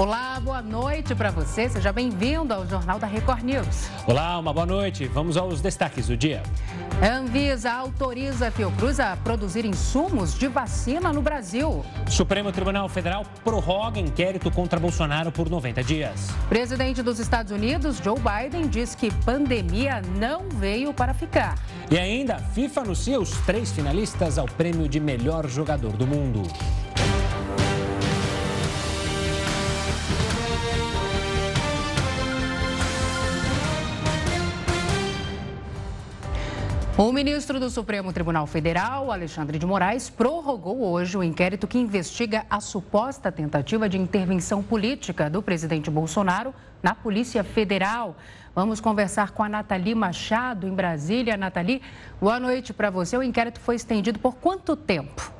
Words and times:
Olá, 0.00 0.40
boa 0.40 0.62
noite 0.62 1.14
para 1.14 1.30
você. 1.30 1.68
Seja 1.68 1.92
bem-vindo 1.92 2.54
ao 2.54 2.66
Jornal 2.66 2.98
da 2.98 3.06
Record 3.06 3.42
News. 3.42 3.90
Olá, 4.06 4.38
uma 4.38 4.50
boa 4.50 4.64
noite. 4.64 5.04
Vamos 5.04 5.36
aos 5.36 5.60
destaques 5.60 6.06
do 6.06 6.16
dia. 6.16 6.42
Anvisa 7.02 7.70
autoriza 7.70 8.48
a 8.48 8.50
Fiocruz 8.50 8.98
a 8.98 9.14
produzir 9.16 9.66
insumos 9.66 10.32
de 10.38 10.48
vacina 10.48 11.12
no 11.12 11.20
Brasil. 11.20 11.84
Supremo 12.08 12.50
Tribunal 12.50 12.88
Federal 12.88 13.26
prorroga 13.44 14.00
inquérito 14.00 14.50
contra 14.50 14.80
Bolsonaro 14.80 15.30
por 15.30 15.50
90 15.50 15.84
dias. 15.84 16.28
Presidente 16.48 17.02
dos 17.02 17.18
Estados 17.18 17.52
Unidos, 17.52 18.00
Joe 18.02 18.16
Biden, 18.18 18.68
diz 18.68 18.94
que 18.94 19.12
pandemia 19.12 20.00
não 20.18 20.48
veio 20.48 20.94
para 20.94 21.12
ficar. 21.12 21.58
E 21.90 21.98
ainda, 21.98 22.36
a 22.36 22.38
FIFA 22.38 22.80
anuncia 22.80 23.20
os 23.20 23.32
três 23.42 23.70
finalistas 23.70 24.38
ao 24.38 24.46
prêmio 24.46 24.88
de 24.88 24.98
melhor 24.98 25.46
jogador 25.46 25.92
do 25.92 26.06
mundo. 26.06 26.42
O 37.00 37.12
ministro 37.12 37.58
do 37.58 37.70
Supremo 37.70 38.12
Tribunal 38.12 38.46
Federal, 38.46 39.10
Alexandre 39.10 39.58
de 39.58 39.64
Moraes, 39.64 40.10
prorrogou 40.10 40.82
hoje 40.82 41.16
o 41.16 41.24
inquérito 41.24 41.66
que 41.66 41.78
investiga 41.78 42.44
a 42.50 42.60
suposta 42.60 43.32
tentativa 43.32 43.88
de 43.88 43.96
intervenção 43.96 44.62
política 44.62 45.30
do 45.30 45.42
presidente 45.42 45.90
Bolsonaro 45.90 46.52
na 46.82 46.94
Polícia 46.94 47.42
Federal. 47.42 48.14
Vamos 48.54 48.82
conversar 48.82 49.30
com 49.30 49.42
a 49.42 49.48
Nathalie 49.48 49.94
Machado, 49.94 50.68
em 50.68 50.74
Brasília. 50.74 51.38
Nathalie, 51.38 51.80
boa 52.20 52.38
noite 52.38 52.74
para 52.74 52.90
você. 52.90 53.16
O 53.16 53.22
inquérito 53.22 53.60
foi 53.60 53.76
estendido 53.76 54.18
por 54.18 54.34
quanto 54.34 54.76
tempo? 54.76 55.39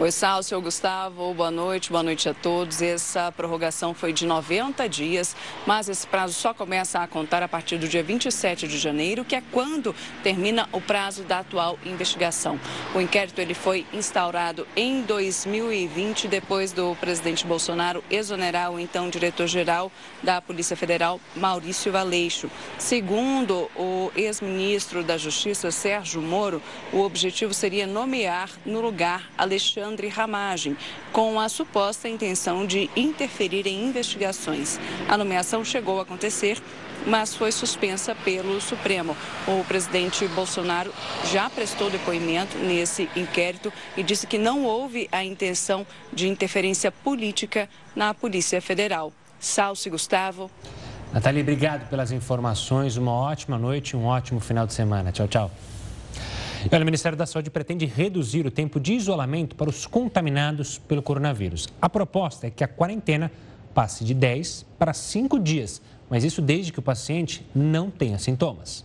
Oi, 0.00 0.10
Sal, 0.10 0.42
senhor 0.42 0.62
Gustavo, 0.62 1.34
boa 1.34 1.50
noite, 1.50 1.90
boa 1.90 2.02
noite 2.02 2.26
a 2.26 2.32
todos. 2.32 2.80
Essa 2.80 3.30
prorrogação 3.30 3.92
foi 3.92 4.14
de 4.14 4.24
90 4.24 4.88
dias, 4.88 5.36
mas 5.66 5.90
esse 5.90 6.06
prazo 6.06 6.32
só 6.32 6.54
começa 6.54 7.00
a 7.00 7.06
contar 7.06 7.42
a 7.42 7.48
partir 7.48 7.76
do 7.76 7.86
dia 7.86 8.02
27 8.02 8.66
de 8.66 8.78
janeiro, 8.78 9.26
que 9.26 9.36
é 9.36 9.42
quando 9.52 9.94
termina 10.22 10.66
o 10.72 10.80
prazo 10.80 11.22
da 11.24 11.40
atual 11.40 11.78
investigação. 11.84 12.58
O 12.94 13.00
inquérito 13.02 13.42
ele 13.42 13.52
foi 13.52 13.86
instaurado 13.92 14.66
em 14.74 15.02
2020, 15.02 16.28
depois 16.28 16.72
do 16.72 16.96
presidente 16.98 17.44
Bolsonaro 17.44 18.02
exonerar 18.10 18.72
o 18.72 18.80
então 18.80 19.10
diretor-geral 19.10 19.92
da 20.22 20.40
Polícia 20.40 20.78
Federal, 20.78 21.20
Maurício 21.36 21.92
Valeixo. 21.92 22.50
Segundo 22.78 23.70
o 23.76 24.10
ex-ministro 24.16 25.04
da 25.04 25.18
Justiça, 25.18 25.70
Sérgio 25.70 26.22
Moro, 26.22 26.62
o 26.90 27.00
objetivo 27.00 27.52
seria 27.52 27.86
nomear 27.86 28.48
no 28.64 28.80
lugar 28.80 29.28
Alexandre 29.36 29.89
Alexandre 29.90 30.08
Ramagem, 30.08 30.76
com 31.12 31.40
a 31.40 31.48
suposta 31.48 32.08
intenção 32.08 32.64
de 32.64 32.88
interferir 32.94 33.66
em 33.66 33.86
investigações. 33.86 34.78
A 35.08 35.16
nomeação 35.18 35.64
chegou 35.64 35.98
a 35.98 36.02
acontecer 36.02 36.62
mas 37.06 37.34
foi 37.34 37.50
suspensa 37.50 38.14
pelo 38.14 38.60
Supremo. 38.60 39.16
O 39.48 39.64
presidente 39.64 40.28
Bolsonaro 40.28 40.92
já 41.32 41.48
prestou 41.48 41.88
depoimento 41.88 42.58
nesse 42.58 43.08
inquérito 43.16 43.72
e 43.96 44.02
disse 44.02 44.26
que 44.26 44.36
não 44.36 44.64
houve 44.64 45.08
a 45.10 45.24
intenção 45.24 45.86
de 46.12 46.28
interferência 46.28 46.92
política 46.92 47.70
na 47.96 48.12
Polícia 48.12 48.60
Federal. 48.60 49.14
Salce 49.40 49.88
Gustavo. 49.88 50.50
Nathalie, 51.10 51.40
obrigado 51.40 51.88
pelas 51.88 52.12
informações. 52.12 52.98
Uma 52.98 53.12
ótima 53.12 53.56
noite 53.56 53.96
um 53.96 54.04
ótimo 54.04 54.38
final 54.38 54.66
de 54.66 54.74
semana. 54.74 55.10
Tchau, 55.10 55.26
tchau. 55.26 55.50
O 56.66 56.84
Ministério 56.84 57.16
da 57.16 57.24
Saúde 57.24 57.50
pretende 57.50 57.86
reduzir 57.86 58.46
o 58.46 58.50
tempo 58.50 58.78
de 58.78 58.92
isolamento 58.92 59.56
para 59.56 59.70
os 59.70 59.86
contaminados 59.86 60.78
pelo 60.78 61.02
coronavírus. 61.02 61.68
A 61.80 61.88
proposta 61.88 62.46
é 62.46 62.50
que 62.50 62.62
a 62.62 62.68
quarentena 62.68 63.32
passe 63.72 64.04
de 64.04 64.12
10 64.12 64.66
para 64.78 64.92
5 64.92 65.38
dias, 65.38 65.80
mas 66.10 66.22
isso 66.22 66.42
desde 66.42 66.70
que 66.70 66.78
o 66.78 66.82
paciente 66.82 67.46
não 67.54 67.90
tenha 67.90 68.18
sintomas. 68.18 68.84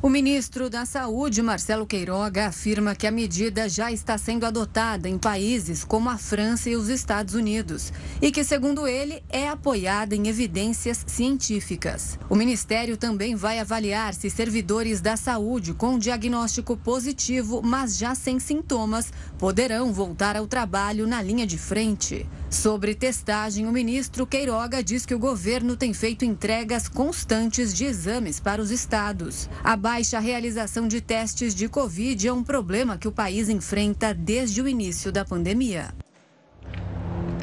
O 0.00 0.08
ministro 0.08 0.70
da 0.70 0.86
Saúde, 0.86 1.42
Marcelo 1.42 1.84
Queiroga, 1.84 2.46
afirma 2.46 2.94
que 2.94 3.04
a 3.04 3.10
medida 3.10 3.68
já 3.68 3.90
está 3.90 4.16
sendo 4.16 4.46
adotada 4.46 5.08
em 5.08 5.18
países 5.18 5.82
como 5.82 6.08
a 6.08 6.16
França 6.16 6.70
e 6.70 6.76
os 6.76 6.88
Estados 6.88 7.34
Unidos 7.34 7.92
e 8.22 8.30
que, 8.30 8.44
segundo 8.44 8.86
ele, 8.86 9.20
é 9.28 9.48
apoiada 9.48 10.14
em 10.14 10.28
evidências 10.28 11.04
científicas. 11.04 12.16
O 12.30 12.36
ministério 12.36 12.96
também 12.96 13.34
vai 13.34 13.58
avaliar 13.58 14.14
se 14.14 14.30
servidores 14.30 15.00
da 15.00 15.16
saúde 15.16 15.74
com 15.74 15.98
diagnóstico 15.98 16.76
positivo, 16.76 17.60
mas 17.60 17.98
já 17.98 18.14
sem 18.14 18.38
sintomas, 18.38 19.12
poderão 19.38 19.92
voltar 19.92 20.36
ao 20.36 20.46
trabalho 20.46 21.06
na 21.06 21.22
linha 21.22 21.46
de 21.46 21.56
frente. 21.56 22.26
Sobre 22.50 22.94
testagem, 22.94 23.66
o 23.66 23.72
ministro 23.72 24.26
Queiroga 24.26 24.82
diz 24.82 25.06
que 25.06 25.14
o 25.14 25.18
governo 25.18 25.76
tem 25.76 25.94
feito 25.94 26.24
entregas 26.24 26.88
constantes 26.88 27.72
de 27.72 27.84
exames 27.84 28.40
para 28.40 28.60
os 28.60 28.70
estados. 28.70 29.48
A 29.62 29.76
baixa 29.76 30.18
realização 30.18 30.88
de 30.88 31.00
testes 31.00 31.54
de 31.54 31.68
Covid 31.68 32.26
é 32.26 32.32
um 32.32 32.42
problema 32.42 32.98
que 32.98 33.06
o 33.06 33.12
país 33.12 33.48
enfrenta 33.48 34.12
desde 34.12 34.60
o 34.60 34.66
início 34.66 35.12
da 35.12 35.24
pandemia. 35.24 35.94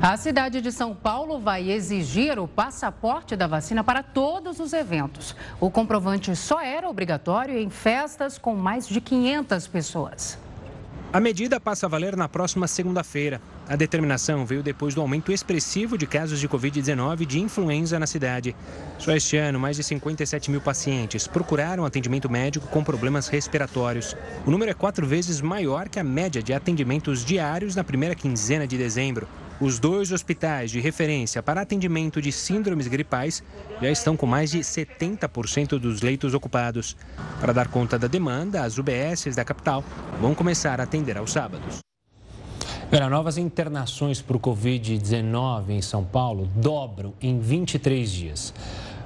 A 0.02 0.18
cidade 0.18 0.62
de 0.62 0.72
São 0.72 0.94
Paulo 0.94 1.40
vai 1.40 1.72
exigir 1.72 2.38
o 2.38 2.48
passaporte 2.48 3.36
da 3.36 3.48
vacina 3.48 3.84
para 3.84 4.04
todos 4.04 4.60
os 4.60 4.74
eventos. 4.74 5.36
O 5.60 5.72
comprovante 5.72 6.36
só 6.36 6.62
era 6.62 6.90
obrigatório 6.90 7.58
em 7.58 7.70
festas 7.70 8.38
com 8.38 8.56
mais 8.56 8.88
de 8.88 9.00
500 9.00 9.68
pessoas. 9.68 10.45
A 11.16 11.20
medida 11.22 11.62
passa 11.62 11.86
a 11.86 11.90
valer 11.90 12.14
na 12.18 12.28
próxima 12.28 12.68
segunda-feira. 12.68 13.40
A 13.70 13.78
determinação 13.78 14.46
veio 14.46 14.62
depois 14.62 14.94
do 14.94 15.00
aumento 15.00 15.32
expressivo 15.32 15.98
de 15.98 16.06
casos 16.06 16.42
de 16.42 16.50
Covid-19 16.50 17.22
e 17.22 17.26
de 17.26 17.40
influenza 17.40 17.98
na 17.98 18.06
cidade. 18.06 18.54
Só 19.00 19.14
este 19.14 19.38
ano, 19.38 19.58
mais 19.58 19.78
de 19.78 19.84
57 19.84 20.52
mil 20.52 20.60
pacientes 20.60 21.26
procuraram 21.26 21.86
atendimento 21.86 22.30
médico 22.30 22.68
com 22.68 22.84
problemas 22.84 23.30
respiratórios. 23.30 24.14
O 24.46 24.52
número 24.52 24.72
é 24.72 24.74
quatro 24.74 25.08
vezes 25.08 25.40
maior 25.40 25.88
que 25.88 26.02
a 26.02 26.04
média 26.04 26.44
de 26.44 26.54
atendimentos 26.54 27.24
diários 27.24 27.78
na 27.78 27.84
primeira 27.86 28.14
quinzena 28.14 28.68
de 28.68 28.78
dezembro. 28.78 29.26
Os 29.60 29.80
dois 29.80 30.12
hospitais 30.12 30.70
de 30.70 30.82
referência 30.82 31.42
para 31.42 31.62
atendimento 31.62 32.22
de 32.22 32.30
síndromes 32.30 32.88
gripais 32.88 33.42
já 33.82 33.90
estão 33.90 34.18
com 34.18 34.26
mais 34.26 34.52
de 34.52 34.60
70% 34.60 35.80
dos 35.80 36.02
leitos 36.02 36.34
ocupados. 36.34 36.98
Para 37.40 37.54
dar 37.54 37.70
conta 37.70 37.98
da 37.98 38.08
demanda, 38.08 38.64
as 38.64 38.78
UBSs 38.78 39.34
da 39.34 39.46
capital 39.46 39.82
vão 40.20 40.36
começar 40.36 40.82
a 40.82 40.84
atender 40.84 41.18
aos 41.18 41.32
sábados. 41.32 41.80
Olha, 42.92 43.10
novas 43.10 43.38
internações 43.38 44.22
por 44.22 44.38
Covid-19 44.40 45.70
em 45.70 45.82
São 45.82 46.04
Paulo 46.04 46.50
dobram 46.56 47.14
em 47.22 47.40
23 47.40 48.12
dias. 48.12 48.54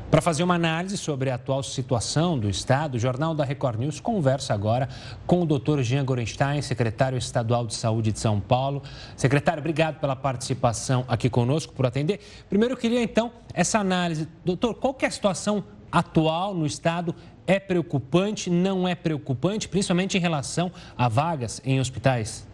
Para 0.09 0.22
fazer 0.22 0.42
uma 0.42 0.56
análise 0.56 0.97
sobre 0.97 1.30
a 1.30 1.36
atual 1.36 1.62
situação 1.62 2.38
do 2.40 2.50
Estado, 2.50 2.96
o 2.96 3.00
Jornal 3.00 3.36
da 3.36 3.44
Record 3.44 3.80
News 3.80 4.00
conversa 4.00 4.56
agora 4.56 4.90
com 5.28 5.44
o 5.44 5.46
Dr. 5.46 5.81
Jean 5.81 6.03
Gorenstein, 6.03 6.64
secretário 6.64 7.16
estadual 7.16 7.68
de 7.68 7.75
Saúde 7.75 8.12
de 8.12 8.18
São 8.18 8.40
Paulo. 8.40 8.81
Secretário, 9.16 9.59
obrigado 9.59 10.00
pela 10.00 10.16
participação 10.16 11.06
aqui 11.08 11.30
conosco, 11.30 11.74
por 11.74 11.86
atender. 11.86 12.22
Primeiro, 12.50 12.74
eu 12.74 12.78
queria 12.78 13.03
então 13.03 13.31
essa 13.53 13.78
análise. 13.78 14.28
Doutor, 14.44 14.74
qual 14.74 14.96
que 14.96 15.06
é 15.06 15.08
a 15.08 15.12
situação 15.12 15.64
atual 15.92 16.56
no 16.56 16.66
Estado? 16.66 17.14
É 17.46 17.59
preocupante, 17.59 18.50
não 18.50 18.88
é 18.88 18.96
preocupante, 18.96 19.70
principalmente 19.70 20.18
em 20.18 20.20
relação 20.20 20.72
a 20.97 21.08
vagas 21.08 21.62
em 21.64 21.80
hospitais? 21.80 22.49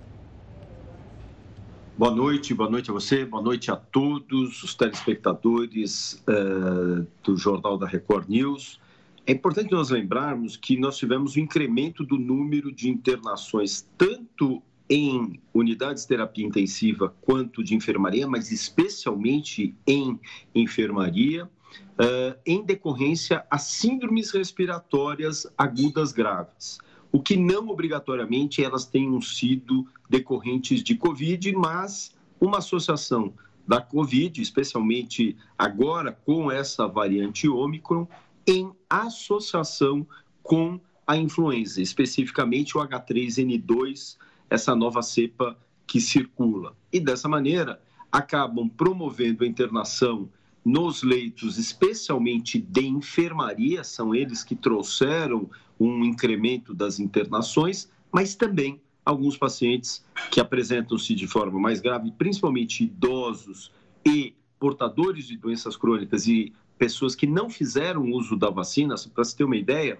Boa 1.97 2.13
noite, 2.13 2.53
boa 2.53 2.69
noite 2.69 2.91
a 2.91 2.93
você, 2.93 3.23
boa 3.23 3.41
noite 3.41 3.71
a 3.71 3.75
todos 3.77 4.61
os 4.63 4.75
telespectadores 4.75 6.21
uh, 6.27 7.07
do 7.23 7.37
Jornal 7.37 7.77
da 7.77 7.87
Record 7.87 8.27
News. 8.27 8.81
É 9.25 9.31
importante 9.31 9.71
nós 9.71 9.91
lembrarmos 9.91 10.57
que 10.57 10.77
nós 10.77 10.97
tivemos 10.97 11.37
um 11.37 11.39
incremento 11.39 12.03
do 12.03 12.17
número 12.17 12.69
de 12.69 12.89
internações, 12.89 13.87
tanto 13.97 14.61
em 14.89 15.39
unidades 15.53 16.03
de 16.03 16.09
terapia 16.09 16.45
intensiva 16.45 17.15
quanto 17.21 17.63
de 17.63 17.73
enfermaria, 17.73 18.27
mas 18.27 18.51
especialmente 18.51 19.73
em 19.87 20.19
enfermaria, 20.53 21.45
uh, 21.45 22.37
em 22.45 22.61
decorrência 22.61 23.45
a 23.49 23.57
síndromes 23.57 24.31
respiratórias 24.31 25.47
agudas 25.57 26.11
graves 26.11 26.77
o 27.15 27.21
que 27.21 27.37
não 27.37 27.69
obrigatoriamente 27.69 28.61
elas 28.61 28.85
tenham 28.85 29.21
sido 29.21 29.87
decorrentes 30.09 30.83
de 30.83 30.95
Covid, 30.95 31.51
mas 31.53 32.15
uma 32.39 32.59
associação 32.59 33.33
da 33.67 33.81
Covid, 33.81 34.41
especialmente 34.41 35.35
agora 35.57 36.11
com 36.11 36.51
essa 36.51 36.87
variante 36.87 37.47
Ômicron, 37.47 38.07
em 38.47 38.71
associação 38.89 40.05
com 40.43 40.79
a 41.07 41.17
influenza, 41.17 41.81
especificamente 41.81 42.77
o 42.77 42.81
H3N2, 42.81 44.17
essa 44.49 44.75
nova 44.75 45.01
cepa 45.01 45.57
que 45.87 45.99
circula. 45.99 46.75
E 46.91 46.99
dessa 46.99 47.27
maneira, 47.27 47.81
acabam 48.11 48.69
promovendo 48.69 49.43
a 49.43 49.47
internação 49.47 50.29
nos 50.63 51.03
leitos, 51.03 51.57
especialmente 51.59 52.57
de 52.59 52.87
enfermaria, 52.87 53.83
são 53.83 54.15
eles 54.15 54.43
que 54.43 54.55
trouxeram 54.55 55.49
um 55.79 56.03
incremento 56.03 56.73
das 56.73 56.99
internações, 56.99 57.91
mas 58.11 58.33
também 58.33 58.81
alguns 59.05 59.37
pacientes 59.37 60.03
que 60.31 60.39
apresentam-se 60.41 61.13
de 61.13 61.27
forma 61.27 61.59
mais 61.59 61.79
grave, 61.79 62.11
principalmente 62.11 62.83
idosos 62.83 63.71
e 64.05 64.33
portadores 64.59 65.27
de 65.27 65.37
doenças 65.37 65.77
crônicas 65.77 66.27
e 66.27 66.51
pessoas 66.77 67.15
que 67.15 67.27
não 67.27 67.49
fizeram 67.49 68.11
uso 68.11 68.35
da 68.35 68.49
vacina, 68.49 68.95
para 69.13 69.23
se 69.23 69.35
ter 69.35 69.43
uma 69.43 69.55
ideia, 69.55 69.99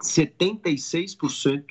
76% 0.00 1.64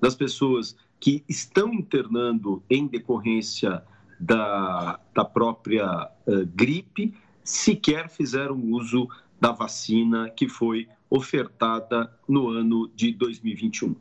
das 0.00 0.14
pessoas 0.14 0.76
que 1.00 1.24
estão 1.28 1.72
internando 1.72 2.62
em 2.68 2.86
decorrência 2.86 3.82
da, 4.20 5.00
da 5.14 5.24
própria 5.24 6.10
uh, 6.26 6.46
gripe 6.54 7.14
sequer 7.42 8.10
fizeram 8.10 8.60
uso 8.72 9.08
da 9.40 9.52
vacina 9.52 10.28
que 10.28 10.48
foi 10.48 10.88
ofertada 11.08 12.12
no 12.28 12.48
ano 12.48 12.90
de 12.94 13.12
2021. 13.12 13.94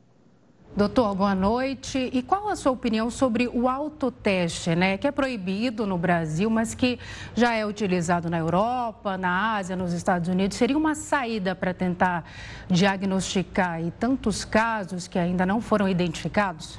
Doutor, 0.77 1.15
boa 1.15 1.33
noite. 1.33 2.11
E 2.13 2.21
qual 2.21 2.49
a 2.49 2.55
sua 2.55 2.71
opinião 2.71 3.09
sobre 3.09 3.47
o 3.47 3.67
autoteste, 3.67 4.75
né? 4.75 4.95
Que 4.95 5.07
é 5.07 5.11
proibido 5.11 5.87
no 5.87 5.97
Brasil, 5.97 6.51
mas 6.51 6.75
que 6.75 6.99
já 7.33 7.55
é 7.55 7.65
utilizado 7.65 8.29
na 8.29 8.37
Europa, 8.37 9.17
na 9.17 9.55
Ásia, 9.55 9.75
nos 9.75 9.91
Estados 9.91 10.29
Unidos. 10.29 10.55
Seria 10.55 10.77
uma 10.77 10.93
saída 10.93 11.55
para 11.55 11.73
tentar 11.73 12.31
diagnosticar 12.69 13.83
e 13.83 13.89
tantos 13.89 14.45
casos 14.45 15.07
que 15.07 15.17
ainda 15.17 15.47
não 15.47 15.61
foram 15.61 15.89
identificados? 15.89 16.77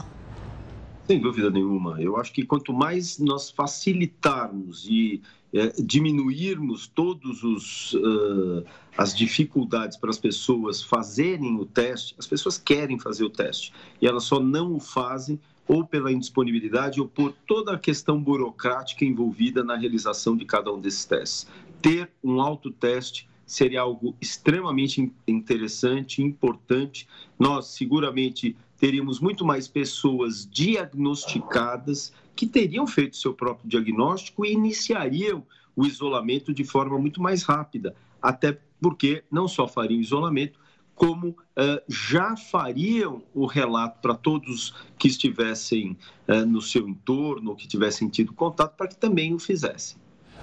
Sem 1.09 1.21
dúvida 1.21 1.51
nenhuma. 1.51 2.01
Eu 2.01 2.17
acho 2.19 2.33
que 2.33 2.45
quanto 2.45 2.73
mais 2.73 3.19
nós 3.19 3.51
facilitarmos 3.51 4.87
e 4.89 5.21
é, 5.53 5.73
diminuirmos 5.83 6.87
todos 6.87 7.43
os 7.43 7.95
uh, 7.95 8.65
as 8.99 9.15
dificuldades 9.17 9.97
para 9.97 10.11
as 10.11 10.19
pessoas 10.19 10.83
fazerem 10.83 11.57
o 11.57 11.65
teste, 11.65 12.17
as 12.19 12.27
pessoas 12.27 12.59
querem 12.59 12.99
fazer 12.99 13.23
o 13.23 13.31
teste 13.31 13.73
e 14.03 14.09
elas 14.09 14.25
só 14.25 14.41
não 14.41 14.75
o 14.75 14.81
fazem 14.81 15.39
ou 15.69 15.87
pela 15.87 16.11
indisponibilidade 16.11 17.01
ou 17.01 17.07
por 17.07 17.33
toda 17.47 17.75
a 17.75 17.79
questão 17.79 18.21
burocrática 18.21 19.05
envolvida 19.05 19.63
na 19.63 19.77
realização 19.77 20.37
de 20.37 20.45
cada 20.45 20.73
um 20.73 20.81
desses 20.81 21.05
testes. 21.05 21.47
Ter 21.81 22.11
um 22.25 22.41
autoteste 22.41 23.29
seria 23.47 23.83
algo 23.83 24.17
extremamente 24.21 25.13
interessante, 25.29 26.21
importante. 26.21 27.07
Nós 27.39 27.67
seguramente 27.69 28.57
teríamos 28.79 29.21
muito 29.21 29.45
mais 29.45 29.69
pessoas 29.69 30.45
diagnosticadas 30.51 32.13
que 32.35 32.49
teriam 32.49 32.87
feito 32.87 33.17
seu 33.17 33.33
próprio 33.33 33.69
diagnóstico 33.69 34.45
e 34.45 34.53
iniciariam 34.53 35.47
o 35.77 35.87
isolamento 35.87 36.53
de 36.53 36.65
forma 36.65 36.99
muito 36.99 37.23
mais 37.23 37.45
rápida, 37.45 37.95
até 38.21 38.59
porque 38.81 39.25
não 39.31 39.49
só 39.49 39.67
fariam 39.67 40.01
isolamento, 40.01 40.59
como 40.95 41.29
uh, 41.29 41.81
já 41.89 42.37
fariam 42.37 43.23
o 43.33 43.47
relato 43.47 44.01
para 44.01 44.15
todos 44.15 44.75
que 44.99 45.07
estivessem 45.07 45.97
uh, 46.27 46.45
no 46.45 46.61
seu 46.61 46.89
entorno, 46.89 47.55
que 47.55 47.69
tivessem 47.69 48.09
tido 48.09 48.33
contato, 48.33 48.77
para 48.77 48.89
que 48.89 48.97
também 48.97 49.33
o 49.33 49.39
fizessem. 49.39 49.97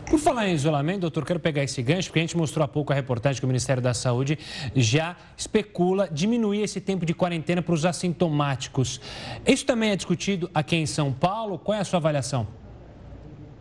Por 0.10 0.20
falar 0.20 0.48
em 0.48 0.54
isolamento, 0.54 1.02
doutor, 1.02 1.26
quero 1.26 1.40
pegar 1.40 1.64
esse 1.64 1.82
gancho, 1.82 2.10
porque 2.10 2.20
a 2.20 2.22
gente 2.22 2.38
mostrou 2.38 2.64
há 2.64 2.68
pouco 2.68 2.94
a 2.94 2.96
reportagem 2.96 3.40
que 3.40 3.46
o 3.46 3.48
Ministério 3.48 3.82
da 3.82 3.94
Saúde 3.94 4.38
já 4.76 5.18
especula 5.36 6.08
diminuir 6.10 6.62
esse 6.62 6.80
tempo 6.80 7.06
de 7.06 7.14
quarentena 7.14 7.62
para 7.62 7.74
os 7.74 7.86
assintomáticos. 7.86 9.02
Isso 9.46 9.66
também 9.66 9.90
é 9.90 9.96
discutido 9.96 10.50
aqui 10.54 10.76
em 10.76 10.86
São 10.86 11.12
Paulo? 11.12 11.58
Qual 11.58 11.76
é 11.76 11.82
a 11.82 11.86
sua 11.86 11.98
avaliação? 11.98 12.48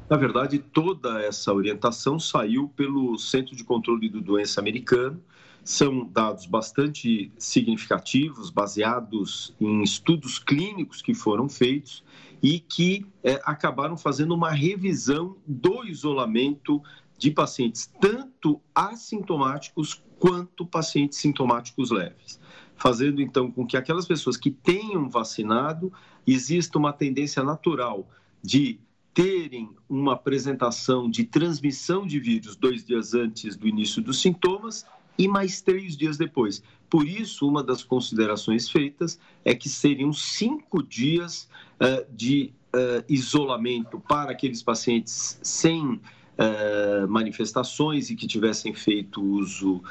Na 0.09 0.19
verdade, 0.19 0.59
toda 0.59 1.23
essa 1.23 1.53
orientação 1.53 2.19
saiu 2.19 2.69
pelo 2.69 3.17
Centro 3.19 3.56
de 3.56 3.65
Controle 3.65 4.09
do 4.09 4.21
Doença 4.21 4.61
americano. 4.61 5.23
São 5.65 6.06
dados 6.06 6.45
bastante 6.45 7.33
significativos, 7.39 8.51
baseados 8.51 9.55
em 9.59 9.83
estudos 9.83 10.39
clínicos 10.39 11.01
que 11.01 11.15
foram 11.15 11.49
feitos 11.49 12.05
e 12.43 12.61
que 12.61 13.06
é, 13.23 13.41
acabaram 13.47 13.97
fazendo 13.97 14.35
uma 14.35 14.51
revisão 14.51 15.39
do 15.47 15.87
isolamento 15.87 16.83
de 17.17 17.31
pacientes, 17.31 17.91
tanto 17.99 18.61
assintomáticos 18.75 20.03
quanto 20.19 20.67
pacientes 20.67 21.17
sintomáticos 21.19 21.91
leves. 21.91 22.39
Fazendo 22.77 23.23
então 23.23 23.51
com 23.51 23.67
que 23.67 23.79
aquelas 23.79 24.05
pessoas 24.05 24.37
que 24.37 24.51
tenham 24.51 25.09
vacinado, 25.09 25.91
exista 26.27 26.77
uma 26.77 26.93
tendência 26.93 27.43
natural 27.43 28.06
de 28.43 28.79
terem 29.14 29.70
uma 29.88 30.14
apresentação 30.14 31.08
de 31.08 31.25
transmissão 31.25 32.05
de 32.05 32.19
vírus 32.19 32.56
dois 32.56 32.84
dias 32.84 33.14
antes 33.14 33.56
do 33.56 33.69
início 33.69 34.02
dos 34.02 34.20
sintomas 34.20 34.84
e 35.16 35.28
mais 35.28 35.62
três 35.62 35.96
dias 35.96 36.19
depois. 36.19 36.62
Por 36.90 37.06
isso, 37.06 37.49
uma 37.49 37.62
das 37.62 37.84
considerações 37.84 38.69
feitas 38.69 39.19
é 39.44 39.55
que 39.55 39.69
seriam 39.69 40.12
cinco 40.12 40.82
dias 40.82 41.49
uh, 41.81 42.05
de 42.12 42.52
uh, 42.75 43.05
isolamento 43.08 44.00
para 44.00 44.32
aqueles 44.32 44.62
pacientes 44.62 45.38
sem 45.43 45.81
uh, 45.94 47.08
manifestações 47.08 48.10
e 48.10 48.17
que 48.17 48.26
tivessem 48.26 48.75
feito 48.75 49.22
uso 49.22 49.82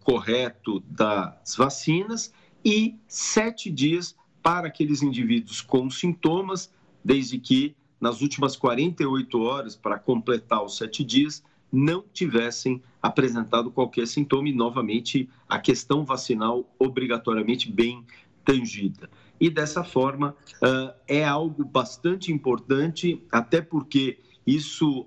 correto 0.00 0.80
das 0.90 1.54
vacinas 1.56 2.32
e 2.64 2.96
sete 3.06 3.70
dias 3.70 4.16
para 4.42 4.66
aqueles 4.66 5.00
indivíduos 5.00 5.60
com 5.60 5.88
sintomas, 5.88 6.72
desde 7.04 7.38
que 7.38 7.76
nas 8.00 8.20
últimas 8.22 8.56
48 8.56 9.40
horas, 9.40 9.76
para 9.76 9.98
completar 9.98 10.64
os 10.64 10.76
sete 10.76 11.04
dias, 11.04 11.42
não 11.72 12.04
tivessem 12.12 12.82
apresentado 13.00 13.70
qualquer 13.70 14.06
sintoma 14.06 14.48
e, 14.48 14.52
novamente, 14.52 15.28
a 15.48 15.58
questão 15.58 16.04
vacinal 16.04 16.68
obrigatoriamente 16.78 17.70
bem 17.70 18.04
tangida. 18.44 19.08
E 19.40 19.48
dessa 19.48 19.84
forma, 19.84 20.36
uh, 20.56 20.92
é 21.06 21.24
algo 21.24 21.64
bastante 21.64 22.32
importante, 22.32 23.22
até 23.30 23.60
porque 23.60 24.18
isso 24.46 25.06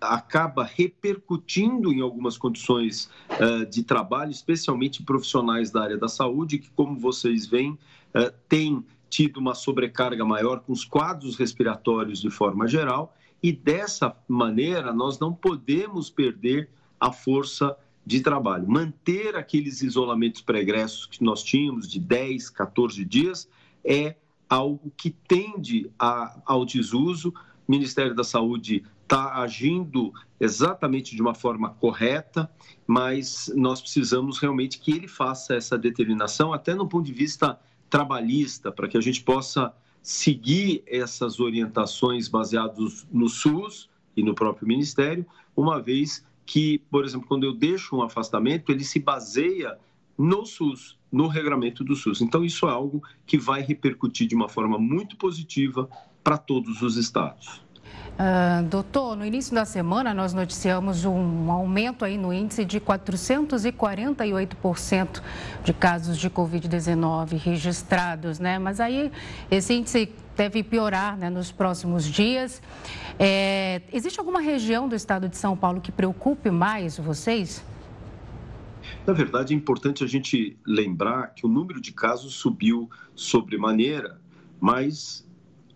acaba 0.00 0.64
repercutindo 0.64 1.92
em 1.92 2.00
algumas 2.00 2.36
condições 2.36 3.10
uh, 3.30 3.66
de 3.66 3.82
trabalho, 3.82 4.30
especialmente 4.30 5.02
profissionais 5.02 5.70
da 5.70 5.82
área 5.82 5.98
da 5.98 6.08
saúde, 6.08 6.58
que, 6.58 6.70
como 6.70 6.98
vocês 6.98 7.46
veem, 7.46 7.72
uh, 8.14 8.32
têm 8.48 8.84
tido 9.14 9.36
uma 9.36 9.54
sobrecarga 9.54 10.24
maior 10.24 10.58
com 10.58 10.72
os 10.72 10.84
quadros 10.84 11.36
respiratórios 11.36 12.20
de 12.20 12.30
forma 12.30 12.66
geral 12.66 13.14
e 13.40 13.52
dessa 13.52 14.16
maneira 14.26 14.92
nós 14.92 15.20
não 15.20 15.32
podemos 15.32 16.10
perder 16.10 16.68
a 16.98 17.12
força 17.12 17.76
de 18.04 18.20
trabalho. 18.20 18.68
Manter 18.68 19.36
aqueles 19.36 19.82
isolamentos 19.82 20.40
pregressos 20.40 21.06
que 21.06 21.22
nós 21.22 21.44
tínhamos 21.44 21.88
de 21.88 22.00
10, 22.00 22.50
14 22.50 23.04
dias 23.04 23.48
é 23.84 24.16
algo 24.48 24.92
que 24.96 25.10
tende 25.10 25.88
a, 25.96 26.36
ao 26.44 26.64
desuso. 26.64 27.32
O 27.68 27.70
Ministério 27.70 28.16
da 28.16 28.24
Saúde 28.24 28.84
está 29.04 29.36
agindo 29.40 30.12
exatamente 30.40 31.14
de 31.14 31.22
uma 31.22 31.34
forma 31.34 31.70
correta, 31.70 32.50
mas 32.84 33.52
nós 33.54 33.80
precisamos 33.80 34.38
realmente 34.38 34.80
que 34.80 34.90
ele 34.90 35.06
faça 35.06 35.54
essa 35.54 35.78
determinação, 35.78 36.52
até 36.52 36.74
no 36.74 36.88
ponto 36.88 37.06
de 37.06 37.12
vista 37.12 37.60
trabalhista, 37.94 38.72
para 38.72 38.88
que 38.88 38.98
a 38.98 39.00
gente 39.00 39.22
possa 39.22 39.72
seguir 40.02 40.82
essas 40.84 41.38
orientações 41.38 42.26
baseadas 42.26 43.06
no 43.08 43.28
SUS 43.28 43.88
e 44.16 44.22
no 44.24 44.34
próprio 44.34 44.66
Ministério, 44.66 45.24
uma 45.56 45.80
vez 45.80 46.26
que, 46.44 46.80
por 46.90 47.04
exemplo, 47.04 47.28
quando 47.28 47.44
eu 47.44 47.54
deixo 47.54 47.94
um 47.94 48.02
afastamento, 48.02 48.72
ele 48.72 48.82
se 48.82 48.98
baseia 48.98 49.78
no 50.18 50.44
SUS, 50.44 50.98
no 51.10 51.28
regramento 51.28 51.84
do 51.84 51.94
SUS. 51.94 52.20
Então, 52.20 52.44
isso 52.44 52.66
é 52.66 52.70
algo 52.72 53.00
que 53.24 53.38
vai 53.38 53.62
repercutir 53.62 54.26
de 54.26 54.34
uma 54.34 54.48
forma 54.48 54.76
muito 54.76 55.16
positiva 55.16 55.88
para 56.24 56.36
todos 56.36 56.82
os 56.82 56.96
estados. 56.96 57.63
Uh, 58.14 58.62
doutor, 58.68 59.16
no 59.16 59.26
início 59.26 59.52
da 59.52 59.64
semana 59.64 60.14
nós 60.14 60.32
noticiamos 60.32 61.04
um 61.04 61.50
aumento 61.50 62.04
aí 62.04 62.16
no 62.16 62.32
índice 62.32 62.64
de 62.64 62.80
448% 62.80 65.20
de 65.64 65.72
casos 65.72 66.16
de 66.16 66.30
Covid-19 66.30 67.36
registrados, 67.36 68.38
né? 68.38 68.56
Mas 68.58 68.78
aí 68.78 69.10
esse 69.50 69.74
índice 69.74 70.12
deve 70.36 70.62
piorar 70.62 71.16
né, 71.16 71.28
nos 71.28 71.50
próximos 71.50 72.04
dias. 72.04 72.62
É, 73.18 73.82
existe 73.92 74.20
alguma 74.20 74.40
região 74.40 74.88
do 74.88 74.94
estado 74.94 75.28
de 75.28 75.36
São 75.36 75.56
Paulo 75.56 75.80
que 75.80 75.90
preocupe 75.90 76.50
mais 76.50 76.96
vocês? 76.96 77.64
Na 79.06 79.12
verdade, 79.12 79.54
é 79.54 79.56
importante 79.56 80.04
a 80.04 80.06
gente 80.06 80.56
lembrar 80.66 81.34
que 81.34 81.46
o 81.46 81.48
número 81.48 81.80
de 81.80 81.92
casos 81.92 82.34
subiu 82.34 82.90
sobremaneira, 83.14 84.20
mas 84.60 85.23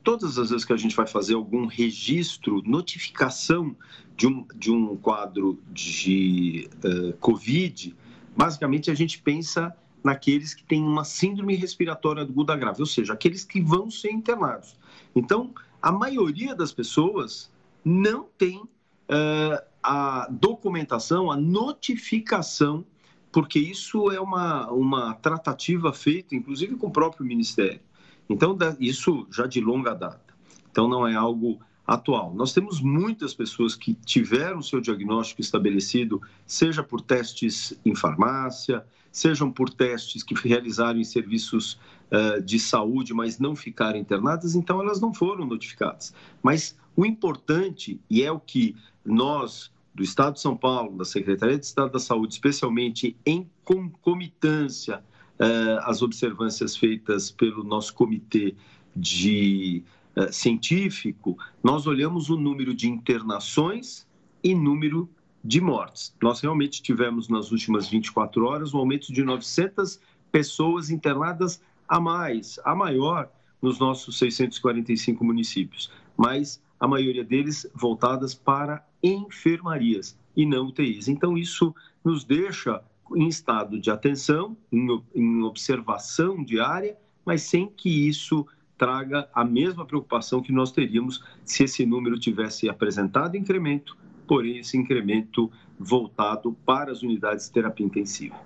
todas 0.08 0.38
as 0.38 0.48
vezes 0.48 0.64
que 0.64 0.72
a 0.72 0.76
gente 0.78 0.96
vai 0.96 1.06
fazer 1.06 1.34
algum 1.34 1.66
registro, 1.66 2.62
notificação 2.64 3.76
de 4.16 4.26
um, 4.26 4.46
de 4.54 4.70
um 4.70 4.96
quadro 4.96 5.60
de 5.70 6.66
uh, 6.82 7.12
Covid, 7.18 7.94
basicamente 8.34 8.90
a 8.90 8.94
gente 8.94 9.20
pensa 9.20 9.76
naqueles 10.02 10.54
que 10.54 10.64
têm 10.64 10.82
uma 10.82 11.04
síndrome 11.04 11.54
respiratória 11.56 12.22
aguda 12.22 12.56
grave, 12.56 12.80
ou 12.80 12.86
seja, 12.86 13.12
aqueles 13.12 13.44
que 13.44 13.60
vão 13.60 13.90
ser 13.90 14.10
internados. 14.10 14.78
Então, 15.14 15.52
a 15.82 15.92
maioria 15.92 16.54
das 16.54 16.72
pessoas 16.72 17.52
não 17.84 18.26
tem 18.38 18.60
uh, 18.60 19.62
a 19.82 20.26
documentação, 20.30 21.30
a 21.30 21.36
notificação, 21.36 22.82
porque 23.30 23.58
isso 23.58 24.10
é 24.10 24.18
uma, 24.18 24.72
uma 24.72 25.12
tratativa 25.16 25.92
feita, 25.92 26.34
inclusive 26.34 26.76
com 26.76 26.86
o 26.86 26.90
próprio 26.90 27.26
Ministério 27.26 27.86
Então, 28.28 28.56
isso 28.78 29.26
já 29.30 29.46
de 29.46 29.60
longa 29.60 29.94
data. 29.94 30.34
Então, 30.70 30.88
não 30.88 31.06
é 31.06 31.14
algo 31.14 31.58
atual. 31.88 32.34
Nós 32.34 32.52
temos 32.52 32.82
muitas 32.82 33.32
pessoas 33.32 33.74
que 33.74 33.94
tiveram 33.94 34.60
seu 34.60 34.78
diagnóstico 34.78 35.40
estabelecido, 35.40 36.20
seja 36.46 36.82
por 36.82 37.00
testes 37.00 37.72
em 37.82 37.94
farmácia, 37.94 38.84
sejam 39.10 39.50
por 39.50 39.70
testes 39.70 40.22
que 40.22 40.34
realizaram 40.34 41.00
em 41.00 41.04
serviços 41.04 41.80
uh, 42.12 42.42
de 42.42 42.58
saúde, 42.58 43.14
mas 43.14 43.38
não 43.38 43.56
ficaram 43.56 43.98
internadas, 43.98 44.54
então 44.54 44.82
elas 44.82 45.00
não 45.00 45.14
foram 45.14 45.46
notificadas. 45.46 46.12
Mas 46.42 46.76
o 46.94 47.06
importante, 47.06 47.98
e 48.10 48.22
é 48.22 48.30
o 48.30 48.38
que 48.38 48.76
nós, 49.02 49.72
do 49.94 50.02
Estado 50.02 50.34
de 50.34 50.40
São 50.40 50.54
Paulo, 50.54 50.98
da 50.98 51.06
Secretaria 51.06 51.58
de 51.58 51.64
Estado 51.64 51.92
da 51.92 51.98
Saúde, 51.98 52.34
especialmente 52.34 53.16
em 53.24 53.48
concomitância 53.64 55.02
uh, 55.38 55.78
às 55.82 56.02
observâncias 56.02 56.76
feitas 56.76 57.30
pelo 57.30 57.64
nosso 57.64 57.94
comitê 57.94 58.54
de 58.94 59.82
uh, 60.16 60.32
científico, 60.32 61.36
nós 61.62 61.86
olhamos 61.86 62.30
o 62.30 62.36
número 62.36 62.74
de 62.74 62.88
internações 62.88 64.06
e 64.42 64.54
número 64.54 65.08
de 65.42 65.60
mortes. 65.60 66.14
Nós 66.22 66.40
realmente 66.40 66.82
tivemos 66.82 67.28
nas 67.28 67.52
últimas 67.52 67.88
24 67.88 68.44
horas 68.44 68.74
um 68.74 68.78
aumento 68.78 69.12
de 69.12 69.22
900 69.22 70.00
pessoas 70.30 70.90
internadas 70.90 71.62
a 71.88 72.00
mais, 72.00 72.58
a 72.64 72.74
maior 72.74 73.30
nos 73.62 73.78
nossos 73.78 74.18
645 74.18 75.24
municípios, 75.24 75.90
mas 76.16 76.62
a 76.78 76.86
maioria 76.86 77.24
deles 77.24 77.66
voltadas 77.74 78.34
para 78.34 78.86
enfermarias 79.02 80.16
e 80.36 80.46
não 80.46 80.66
UTIs. 80.66 81.08
Então, 81.08 81.36
isso 81.36 81.74
nos 82.04 82.24
deixa 82.24 82.82
em 83.14 83.28
estado 83.28 83.78
de 83.78 83.90
atenção, 83.90 84.56
em, 84.72 85.42
observação 85.42 86.42
diária, 86.42 86.96
mas 87.24 87.42
sem 87.42 87.68
que 87.68 88.08
isso 88.08 88.46
traga 88.76 89.28
a 89.34 89.44
mesma 89.44 89.84
preocupação 89.84 90.40
que 90.40 90.52
nós 90.52 90.70
teríamos 90.70 91.22
se 91.44 91.64
esse 91.64 91.84
número 91.84 92.18
tivesse 92.18 92.68
apresentado 92.68 93.36
incremento 93.36 93.96
porém 94.28 94.58
esse 94.58 94.76
incremento 94.76 95.50
voltado 95.80 96.54
para 96.66 96.92
as 96.92 97.02
unidades 97.02 97.46
de 97.46 97.52
terapia 97.52 97.86
intensiva. 97.86 98.36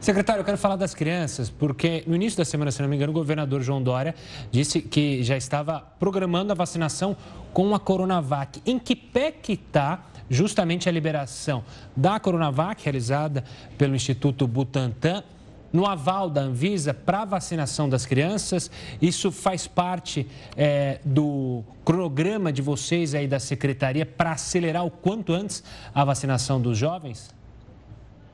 Secretário, 0.00 0.40
eu 0.40 0.44
quero 0.44 0.56
falar 0.56 0.76
das 0.76 0.94
crianças, 0.94 1.50
porque 1.50 2.04
no 2.06 2.14
início 2.14 2.38
da 2.38 2.44
semana, 2.44 2.70
se 2.70 2.80
não 2.80 2.88
me 2.88 2.94
engano, 2.94 3.10
o 3.10 3.14
governador 3.14 3.60
João 3.62 3.82
Dória 3.82 4.14
disse 4.50 4.80
que 4.80 5.22
já 5.24 5.36
estava 5.36 5.80
programando 5.80 6.52
a 6.52 6.54
vacinação 6.54 7.16
com 7.52 7.74
a 7.74 7.80
Coronavac. 7.80 8.62
Em 8.64 8.78
que 8.78 8.94
pé 8.94 9.32
que 9.32 9.54
está 9.54 10.04
justamente 10.30 10.88
a 10.88 10.92
liberação 10.92 11.64
da 11.96 12.18
Coronavac, 12.20 12.82
realizada 12.82 13.44
pelo 13.76 13.94
Instituto 13.94 14.46
Butantan, 14.46 15.22
no 15.72 15.86
aval 15.86 16.30
da 16.30 16.42
Anvisa 16.42 16.94
para 16.94 17.24
vacinação 17.24 17.88
das 17.88 18.06
crianças. 18.06 18.70
Isso 19.00 19.30
faz 19.30 19.66
parte 19.66 20.26
é, 20.56 21.00
do 21.04 21.62
cronograma 21.84 22.52
de 22.52 22.62
vocês 22.62 23.14
aí 23.14 23.26
da 23.26 23.38
secretaria 23.38 24.06
para 24.06 24.32
acelerar 24.32 24.84
o 24.84 24.90
quanto 24.90 25.32
antes 25.32 25.62
a 25.94 26.04
vacinação 26.04 26.60
dos 26.60 26.76
jovens? 26.76 27.34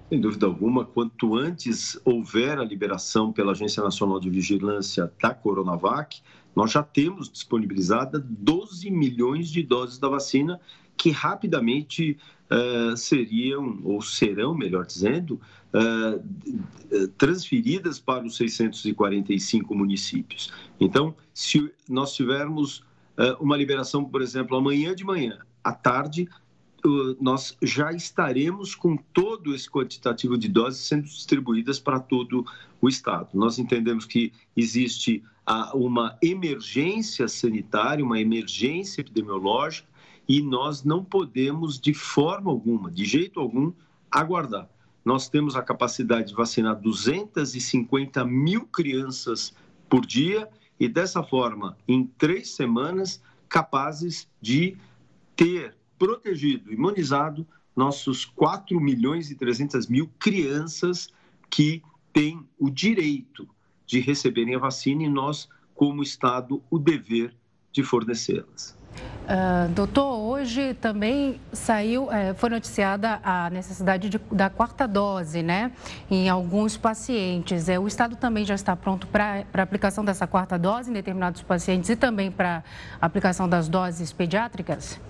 Sem 0.08 0.20
dúvida 0.20 0.46
alguma, 0.46 0.84
quanto 0.84 1.34
antes 1.34 1.98
houver 2.04 2.58
a 2.58 2.64
liberação 2.64 3.32
pela 3.32 3.52
Agência 3.52 3.82
Nacional 3.82 4.20
de 4.20 4.30
Vigilância 4.30 5.10
da 5.20 5.34
Coronavac, 5.34 6.20
nós 6.54 6.70
já 6.70 6.82
temos 6.82 7.28
disponibilizada 7.28 8.20
12 8.20 8.90
milhões 8.90 9.48
de 9.48 9.62
doses 9.62 9.98
da 9.98 10.08
vacina 10.08 10.60
que 10.96 11.10
rapidamente 11.10 12.16
uh, 12.50 12.96
seriam, 12.96 13.80
ou 13.84 14.00
serão, 14.00 14.54
melhor 14.54 14.86
dizendo, 14.86 15.40
uh, 15.72 17.08
transferidas 17.18 17.98
para 17.98 18.24
os 18.24 18.36
645 18.36 19.74
municípios. 19.74 20.52
Então, 20.78 21.14
se 21.32 21.70
nós 21.88 22.14
tivermos 22.14 22.78
uh, 23.18 23.36
uma 23.40 23.56
liberação, 23.56 24.04
por 24.04 24.22
exemplo, 24.22 24.56
amanhã 24.56 24.94
de 24.94 25.04
manhã, 25.04 25.38
à 25.62 25.72
tarde, 25.72 26.28
nós 27.18 27.56
já 27.62 27.92
estaremos 27.92 28.74
com 28.74 28.94
todo 28.94 29.54
esse 29.54 29.70
quantitativo 29.70 30.36
de 30.36 30.50
doses 30.50 30.86
sendo 30.86 31.04
distribuídas 31.04 31.80
para 31.80 31.98
todo 31.98 32.44
o 32.78 32.86
estado. 32.90 33.30
Nós 33.32 33.58
entendemos 33.58 34.04
que 34.04 34.34
existe 34.54 35.22
uma 35.72 36.18
emergência 36.22 37.26
sanitária, 37.26 38.04
uma 38.04 38.20
emergência 38.20 39.00
epidemiológica, 39.00 39.88
e 40.28 40.40
nós 40.42 40.84
não 40.84 41.04
podemos, 41.04 41.78
de 41.80 41.92
forma 41.92 42.50
alguma, 42.50 42.90
de 42.90 43.04
jeito 43.04 43.40
algum, 43.40 43.72
aguardar. 44.10 44.68
Nós 45.04 45.28
temos 45.28 45.54
a 45.54 45.62
capacidade 45.62 46.28
de 46.28 46.34
vacinar 46.34 46.80
250 46.80 48.24
mil 48.24 48.66
crianças 48.66 49.54
por 49.88 50.06
dia 50.06 50.48
e, 50.80 50.88
dessa 50.88 51.22
forma, 51.22 51.76
em 51.86 52.06
três 52.06 52.50
semanas, 52.50 53.22
capazes 53.48 54.28
de 54.40 54.76
ter 55.36 55.76
protegido, 55.98 56.72
imunizado 56.72 57.46
nossos 57.76 58.24
4 58.24 58.80
milhões 58.80 59.30
e 59.30 59.34
300 59.34 59.86
mil 59.88 60.10
crianças 60.18 61.08
que 61.50 61.82
têm 62.12 62.46
o 62.58 62.70
direito 62.70 63.48
de 63.86 64.00
receberem 64.00 64.54
a 64.54 64.58
vacina 64.58 65.02
e 65.02 65.08
nós, 65.08 65.48
como 65.74 66.02
Estado, 66.02 66.62
o 66.70 66.78
dever 66.78 67.34
de 67.72 67.82
fornecê-las. 67.82 68.78
Uh, 69.24 69.72
doutor, 69.72 70.18
hoje 70.18 70.74
também 70.74 71.40
saiu, 71.50 72.12
é, 72.12 72.34
foi 72.34 72.50
noticiada 72.50 73.20
a 73.24 73.48
necessidade 73.48 74.10
de, 74.10 74.20
da 74.30 74.50
quarta 74.50 74.86
dose, 74.86 75.42
né, 75.42 75.72
em 76.10 76.28
alguns 76.28 76.76
pacientes. 76.76 77.70
É, 77.70 77.78
o 77.78 77.86
Estado 77.86 78.16
também 78.16 78.44
já 78.44 78.54
está 78.54 78.76
pronto 78.76 79.06
para 79.06 79.46
a 79.54 79.62
aplicação 79.62 80.04
dessa 80.04 80.26
quarta 80.26 80.58
dose 80.58 80.90
em 80.90 80.92
determinados 80.92 81.40
pacientes 81.40 81.88
e 81.88 81.96
também 81.96 82.30
para 82.30 82.62
a 83.00 83.06
aplicação 83.06 83.48
das 83.48 83.66
doses 83.66 84.12
pediátricas? 84.12 85.00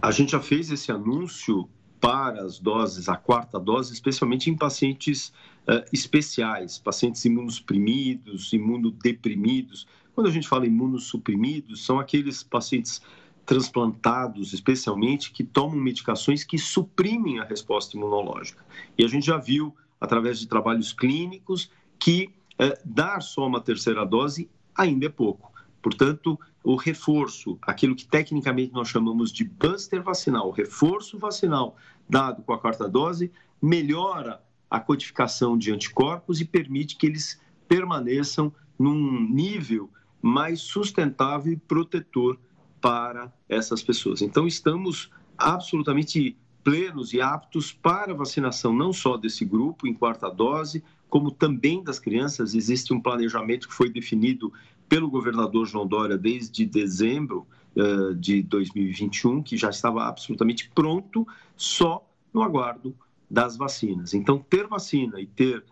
A 0.00 0.10
gente 0.10 0.32
já 0.32 0.40
fez 0.40 0.70
esse 0.70 0.90
anúncio 0.90 1.68
para 2.00 2.42
as 2.42 2.58
doses, 2.58 3.08
a 3.08 3.16
quarta 3.16 3.58
dose, 3.58 3.92
especialmente 3.92 4.50
em 4.50 4.56
pacientes 4.56 5.28
uh, 5.68 5.84
especiais, 5.92 6.78
pacientes 6.78 7.24
imunossuprimidos, 7.24 8.52
imunodeprimidos, 8.52 9.86
quando 10.14 10.28
a 10.28 10.30
gente 10.30 10.48
fala 10.48 10.66
imunossuprimidos, 10.66 11.84
são 11.84 11.98
aqueles 11.98 12.42
pacientes 12.42 13.02
transplantados, 13.44 14.52
especialmente, 14.52 15.32
que 15.32 15.44
tomam 15.44 15.76
medicações 15.76 16.44
que 16.44 16.58
suprimem 16.58 17.40
a 17.40 17.44
resposta 17.44 17.96
imunológica. 17.96 18.64
E 18.96 19.04
a 19.04 19.08
gente 19.08 19.26
já 19.26 19.36
viu, 19.36 19.74
através 20.00 20.38
de 20.38 20.46
trabalhos 20.46 20.92
clínicos, 20.92 21.70
que 21.98 22.30
eh, 22.58 22.78
dar 22.84 23.20
só 23.20 23.46
uma 23.46 23.60
terceira 23.60 24.06
dose 24.06 24.48
ainda 24.74 25.06
é 25.06 25.08
pouco. 25.08 25.52
Portanto, 25.82 26.38
o 26.62 26.76
reforço, 26.76 27.58
aquilo 27.62 27.94
que 27.94 28.06
tecnicamente 28.06 28.72
nós 28.72 28.88
chamamos 28.88 29.30
de 29.30 29.44
buster 29.44 30.02
vacinal, 30.02 30.48
o 30.48 30.52
reforço 30.52 31.18
vacinal 31.18 31.76
dado 32.08 32.42
com 32.42 32.52
a 32.52 32.58
quarta 32.58 32.88
dose, 32.88 33.30
melhora 33.60 34.42
a 34.70 34.80
codificação 34.80 35.58
de 35.58 35.70
anticorpos 35.72 36.40
e 36.40 36.44
permite 36.44 36.96
que 36.96 37.06
eles 37.06 37.40
permaneçam 37.68 38.52
num 38.78 39.28
nível 39.28 39.90
mais 40.24 40.62
sustentável 40.62 41.52
e 41.52 41.56
protetor 41.56 42.38
para 42.80 43.30
essas 43.46 43.82
pessoas. 43.82 44.22
Então, 44.22 44.46
estamos 44.46 45.10
absolutamente 45.36 46.34
plenos 46.62 47.12
e 47.12 47.20
aptos 47.20 47.74
para 47.74 48.14
vacinação, 48.14 48.74
não 48.74 48.90
só 48.90 49.18
desse 49.18 49.44
grupo 49.44 49.86
em 49.86 49.92
quarta 49.92 50.30
dose, 50.30 50.82
como 51.10 51.30
também 51.30 51.84
das 51.84 51.98
crianças. 51.98 52.54
Existe 52.54 52.94
um 52.94 53.02
planejamento 53.02 53.68
que 53.68 53.74
foi 53.74 53.90
definido 53.90 54.50
pelo 54.88 55.10
governador 55.10 55.66
João 55.66 55.86
Dória 55.86 56.16
desde 56.16 56.64
dezembro 56.64 57.46
uh, 57.76 58.14
de 58.14 58.42
2021, 58.44 59.42
que 59.42 59.58
já 59.58 59.68
estava 59.68 60.04
absolutamente 60.04 60.70
pronto, 60.74 61.28
só 61.54 62.02
no 62.32 62.42
aguardo 62.42 62.96
das 63.30 63.58
vacinas. 63.58 64.14
Então, 64.14 64.38
ter 64.38 64.66
vacina 64.66 65.20
e 65.20 65.26
ter 65.26 65.62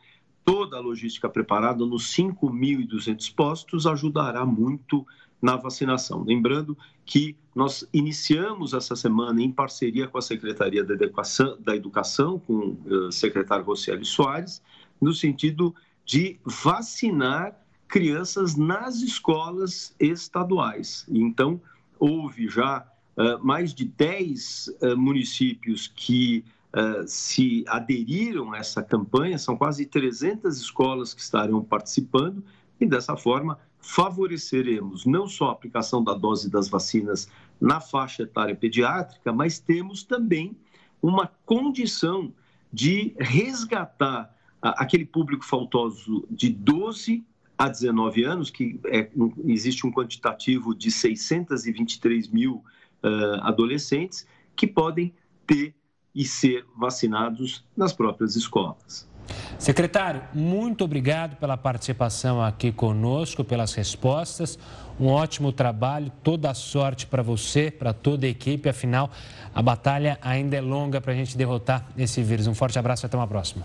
toda 0.44 0.76
a 0.76 0.80
logística 0.80 1.28
preparada 1.28 1.84
nos 1.87 2.12
5.200 2.14 3.34
postos 3.34 3.87
ajudará 3.87 4.44
muito 4.44 5.06
na 5.40 5.56
vacinação. 5.56 6.22
Lembrando 6.22 6.76
que 7.04 7.37
nós 7.54 7.87
iniciamos 7.92 8.72
essa 8.72 8.94
semana 8.94 9.42
em 9.42 9.50
parceria 9.50 10.06
com 10.06 10.18
a 10.18 10.22
Secretaria 10.22 10.84
da 10.84 10.94
Educação, 10.94 11.58
da 11.61 11.75
Educação 11.75 12.38
com 12.38 12.54
o 12.54 13.08
eh, 13.08 13.11
secretário 13.11 13.64
Rocieli 13.64 14.04
Soares, 14.04 14.62
no 15.00 15.12
sentido 15.12 15.75
de 16.04 16.38
vacinar 16.44 17.61
crianças 17.88 18.56
nas 18.56 19.02
escolas 19.02 19.94
estaduais. 20.00 21.04
Então, 21.11 21.61
houve 21.99 22.49
já 22.49 22.87
uh, 23.16 23.44
mais 23.44 23.75
de 23.75 23.84
10 23.84 24.68
uh, 24.80 24.96
municípios 24.96 25.92
que 25.94 26.42
uh, 26.74 27.06
se 27.06 27.64
aderiram 27.68 28.52
a 28.52 28.58
essa 28.58 28.82
campanha, 28.82 29.38
são 29.38 29.56
quase 29.56 29.86
300 29.86 30.56
escolas 30.58 31.14
que 31.14 31.20
estarão 31.20 31.62
participando, 31.62 32.42
e 32.80 32.86
dessa 32.86 33.16
forma 33.16 33.58
favoreceremos 33.78 35.04
não 35.04 35.26
só 35.26 35.48
a 35.48 35.52
aplicação 35.52 36.02
da 36.02 36.14
dose 36.14 36.50
das 36.50 36.68
vacinas 36.68 37.28
na 37.60 37.80
faixa 37.80 38.22
etária 38.22 38.54
pediátrica, 38.54 39.32
mas 39.32 39.58
temos 39.58 40.02
também 40.02 40.56
uma 41.00 41.30
condição 41.44 42.32
de 42.72 43.14
resgatar 43.18 44.34
aquele 44.62 45.04
público 45.04 45.44
faltoso 45.44 46.24
de 46.30 46.48
12 46.48 47.24
a 47.58 47.68
19 47.68 48.24
anos, 48.24 48.50
que 48.50 48.80
é, 48.86 49.10
existe 49.46 49.86
um 49.86 49.92
quantitativo 49.92 50.74
de 50.74 50.90
623 50.90 52.28
mil 52.28 52.64
uh, 53.02 53.42
adolescentes 53.42 54.26
que 54.56 54.66
podem 54.66 55.12
ter 55.46 55.74
e 56.14 56.25
ser 56.25 56.64
vacinados 56.78 57.64
nas 57.76 57.92
próprias 57.92 58.37
escolas. 58.37 59.11
Secretário, 59.59 60.23
muito 60.35 60.85
obrigado 60.85 61.37
pela 61.37 61.57
participação 61.57 62.42
aqui 62.42 62.73
conosco, 62.73 63.45
pelas 63.45 63.73
respostas. 63.75 64.59
Um 64.99 65.07
ótimo 65.07 65.52
trabalho, 65.52 66.11
toda 66.23 66.50
a 66.50 66.54
sorte 66.54 67.07
para 67.07 67.23
você, 67.23 67.71
para 67.71 67.92
toda 67.92 68.26
a 68.26 68.28
equipe. 68.28 68.69
Afinal, 68.69 69.11
a 69.54 69.62
batalha 69.62 70.19
ainda 70.21 70.57
é 70.57 70.61
longa 70.61 71.00
para 71.00 71.12
a 71.12 71.16
gente 71.16 71.37
derrotar 71.37 71.87
esse 71.97 72.23
vírus. 72.23 72.47
Um 72.47 72.54
forte 72.54 72.78
abraço 72.78 73.04
e 73.04 73.07
até 73.07 73.16
uma 73.16 73.26
próxima. 73.26 73.64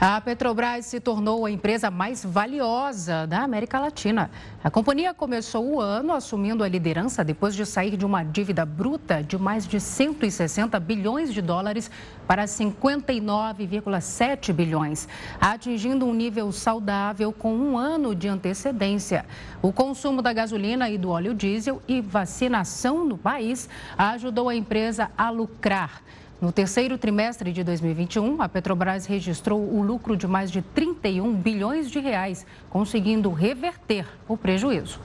A 0.00 0.20
Petrobras 0.20 0.86
se 0.86 0.98
tornou 0.98 1.46
a 1.46 1.50
empresa 1.50 1.90
mais 1.90 2.24
valiosa 2.24 3.26
da 3.26 3.42
América 3.42 3.78
Latina. 3.78 4.30
A 4.62 4.70
companhia 4.70 5.14
começou 5.14 5.74
o 5.74 5.80
ano 5.80 6.12
assumindo 6.12 6.64
a 6.64 6.68
liderança 6.68 7.24
depois 7.24 7.54
de 7.54 7.64
sair 7.64 7.96
de 7.96 8.04
uma 8.04 8.24
dívida 8.24 8.64
bruta 8.64 9.22
de 9.22 9.38
mais 9.38 9.64
de 9.66 9.78
160 9.78 10.80
bilhões 10.80 11.32
de 11.32 11.40
dólares 11.40 11.88
para 12.26 12.44
59,7 12.44 14.52
bilhões, 14.52 15.08
atingindo 15.40 16.04
um 16.06 16.14
nível 16.14 16.50
saudável 16.52 17.32
com 17.32 17.54
um 17.54 17.78
ano 17.78 18.14
de 18.14 18.28
antecedência. 18.28 19.24
O 19.60 19.72
consumo 19.72 20.22
da 20.22 20.32
gasolina 20.32 20.88
e 20.90 20.98
do 20.98 21.10
óleo 21.10 21.34
diesel 21.34 21.82
e 21.86 22.00
vacinação 22.00 23.04
no 23.04 23.18
país 23.18 23.68
ajudou 23.96 24.48
a 24.48 24.54
empresa 24.54 25.10
a 25.16 25.30
lucrar. 25.30 26.02
No 26.42 26.50
terceiro 26.50 26.98
trimestre 26.98 27.52
de 27.52 27.62
2021, 27.62 28.42
a 28.42 28.48
Petrobras 28.48 29.06
registrou 29.06 29.60
o 29.60 29.80
lucro 29.80 30.16
de 30.16 30.26
mais 30.26 30.50
de 30.50 30.60
31 30.60 31.32
bilhões 31.32 31.88
de 31.88 32.00
reais, 32.00 32.44
conseguindo 32.68 33.30
reverter 33.30 34.04
o 34.26 34.36
prejuízo. 34.36 34.98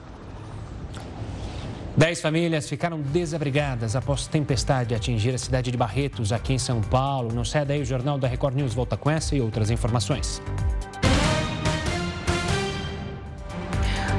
Dez 1.96 2.22
famílias 2.22 2.68
ficaram 2.68 3.00
desabrigadas 3.00 3.96
após 3.96 4.26
tempestade 4.26 4.96
atingir 4.96 5.36
a 5.36 5.38
cidade 5.38 5.70
de 5.70 5.78
Barretos, 5.78 6.32
aqui 6.32 6.54
em 6.54 6.58
São 6.58 6.82
Paulo. 6.82 7.32
Não 7.32 7.46
sai 7.46 7.64
daí, 7.64 7.84
o 7.84 7.86
Jornal 7.86 8.18
da 8.18 8.28
Record 8.28 8.56
News 8.56 8.74
volta 8.74 8.98
com 8.98 9.08
essa 9.08 9.36
e 9.36 9.42
outras 9.42 9.70
informações. 9.70 10.42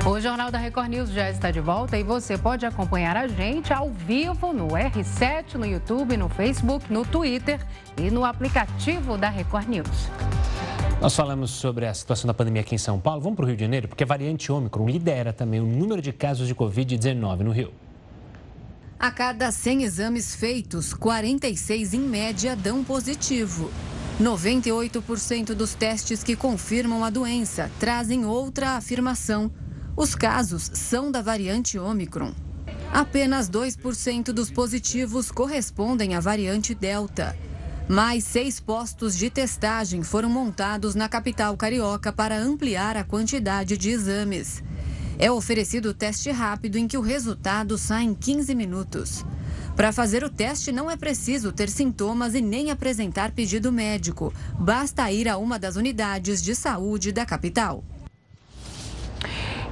O 0.09 0.19
Jornal 0.19 0.51
da 0.51 0.57
Record 0.57 0.89
News 0.89 1.11
já 1.11 1.29
está 1.29 1.51
de 1.51 1.61
volta 1.61 1.99
e 1.99 2.03
você 2.03 2.39
pode 2.39 2.65
acompanhar 2.65 3.15
a 3.15 3.29
gente 3.29 3.75
ao 3.75 3.91
vivo 3.91 4.55
no 4.55 4.69
R7, 4.69 5.57
no 5.57 5.67
YouTube, 5.67 6.17
no 6.17 6.31
Facebook, 6.31 6.91
no 6.91 7.05
Twitter 7.05 7.61
e 7.95 8.11
no 8.11 8.25
aplicativo 8.25 9.19
da 9.19 9.29
Record 9.29 9.69
News. 9.69 10.09
Nós 10.99 11.15
falamos 11.15 11.51
sobre 11.51 11.85
a 11.85 11.93
situação 11.93 12.27
da 12.27 12.33
pandemia 12.33 12.63
aqui 12.63 12.75
em 12.75 12.79
São 12.79 12.99
Paulo. 12.99 13.21
Vamos 13.21 13.37
para 13.37 13.45
o 13.45 13.49
Rio 13.49 13.57
de 13.57 13.63
Janeiro, 13.63 13.87
porque 13.87 14.03
a 14.03 14.07
variante 14.07 14.51
Ômicron 14.51 14.89
lidera 14.89 15.31
também 15.31 15.61
o 15.61 15.67
número 15.67 16.01
de 16.01 16.11
casos 16.11 16.49
de 16.49 16.55
Covid-19 16.55 17.41
no 17.41 17.51
Rio. 17.51 17.71
A 18.99 19.11
cada 19.11 19.53
100 19.53 19.83
exames 19.83 20.35
feitos, 20.35 20.95
46 20.95 21.93
em 21.93 22.01
média 22.01 22.57
dão 22.57 22.83
positivo. 22.83 23.71
98% 24.19 25.53
dos 25.53 25.75
testes 25.75 26.25
que 26.25 26.35
confirmam 26.35 27.05
a 27.05 27.11
doença 27.11 27.71
trazem 27.79 28.25
outra 28.25 28.71
afirmação 28.71 29.51
os 29.99 30.15
casos 30.15 30.71
são 30.75 31.11
da 31.11 31.21
variante 31.21 31.77
Omicron. 31.77 32.33
Apenas 32.93 33.51
2% 33.51 34.27
dos 34.27 34.49
positivos 34.49 35.33
correspondem 35.33 36.15
à 36.15 36.21
variante 36.21 36.73
Delta. 36.73 37.37
Mais 37.89 38.23
seis 38.23 38.61
postos 38.61 39.19
de 39.19 39.29
testagem 39.29 40.05
foram 40.05 40.31
montados 40.31 40.95
na 40.95 41.09
capital 41.09 41.57
carioca 41.57 42.13
para 42.13 42.39
ampliar 42.39 42.97
a 42.97 43.03
quantidade 43.03 43.77
de 43.77 43.91
exames. 43.91 44.63
É 45.19 45.33
oferecido 45.33 45.87
o 45.89 45.95
teste 45.95 46.31
rápido 46.31 46.77
em 46.79 46.87
que 46.87 46.97
o 46.97 47.03
resultado 47.03 47.77
sai 47.77 48.05
em 48.05 48.15
15 48.15 48.55
minutos. 48.55 49.25
Para 49.75 49.93
fazer 49.93 50.23
o 50.23 50.31
teste, 50.31 50.71
não 50.71 50.89
é 50.89 50.97
preciso 50.97 51.51
ter 51.51 51.69
sintomas 51.69 52.37
e 52.37 52.41
nem 52.41 52.71
apresentar 52.71 53.33
pedido 53.33 53.73
médico. 53.73 54.33
Basta 54.61 55.11
ir 55.11 55.29
a 55.29 55.37
uma 55.37 55.59
das 55.59 55.75
unidades 55.75 56.41
de 56.41 56.55
saúde 56.55 57.11
da 57.11 57.27
capital. 57.27 57.83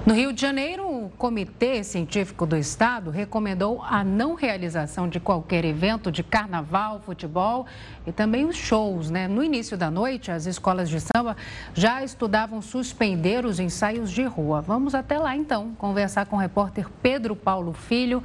No 0.07 0.15
Rio 0.15 0.33
de 0.33 0.41
Janeiro, 0.41 0.87
o 0.89 1.11
Comitê 1.19 1.83
Científico 1.83 2.47
do 2.47 2.57
Estado 2.57 3.11
recomendou 3.11 3.83
a 3.83 4.05
não 4.05 4.35
realização 4.35 5.09
de 5.09 5.19
qualquer 5.19 5.65
evento 5.65 6.13
de 6.13 6.23
carnaval, 6.23 7.01
futebol 7.01 7.67
e 8.07 8.13
também 8.13 8.47
os 8.47 8.55
shows. 8.55 9.11
Né? 9.11 9.27
No 9.27 9.43
início 9.43 9.77
da 9.77 9.91
noite, 9.91 10.31
as 10.31 10.47
escolas 10.47 10.89
de 10.89 11.01
samba 11.01 11.37
já 11.75 12.05
estudavam 12.05 12.63
suspender 12.63 13.45
os 13.45 13.59
ensaios 13.59 14.13
de 14.13 14.23
rua. 14.23 14.61
Vamos 14.61 14.95
até 14.95 15.19
lá 15.19 15.35
então 15.35 15.75
conversar 15.77 16.27
com 16.27 16.37
o 16.37 16.39
repórter 16.39 16.89
Pedro 17.03 17.35
Paulo 17.35 17.73
Filho. 17.73 18.23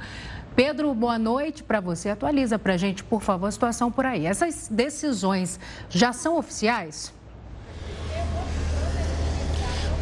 Pedro, 0.54 0.94
boa 0.94 1.18
noite 1.18 1.64
para 1.64 1.80
você. 1.80 2.10
Atualiza 2.10 2.60
para 2.60 2.74
a 2.74 2.76
gente, 2.76 3.02
por 3.02 3.20
favor, 3.20 3.48
a 3.48 3.50
situação 3.50 3.90
por 3.90 4.06
aí. 4.06 4.24
Essas 4.24 4.68
decisões 4.68 5.58
já 5.90 6.12
são 6.12 6.38
oficiais? 6.38 7.12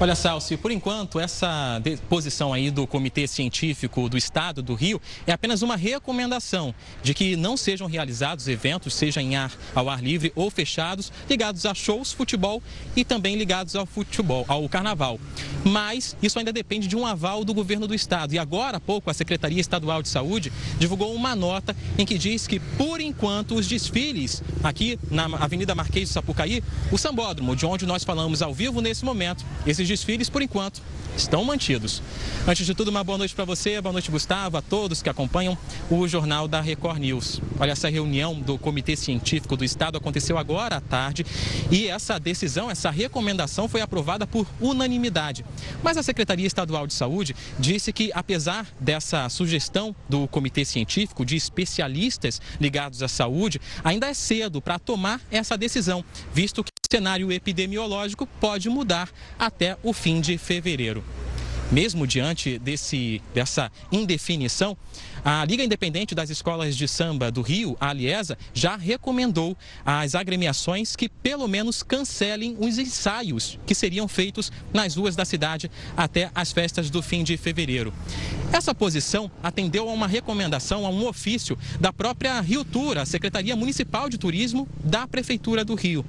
Olha, 0.03 0.15
Salsi, 0.15 0.57
por 0.57 0.71
enquanto, 0.71 1.21
essa 1.21 1.79
posição 2.09 2.55
aí 2.55 2.71
do 2.71 2.87
Comitê 2.87 3.27
Científico 3.27 4.09
do 4.09 4.17
Estado 4.17 4.63
do 4.63 4.73
Rio 4.73 4.99
é 5.27 5.33
apenas 5.33 5.61
uma 5.61 5.77
recomendação 5.77 6.75
de 7.03 7.13
que 7.13 7.37
não 7.37 7.55
sejam 7.55 7.87
realizados 7.87 8.49
eventos, 8.49 8.95
seja 8.95 9.21
em 9.21 9.37
ar, 9.37 9.53
ao 9.75 9.91
ar 9.91 10.03
livre 10.03 10.33
ou 10.35 10.51
fechados, 10.51 11.13
ligados 11.29 11.67
a 11.67 11.75
shows, 11.75 12.15
futebol 12.15 12.63
e 12.97 13.05
também 13.05 13.37
ligados 13.37 13.77
ao 13.77 13.85
futebol, 13.85 14.47
ao 14.49 14.67
carnaval. 14.71 15.21
Mas 15.67 16.17
isso 16.23 16.39
ainda 16.39 16.51
depende 16.51 16.89
de 16.89 16.97
um 16.97 17.05
aval 17.05 17.45
do 17.45 17.53
governo 17.53 17.87
do 17.87 17.95
estado. 17.95 18.33
E 18.33 18.39
agora 18.39 18.79
há 18.79 18.81
pouco 18.81 19.11
a 19.11 19.15
Secretaria 19.15 19.61
Estadual 19.61 20.01
de 20.01 20.09
Saúde 20.09 20.51
divulgou 20.79 21.15
uma 21.15 21.37
nota 21.37 21.77
em 21.99 22.07
que 22.07 22.17
diz 22.17 22.47
que, 22.47 22.59
por 22.59 23.03
enquanto, 23.03 23.55
os 23.55 23.69
desfiles 23.69 24.43
aqui 24.65 24.99
na 25.11 25.25
Avenida 25.25 25.75
Marquês 25.75 26.09
de 26.09 26.15
Sapucaí, 26.15 26.65
o 26.91 26.97
Sambódromo, 26.97 27.55
de 27.55 27.67
onde 27.67 27.85
nós 27.85 28.03
falamos 28.03 28.41
ao 28.41 28.55
vivo 28.55 28.81
nesse 28.81 29.05
momento, 29.05 29.45
esses 29.67 29.90
desfiles, 29.91 30.31
por 30.31 30.41
enquanto, 30.41 30.81
estão 31.17 31.45
mantidos. 31.45 32.01
Antes 32.47 32.65
de 32.65 32.75
tudo, 32.75 32.89
uma 32.89 33.03
boa 33.03 33.19
noite 33.19 33.35
para 33.35 33.45
você, 33.45 33.81
boa 33.81 33.93
noite, 33.93 34.11
Gustavo, 34.11 34.57
a 34.57 34.63
todos 34.63 35.03
que 35.03 35.09
acompanham 35.09 35.59
o 35.91 36.07
Jornal 36.07 36.47
da 36.47 36.61
Record 36.61 36.99
News. 36.99 37.41
Olha, 37.59 37.73
essa 37.73 37.91
reunião 37.91 38.35
do 38.41 38.57
Comitê 38.57 38.95
Científico 38.95 39.57
do 39.57 39.65
Estado 39.65 39.99
aconteceu 39.99 40.39
agora 40.39 40.77
à 40.77 40.81
tarde 40.81 41.27
e 41.71 41.89
essa 41.89 42.21
decisão, 42.21 42.71
essa 42.71 42.89
recomendação 42.89 43.69
foi 43.69 43.81
aprovada 43.81 44.27
por 44.27 44.47
unanimidade. 44.61 45.45
Mas 45.83 45.97
a 45.97 46.03
Secretaria 46.03 46.47
Estadual 46.47 46.87
de 46.87 46.95
Saúde 46.95 47.35
disse 47.59 47.93
que, 47.93 48.13
apesar 48.15 48.67
dessa 48.79 49.29
sugestão 49.29 49.95
do 50.09 50.29
Comitê 50.29 50.65
Científico 50.65 51.25
de 51.25 51.35
especialistas 51.35 52.41
ligados 52.61 53.03
à 53.03 53.09
saúde, 53.09 53.61
ainda 53.83 54.07
é 54.07 54.15
cedo 54.15 54.63
para 54.63 54.79
tomar 54.79 55.21
essa 55.31 55.59
decisão, 55.59 56.05
visto 56.33 56.63
que 56.63 56.70
o 56.91 56.97
cenário 56.97 57.31
epidemiológico 57.31 58.27
pode 58.41 58.69
mudar 58.69 59.09
até 59.39 59.79
o 59.81 59.93
fim 59.93 60.21
de 60.21 60.37
fevereiro. 60.37 61.05
Mesmo 61.71 62.05
diante 62.05 62.59
desse, 62.59 63.23
dessa 63.33 63.71
indefinição, 63.93 64.77
a 65.25 65.45
Liga 65.45 65.63
Independente 65.63 66.17
das 66.17 66.31
Escolas 66.31 66.77
de 66.77 66.89
Samba 66.89 67.31
do 67.31 67.43
Rio, 67.43 67.77
a 67.81 67.91
Aliesa, 67.91 68.37
já 68.53 68.75
recomendou 68.75 69.57
às 69.87 70.17
agremiações 70.17 70.97
que 70.97 71.09
pelo 71.09 71.47
menos 71.47 71.85
cancelem 71.85 72.57
os 72.59 72.77
ensaios 72.77 73.57
que 73.65 73.75
seriam 73.75 74.09
feitos 74.09 74.51
nas 74.75 74.97
ruas 74.97 75.15
da 75.15 75.25
cidade 75.25 75.71
até 75.97 76.29
as 76.35 76.51
festas 76.51 76.91
do 76.91 77.01
fim 77.01 77.23
de 77.23 77.37
fevereiro. 77.37 77.95
Essa 78.53 78.75
posição 78.75 79.31
atendeu 79.41 79.89
a 79.89 79.93
uma 79.93 80.09
recomendação, 80.09 80.85
a 80.85 80.91
um 80.91 81.07
ofício 81.07 81.57
da 81.79 81.93
própria 81.93 82.41
Rio 82.41 82.65
Tour, 82.65 82.99
a 82.99 83.07
Secretaria 83.07 83.55
Municipal 83.55 84.09
de 84.09 84.19
Turismo 84.19 84.69
da 84.83 85.07
Prefeitura 85.07 85.65
do 85.65 85.77
Rio. 85.77 86.05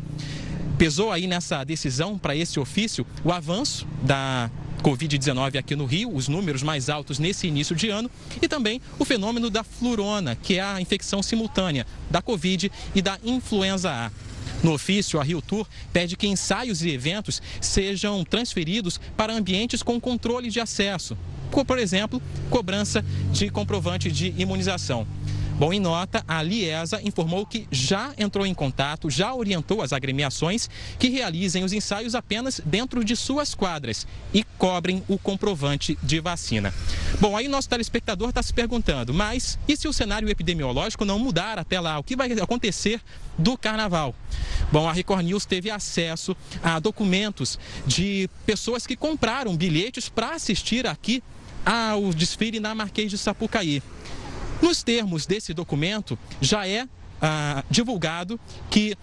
Pesou 0.81 1.11
aí 1.11 1.27
nessa 1.27 1.63
decisão 1.63 2.17
para 2.17 2.35
esse 2.35 2.59
ofício 2.59 3.05
o 3.23 3.31
avanço 3.31 3.87
da 4.01 4.49
Covid-19 4.81 5.59
aqui 5.59 5.75
no 5.75 5.85
Rio, 5.85 6.11
os 6.11 6.27
números 6.27 6.63
mais 6.63 6.89
altos 6.89 7.19
nesse 7.19 7.45
início 7.45 7.75
de 7.75 7.89
ano, 7.89 8.09
e 8.41 8.47
também 8.47 8.81
o 8.97 9.05
fenômeno 9.05 9.51
da 9.51 9.63
flurona, 9.63 10.35
que 10.35 10.57
é 10.57 10.61
a 10.63 10.81
infecção 10.81 11.21
simultânea 11.21 11.85
da 12.09 12.19
Covid 12.19 12.71
e 12.95 12.99
da 12.99 13.19
influenza 13.23 13.91
A. 13.91 14.11
No 14.63 14.73
ofício, 14.73 15.19
a 15.19 15.23
Rio 15.23 15.39
Tour 15.39 15.67
pede 15.93 16.17
que 16.17 16.25
ensaios 16.25 16.81
e 16.81 16.89
eventos 16.89 17.43
sejam 17.61 18.25
transferidos 18.25 18.99
para 19.15 19.35
ambientes 19.35 19.83
com 19.83 20.01
controle 20.01 20.49
de 20.49 20.59
acesso, 20.59 21.15
como, 21.51 21.63
por 21.63 21.77
exemplo, 21.77 22.19
cobrança 22.49 23.05
de 23.31 23.51
comprovante 23.51 24.11
de 24.11 24.33
imunização. 24.35 25.05
Bom, 25.57 25.71
em 25.71 25.79
nota, 25.79 26.23
a 26.27 26.41
Liesa 26.41 26.99
informou 27.03 27.45
que 27.45 27.67
já 27.71 28.13
entrou 28.17 28.45
em 28.45 28.53
contato, 28.53 29.09
já 29.09 29.33
orientou 29.33 29.81
as 29.81 29.93
agremiações 29.93 30.69
que 30.97 31.09
realizem 31.09 31.63
os 31.63 31.71
ensaios 31.71 32.15
apenas 32.15 32.59
dentro 32.65 33.03
de 33.03 33.15
suas 33.15 33.53
quadras 33.53 34.07
e 34.33 34.43
cobrem 34.57 35.03
o 35.07 35.19
comprovante 35.19 35.97
de 36.01 36.19
vacina. 36.19 36.73
Bom, 37.19 37.37
aí 37.37 37.47
nosso 37.47 37.69
telespectador 37.69 38.29
está 38.29 38.41
se 38.41 38.53
perguntando, 38.53 39.13
mas 39.13 39.59
e 39.67 39.77
se 39.77 39.87
o 39.87 39.93
cenário 39.93 40.29
epidemiológico 40.29 41.05
não 41.05 41.19
mudar 41.19 41.59
até 41.59 41.79
lá? 41.79 41.99
O 41.99 42.03
que 42.03 42.15
vai 42.15 42.31
acontecer 42.31 42.99
do 43.37 43.57
carnaval? 43.57 44.15
Bom, 44.71 44.87
a 44.87 44.93
Record 44.93 45.25
News 45.25 45.45
teve 45.45 45.69
acesso 45.69 46.35
a 46.63 46.79
documentos 46.79 47.59
de 47.85 48.29
pessoas 48.45 48.87
que 48.87 48.95
compraram 48.95 49.55
bilhetes 49.55 50.09
para 50.09 50.33
assistir 50.35 50.87
aqui 50.87 51.21
ao 51.65 52.11
desfile 52.13 52.59
na 52.59 52.73
Marquês 52.73 53.11
de 53.11 53.17
Sapucaí. 53.17 53.83
Nos 54.61 54.83
termos 54.83 55.25
desse 55.25 55.53
documento, 55.53 56.17
já 56.39 56.67
é 56.67 56.87
ah, 57.21 57.63
divulgado 57.69 58.39
que 58.69 58.95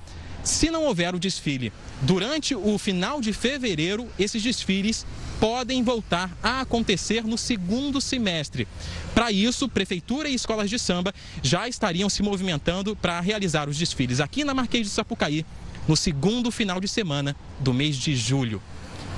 se 0.44 0.70
não 0.70 0.84
houver 0.84 1.14
o 1.14 1.18
desfile 1.18 1.72
durante 2.02 2.54
o 2.54 2.78
final 2.78 3.20
de 3.20 3.32
fevereiro, 3.32 4.08
esses 4.18 4.42
desfiles 4.42 5.04
podem 5.40 5.82
voltar 5.82 6.36
a 6.42 6.60
acontecer 6.60 7.24
no 7.24 7.36
segundo 7.36 8.00
semestre. 8.00 8.66
Para 9.14 9.30
isso, 9.30 9.68
prefeitura 9.68 10.28
e 10.28 10.34
escolas 10.34 10.70
de 10.70 10.78
samba 10.78 11.12
já 11.42 11.68
estariam 11.68 12.08
se 12.08 12.22
movimentando 12.22 12.96
para 12.96 13.20
realizar 13.20 13.68
os 13.68 13.76
desfiles 13.76 14.20
aqui 14.20 14.44
na 14.44 14.54
Marquês 14.54 14.86
de 14.86 14.92
Sapucaí 14.92 15.44
no 15.86 15.96
segundo 15.96 16.50
final 16.50 16.80
de 16.80 16.88
semana 16.88 17.36
do 17.60 17.74
mês 17.74 17.96
de 17.96 18.14
julho. 18.14 18.62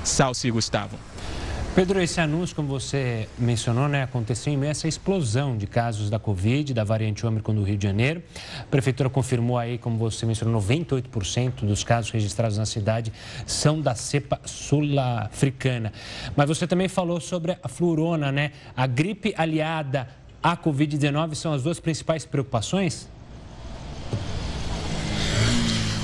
Salce 0.03 0.47
e 0.47 0.51
Gustavo. 0.51 0.97
Pedro, 1.73 2.01
esse 2.01 2.19
anúncio, 2.19 2.53
como 2.53 2.67
você 2.67 3.29
mencionou, 3.39 3.87
né, 3.87 4.03
aconteceu 4.03 4.51
em 4.51 4.57
meio 4.57 4.69
a 4.69 4.71
essa 4.71 4.89
explosão 4.89 5.55
de 5.55 5.65
casos 5.65 6.09
da 6.09 6.19
Covid, 6.19 6.73
da 6.73 6.83
variante 6.83 7.25
Ômicron 7.25 7.55
do 7.55 7.63
Rio 7.63 7.77
de 7.77 7.87
Janeiro. 7.87 8.21
A 8.59 8.63
prefeitura 8.65 9.09
confirmou 9.09 9.57
aí, 9.57 9.77
como 9.77 9.97
você 9.97 10.25
mencionou, 10.25 10.61
98% 10.61 11.63
dos 11.63 11.81
casos 11.81 12.11
registrados 12.11 12.57
na 12.57 12.65
cidade 12.65 13.13
são 13.45 13.79
da 13.79 13.95
cepa 13.95 14.41
sul-africana. 14.43 15.93
Mas 16.35 16.49
você 16.49 16.67
também 16.67 16.89
falou 16.89 17.21
sobre 17.21 17.57
a 17.63 17.67
flurona, 17.69 18.33
né? 18.33 18.51
A 18.75 18.85
gripe 18.85 19.33
aliada 19.37 20.09
à 20.43 20.57
Covid-19 20.57 21.35
são 21.35 21.53
as 21.53 21.63
duas 21.63 21.79
principais 21.79 22.25
preocupações? 22.25 23.07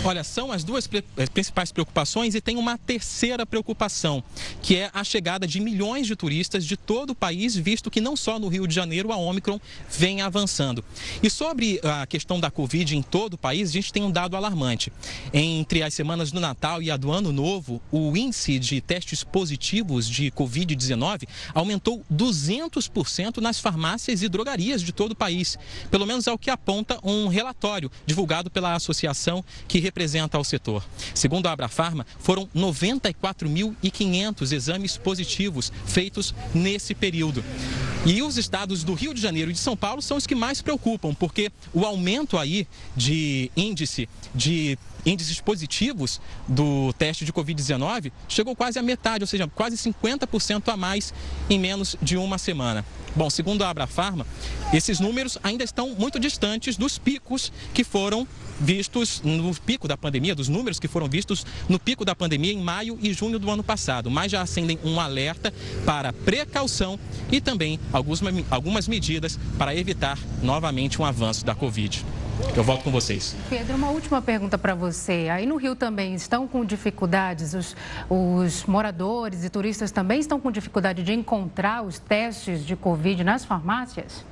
Olha, 0.07 0.23
são 0.23 0.53
as 0.53 0.63
duas 0.63 0.89
eh, 1.17 1.25
principais 1.25 1.69
preocupações 1.69 2.33
e 2.33 2.39
tem 2.39 2.55
uma 2.55 2.77
terceira 2.77 3.45
preocupação, 3.45 4.23
que 4.61 4.77
é 4.77 4.89
a 4.93 5.03
chegada 5.03 5.45
de 5.45 5.59
milhões 5.59 6.07
de 6.07 6.15
turistas 6.15 6.65
de 6.65 6.77
todo 6.77 7.09
o 7.09 7.15
país, 7.15 7.57
visto 7.57 7.91
que 7.91 7.99
não 7.99 8.15
só 8.15 8.39
no 8.39 8.47
Rio 8.47 8.65
de 8.65 8.73
Janeiro 8.73 9.11
a 9.11 9.17
Omicron 9.17 9.59
vem 9.89 10.21
avançando. 10.21 10.81
E 11.21 11.29
sobre 11.29 11.81
a 11.83 12.07
questão 12.07 12.39
da 12.39 12.49
Covid 12.49 12.95
em 12.95 13.01
todo 13.01 13.33
o 13.33 13.37
país, 13.37 13.69
a 13.69 13.73
gente 13.73 13.91
tem 13.91 14.01
um 14.01 14.09
dado 14.09 14.37
alarmante. 14.37 14.93
Entre 15.33 15.83
as 15.83 15.93
semanas 15.93 16.31
do 16.31 16.39
Natal 16.39 16.81
e 16.81 16.89
a 16.89 16.95
do 16.95 17.11
Ano 17.11 17.33
Novo, 17.33 17.81
o 17.91 18.15
índice 18.15 18.59
de 18.59 18.79
testes 18.79 19.25
positivos 19.25 20.09
de 20.09 20.31
Covid-19 20.31 21.27
aumentou 21.53 22.01
200% 22.09 23.39
nas 23.39 23.59
farmácias 23.59 24.23
e 24.23 24.29
drogarias 24.29 24.81
de 24.81 24.93
todo 24.93 25.11
o 25.11 25.15
país. 25.15 25.59
Pelo 25.91 26.05
menos 26.05 26.27
é 26.27 26.31
o 26.31 26.37
que 26.37 26.49
aponta 26.49 26.97
um 27.03 27.27
relatório 27.27 27.91
divulgado 28.05 28.49
pela 28.49 28.73
associação 28.73 29.43
que 29.67 29.79
representa 29.79 29.96
representa 29.97 30.37
ao 30.37 30.43
setor. 30.43 30.85
Segundo 31.15 31.47
a 31.47 31.51
Abrafarma, 31.51 32.05
foram 32.19 32.47
94.500 32.55 34.51
exames 34.51 34.95
positivos 34.95 35.73
feitos 35.87 36.35
nesse 36.53 36.93
período. 36.93 37.43
E 38.05 38.21
os 38.21 38.37
estados 38.37 38.83
do 38.83 38.93
Rio 38.93 39.11
de 39.11 39.19
Janeiro 39.19 39.49
e 39.49 39.53
de 39.53 39.59
São 39.59 39.75
Paulo 39.75 40.03
são 40.03 40.17
os 40.17 40.27
que 40.27 40.35
mais 40.35 40.61
preocupam, 40.61 41.15
porque 41.15 41.51
o 41.73 41.83
aumento 41.83 42.37
aí 42.37 42.67
de 42.95 43.49
índice 43.57 44.07
de 44.35 44.77
índices 45.07 45.39
positivos 45.39 46.19
do 46.47 46.93
teste 46.93 47.23
de 47.23 47.31
Covid-19 47.31 48.11
chegou 48.27 48.55
quase 48.55 48.77
à 48.77 48.83
metade, 48.83 49.23
ou 49.23 49.27
seja, 49.27 49.47
quase 49.47 49.77
50% 49.77 50.67
a 50.67 50.77
mais 50.77 51.13
em 51.49 51.59
menos 51.59 51.95
de 52.01 52.17
uma 52.17 52.37
semana. 52.37 52.85
Bom, 53.15 53.29
segundo 53.29 53.63
a 53.63 53.69
Abrafarma, 53.69 54.27
esses 54.73 54.99
números 54.99 55.37
ainda 55.41 55.63
estão 55.63 55.89
muito 55.97 56.19
distantes 56.19 56.77
dos 56.77 56.97
picos 56.99 57.51
que 57.73 57.83
foram 57.83 58.27
vistos 58.59 59.21
no 59.23 59.53
pico 59.55 59.87
da 59.87 59.97
pandemia, 59.97 60.35
dos 60.35 60.47
números 60.47 60.79
que 60.79 60.87
foram 60.87 61.07
vistos 61.07 61.45
no 61.69 61.79
pico 61.79 62.03
da 62.03 62.13
pandemia 62.13 62.53
em 62.53 62.61
maio 62.61 62.97
e 63.01 63.13
junho 63.13 63.39
do 63.39 63.49
ano 63.49 63.63
passado, 63.63 64.11
mas 64.11 64.31
já 64.31 64.41
acendem 64.41 64.77
um 64.83 64.99
alerta 64.99 65.53
para 65.85 66.11
precaução 66.11 66.99
e 67.31 67.39
também 67.39 67.79
algumas, 67.93 68.21
algumas 68.49 68.87
medidas 68.87 69.39
para 69.57 69.75
evitar 69.75 70.17
novamente 70.43 71.01
um 71.01 71.05
avanço 71.05 71.45
da 71.45 71.55
Covid. 71.55 72.05
Eu 72.55 72.63
volto 72.63 72.83
com 72.83 72.91
vocês. 72.91 73.35
Pedro, 73.49 73.75
uma 73.75 73.89
última 73.89 74.21
pergunta 74.21 74.57
para 74.57 74.75
você. 74.75 74.96
Aí 75.29 75.45
no 75.45 75.55
Rio 75.55 75.75
também 75.75 76.13
estão 76.15 76.47
com 76.47 76.65
dificuldades, 76.65 77.53
os, 77.53 77.75
os, 78.09 78.65
moradores 78.65 79.43
e 79.43 79.49
turistas 79.49 79.91
também 79.91 80.19
estão 80.19 80.39
com 80.39 80.51
dificuldade 80.51 81.03
de 81.03 81.13
encontrar 81.13 81.83
os 81.83 81.99
testes 81.99 82.65
de 82.65 82.75
Covid 82.75 83.23
nas 83.23 83.45
farmácias? 83.45 84.25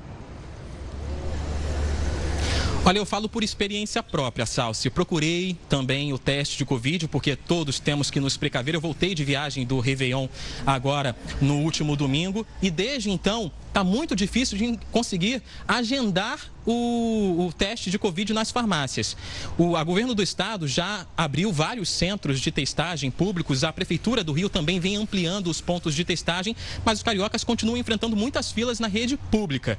Olha, 2.87 2.99
eu 2.99 3.05
falo 3.05 3.27
por 3.27 3.43
experiência 3.43 4.03
própria, 4.03 4.45
Salsi. 4.45 4.91
Procurei 4.91 5.57
também 5.67 6.13
o 6.13 6.19
teste 6.19 6.55
de 6.55 6.63
Covid, 6.63 7.07
porque 7.07 7.35
todos 7.35 7.79
temos 7.79 8.11
que 8.11 8.19
nos 8.19 8.37
precaver. 8.37 8.75
Eu 8.75 8.79
voltei 8.79 9.15
de 9.15 9.25
viagem 9.25 9.65
do 9.65 9.79
Réveillon 9.79 10.27
agora 10.67 11.15
no 11.41 11.61
último 11.61 11.95
domingo 11.95 12.45
e 12.61 12.69
desde 12.69 13.09
então 13.09 13.51
está 13.69 13.83
muito 13.83 14.15
difícil 14.15 14.55
de 14.55 14.79
conseguir 14.91 15.41
agendar 15.67 16.39
o, 16.63 17.47
o, 17.47 17.53
teste 17.53 17.89
de 17.89 17.97
Covid 17.97 18.31
nas 18.33 18.51
farmácias. 18.51 19.17
O 19.57 19.75
a 19.75 19.83
governo 19.83 20.13
do 20.13 20.21
estado 20.21 20.67
já 20.67 21.07
abriu 21.17 21.51
vários 21.51 21.89
centros 21.89 22.39
de 22.39 22.51
testagem 22.51 23.09
públicos. 23.09 23.63
A 23.63 23.73
prefeitura 23.73 24.23
do 24.23 24.31
Rio 24.31 24.47
também 24.47 24.79
vem 24.79 24.95
ampliando 24.95 25.47
os 25.47 25.59
pontos 25.59 25.95
de 25.95 26.05
testagem, 26.05 26.55
mas 26.85 26.99
os 26.99 27.03
cariocas 27.03 27.43
continuam 27.43 27.77
enfrentando 27.77 28.15
muitas 28.15 28.51
filas 28.51 28.79
na 28.79 28.87
rede 28.87 29.17
pública. 29.17 29.75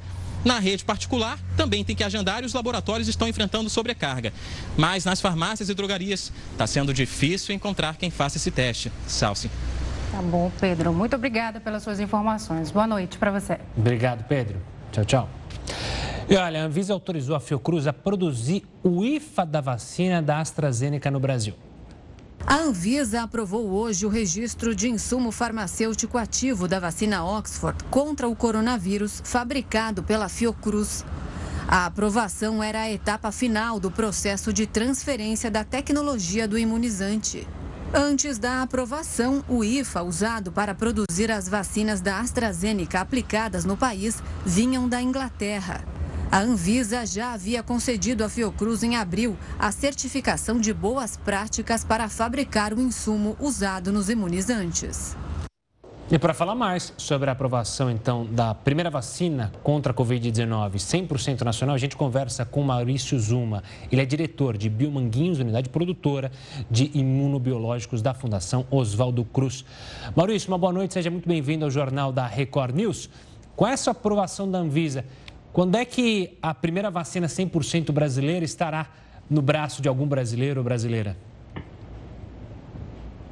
Na 0.47 0.61
rede 0.61 0.85
particular, 0.85 1.41
também 1.57 1.83
tem 1.83 1.97
que 1.97 2.05
agendar 2.05 2.45
e 2.45 2.47
os 2.47 2.55
laboratórios 2.55 3.09
estão 3.09 3.27
enfrentando 3.27 3.69
sobrecarga. 3.69 4.33
Mas 4.77 5.05
nas 5.05 5.21
farmácias 5.21 5.69
e 5.69 5.75
drogarias, 5.75 6.33
está 6.53 6.69
sendo 6.69 6.95
difícil 6.95 7.53
encontrar 7.53 7.97
quem 7.97 8.13
faça 8.13 8.37
esse 8.37 8.53
teste. 8.53 8.93
Salsi. 9.09 9.51
Tá 10.13 10.23
bom, 10.23 10.53
Pedro. 10.61 10.93
Muito 10.93 11.17
obrigada 11.17 11.59
pelas 11.59 11.83
suas 11.83 11.99
informações. 11.99 12.71
Boa 12.71 12.87
noite 12.87 13.19
para 13.19 13.33
você. 13.33 13.59
Obrigado, 13.77 14.23
Pedro. 14.29 14.63
Tchau, 14.93 15.05
tchau. 15.05 15.29
E 16.31 16.37
olha, 16.37 16.63
a 16.63 16.65
Anvisa 16.67 16.93
autorizou 16.93 17.35
a 17.35 17.41
Fiocruz 17.41 17.89
a 17.89 17.93
produzir 17.93 18.63
o 18.85 19.05
IFA 19.05 19.45
da 19.45 19.61
vacina 19.61 20.23
da 20.23 20.39
AstraZeneca 20.39 21.11
no 21.11 21.19
Brasil. 21.19 21.55
A 22.47 22.59
Anvisa 22.59 23.23
aprovou 23.23 23.73
hoje 23.73 24.07
o 24.07 24.09
registro 24.09 24.73
de 24.73 24.89
insumo 24.89 25.33
farmacêutico 25.33 26.17
ativo 26.17 26.69
da 26.69 26.79
vacina 26.79 27.25
Oxford 27.25 27.83
contra 27.91 28.29
o 28.29 28.37
coronavírus, 28.37 29.21
fabricado 29.25 30.01
pela 30.05 30.29
Fiocruz. 30.29 31.05
A 31.67 31.87
aprovação 31.87 32.63
era 32.63 32.83
a 32.83 32.91
etapa 32.91 33.33
final 33.33 33.81
do 33.81 33.91
processo 33.91 34.53
de 34.53 34.65
transferência 34.65 35.51
da 35.51 35.65
tecnologia 35.65 36.47
do 36.47 36.57
imunizante. 36.57 37.45
Antes 37.93 38.39
da 38.39 38.63
aprovação, 38.63 39.45
o 39.49 39.65
IFA, 39.65 40.03
usado 40.05 40.53
para 40.53 40.73
produzir 40.73 41.33
as 41.33 41.49
vacinas 41.49 42.01
da 42.01 42.21
AstraZeneca 42.21 43.01
aplicadas 43.01 43.65
no 43.65 43.77
país, 43.77 44.23
vinham 44.45 44.89
da 44.89 45.03
Inglaterra. 45.03 45.96
A 46.31 46.41
Anvisa 46.41 47.07
já 47.07 47.33
havia 47.33 47.63
concedido 47.63 48.25
à 48.25 48.29
Fiocruz 48.29 48.83
em 48.83 48.97
abril 48.97 49.37
a 49.59 49.71
certificação 49.71 50.59
de 50.59 50.75
boas 50.75 51.17
práticas 51.17 51.85
para 51.85 52.09
fabricar 52.09 52.75
o 52.75 52.81
insumo 52.81 53.37
usado 53.39 53.93
nos 53.93 54.11
imunizantes. 54.11 55.17
E 56.11 56.19
para 56.19 56.35
falar 56.35 56.55
mais 56.55 56.93
sobre 56.97 57.29
a 57.29 57.33
aprovação, 57.33 57.91
então, 57.91 58.25
da 58.27 58.55
primeira 58.55 58.91
vacina 58.91 59.53
contra 59.63 59.93
a 59.93 59.95
Covid-19 59.95 60.75
100% 60.75 61.43
nacional, 61.43 61.75
a 61.75 61.79
gente 61.79 61.97
conversa 61.97 62.45
com 62.45 62.63
Maurício 62.63 63.19
Zuma. 63.19 63.63
Ele 63.91 64.01
é 64.01 64.05
diretor 64.05 64.57
de 64.57 64.69
Biomanguinhos, 64.69 65.41
unidade 65.41 65.69
produtora 65.69 66.31
de 66.71 66.91
imunobiológicos 66.95 68.03
da 68.03 68.15
Fundação 68.15 68.67
Oswaldo 68.71 69.25
Cruz. 69.25 69.65
Maurício, 70.15 70.49
uma 70.49 70.59
boa 70.59 70.73
noite, 70.73 70.95
seja 70.95 71.11
muito 71.11 71.29
bem-vindo 71.29 71.65
ao 71.65 71.71
Jornal 71.71 72.13
da 72.13 72.27
Record 72.27 72.75
News. 72.75 73.11
Com 73.57 73.67
essa 73.67 73.91
aprovação 73.91 74.49
da 74.49 74.59
Anvisa, 74.59 75.05
quando 75.57 75.77
é 75.77 75.87
que 75.87 76.37
a 76.43 76.53
primeira 76.53 76.91
vacina 76.91 77.27
100% 77.29 77.91
brasileira 77.91 78.45
estará 78.45 78.91
no 79.31 79.41
braço 79.41 79.81
de 79.81 79.89
algum 79.89 80.07
brasileiro 80.07 80.61
ou 80.61 80.65
brasileira? 80.65 81.17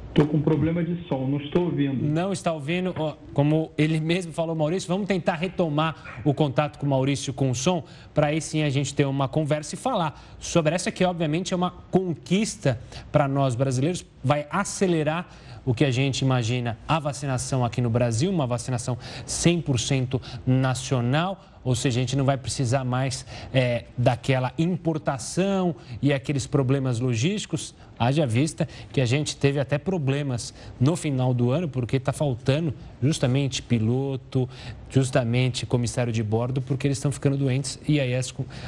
Estou 0.09 0.25
com 0.25 0.41
problema 0.41 0.83
de 0.83 1.07
som, 1.07 1.27
não 1.27 1.37
estou 1.37 1.65
ouvindo. 1.65 2.03
Não 2.03 2.33
está 2.33 2.51
ouvindo? 2.51 2.95
Como 3.31 3.71
ele 3.77 3.99
mesmo 3.99 4.33
falou, 4.33 4.55
Maurício, 4.55 4.87
vamos 4.87 5.05
tentar 5.05 5.35
retomar 5.35 6.19
o 6.25 6.33
contato 6.33 6.79
com 6.79 6.87
o 6.87 6.89
Maurício 6.89 7.31
com 7.31 7.51
o 7.51 7.53
som, 7.53 7.83
para 8.11 8.27
aí 8.27 8.41
sim 8.41 8.63
a 8.63 8.71
gente 8.71 8.95
ter 8.95 9.05
uma 9.05 9.27
conversa 9.27 9.75
e 9.75 9.77
falar 9.77 10.19
sobre 10.39 10.73
essa 10.73 10.91
que, 10.91 11.05
obviamente, 11.05 11.53
é 11.53 11.55
uma 11.55 11.69
conquista 11.91 12.81
para 13.11 13.27
nós 13.27 13.53
brasileiros, 13.53 14.03
vai 14.25 14.47
acelerar 14.49 15.29
o 15.63 15.73
que 15.73 15.85
a 15.85 15.91
gente 15.91 16.21
imagina 16.21 16.77
a 16.87 16.99
vacinação 16.99 17.63
aqui 17.63 17.79
no 17.79 17.89
Brasil, 17.89 18.31
uma 18.31 18.47
vacinação 18.47 18.97
100% 19.27 20.19
nacional, 20.45 21.43
ou 21.63 21.75
seja, 21.75 21.99
a 21.99 22.01
gente 22.01 22.15
não 22.15 22.25
vai 22.25 22.37
precisar 22.37 22.83
mais 22.83 23.25
é, 23.53 23.85
daquela 23.97 24.51
importação 24.57 25.75
e 26.01 26.13
aqueles 26.13 26.45
problemas 26.45 26.99
logísticos. 26.99 27.73
Haja 27.97 28.27
vista 28.27 28.67
que 28.91 29.01
a 29.01 29.05
gente 29.05 29.35
teve 29.35 29.59
até 29.59 29.77
problemas 29.77 30.53
no 30.79 30.95
final 30.95 31.33
do 31.33 31.49
ano, 31.49 31.67
porque 31.67 31.97
está 31.97 32.13
faltando 32.13 32.73
justamente 33.01 33.61
piloto, 33.63 34.47
justamente 34.89 35.65
comissário 35.65 36.13
de 36.13 36.21
bordo, 36.21 36.61
porque 36.61 36.85
eles 36.85 36.97
estão 36.97 37.11
ficando 37.11 37.37
doentes 37.37 37.79
e 37.87 37.99
aí 37.99 38.11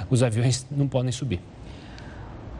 os 0.10 0.24
aviões 0.24 0.66
não 0.72 0.88
podem 0.88 1.12
subir. 1.12 1.40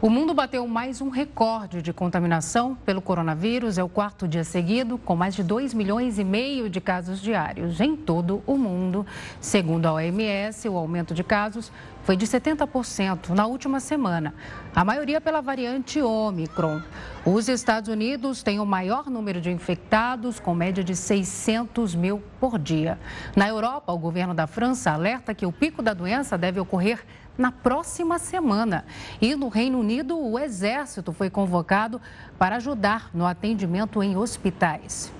O 0.00 0.08
mundo 0.08 0.32
bateu 0.32 0.64
mais 0.68 1.00
um 1.00 1.08
recorde 1.08 1.82
de 1.82 1.92
contaminação 1.92 2.76
pelo 2.86 3.02
coronavírus. 3.02 3.78
É 3.78 3.82
o 3.82 3.88
quarto 3.88 4.28
dia 4.28 4.44
seguido, 4.44 4.96
com 4.96 5.16
mais 5.16 5.34
de 5.34 5.42
2 5.42 5.74
milhões 5.74 6.20
e 6.20 6.24
meio 6.24 6.70
de 6.70 6.80
casos 6.80 7.20
diários 7.20 7.80
em 7.80 7.96
todo 7.96 8.40
o 8.46 8.56
mundo. 8.56 9.04
Segundo 9.40 9.86
a 9.86 9.94
OMS, 9.94 10.68
o 10.68 10.76
aumento 10.76 11.12
de 11.12 11.24
casos 11.24 11.72
foi 12.04 12.16
de 12.16 12.28
70% 12.28 13.30
na 13.30 13.46
última 13.46 13.80
semana, 13.80 14.32
a 14.74 14.84
maioria 14.84 15.20
pela 15.20 15.42
variante 15.42 16.00
Omicron. 16.00 16.80
Os 17.26 17.48
Estados 17.48 17.90
Unidos 17.90 18.42
têm 18.42 18.60
o 18.60 18.64
maior 18.64 19.10
número 19.10 19.40
de 19.40 19.50
infectados, 19.50 20.38
com 20.38 20.54
média 20.54 20.82
de 20.82 20.94
600 20.94 21.96
mil 21.96 22.22
por 22.38 22.56
dia. 22.56 22.98
Na 23.36 23.48
Europa, 23.48 23.92
o 23.92 23.98
governo 23.98 24.32
da 24.32 24.46
França 24.46 24.92
alerta 24.92 25.34
que 25.34 25.44
o 25.44 25.52
pico 25.52 25.82
da 25.82 25.92
doença 25.92 26.38
deve 26.38 26.60
ocorrer 26.60 27.04
na 27.38 27.52
próxima 27.52 28.18
semana. 28.18 28.84
E 29.20 29.36
no 29.36 29.48
Reino 29.48 29.78
Unido, 29.78 30.18
o 30.18 30.38
Exército 30.38 31.12
foi 31.12 31.30
convocado 31.30 32.00
para 32.36 32.56
ajudar 32.56 33.10
no 33.14 33.24
atendimento 33.24 34.02
em 34.02 34.16
hospitais. 34.16 35.12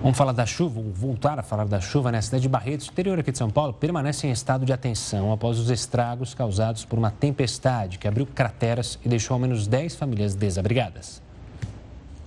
Vamos 0.00 0.18
falar 0.18 0.32
da 0.32 0.44
chuva, 0.44 0.82
vamos 0.82 0.98
voltar 0.98 1.38
a 1.38 1.42
falar 1.42 1.64
da 1.64 1.80
chuva, 1.80 2.12
né? 2.12 2.18
A 2.18 2.22
cidade 2.22 2.42
de 2.42 2.48
Barretos, 2.48 2.88
interior 2.88 3.18
aqui 3.18 3.32
de 3.32 3.38
São 3.38 3.48
Paulo, 3.48 3.72
permanece 3.72 4.26
em 4.26 4.30
estado 4.30 4.66
de 4.66 4.72
atenção 4.72 5.32
após 5.32 5.58
os 5.58 5.70
estragos 5.70 6.34
causados 6.34 6.84
por 6.84 6.98
uma 6.98 7.10
tempestade 7.10 7.98
que 7.98 8.06
abriu 8.06 8.26
crateras 8.26 8.98
e 9.02 9.08
deixou 9.08 9.34
ao 9.34 9.40
menos 9.40 9.66
10 9.66 9.96
famílias 9.96 10.34
desabrigadas. 10.34 11.23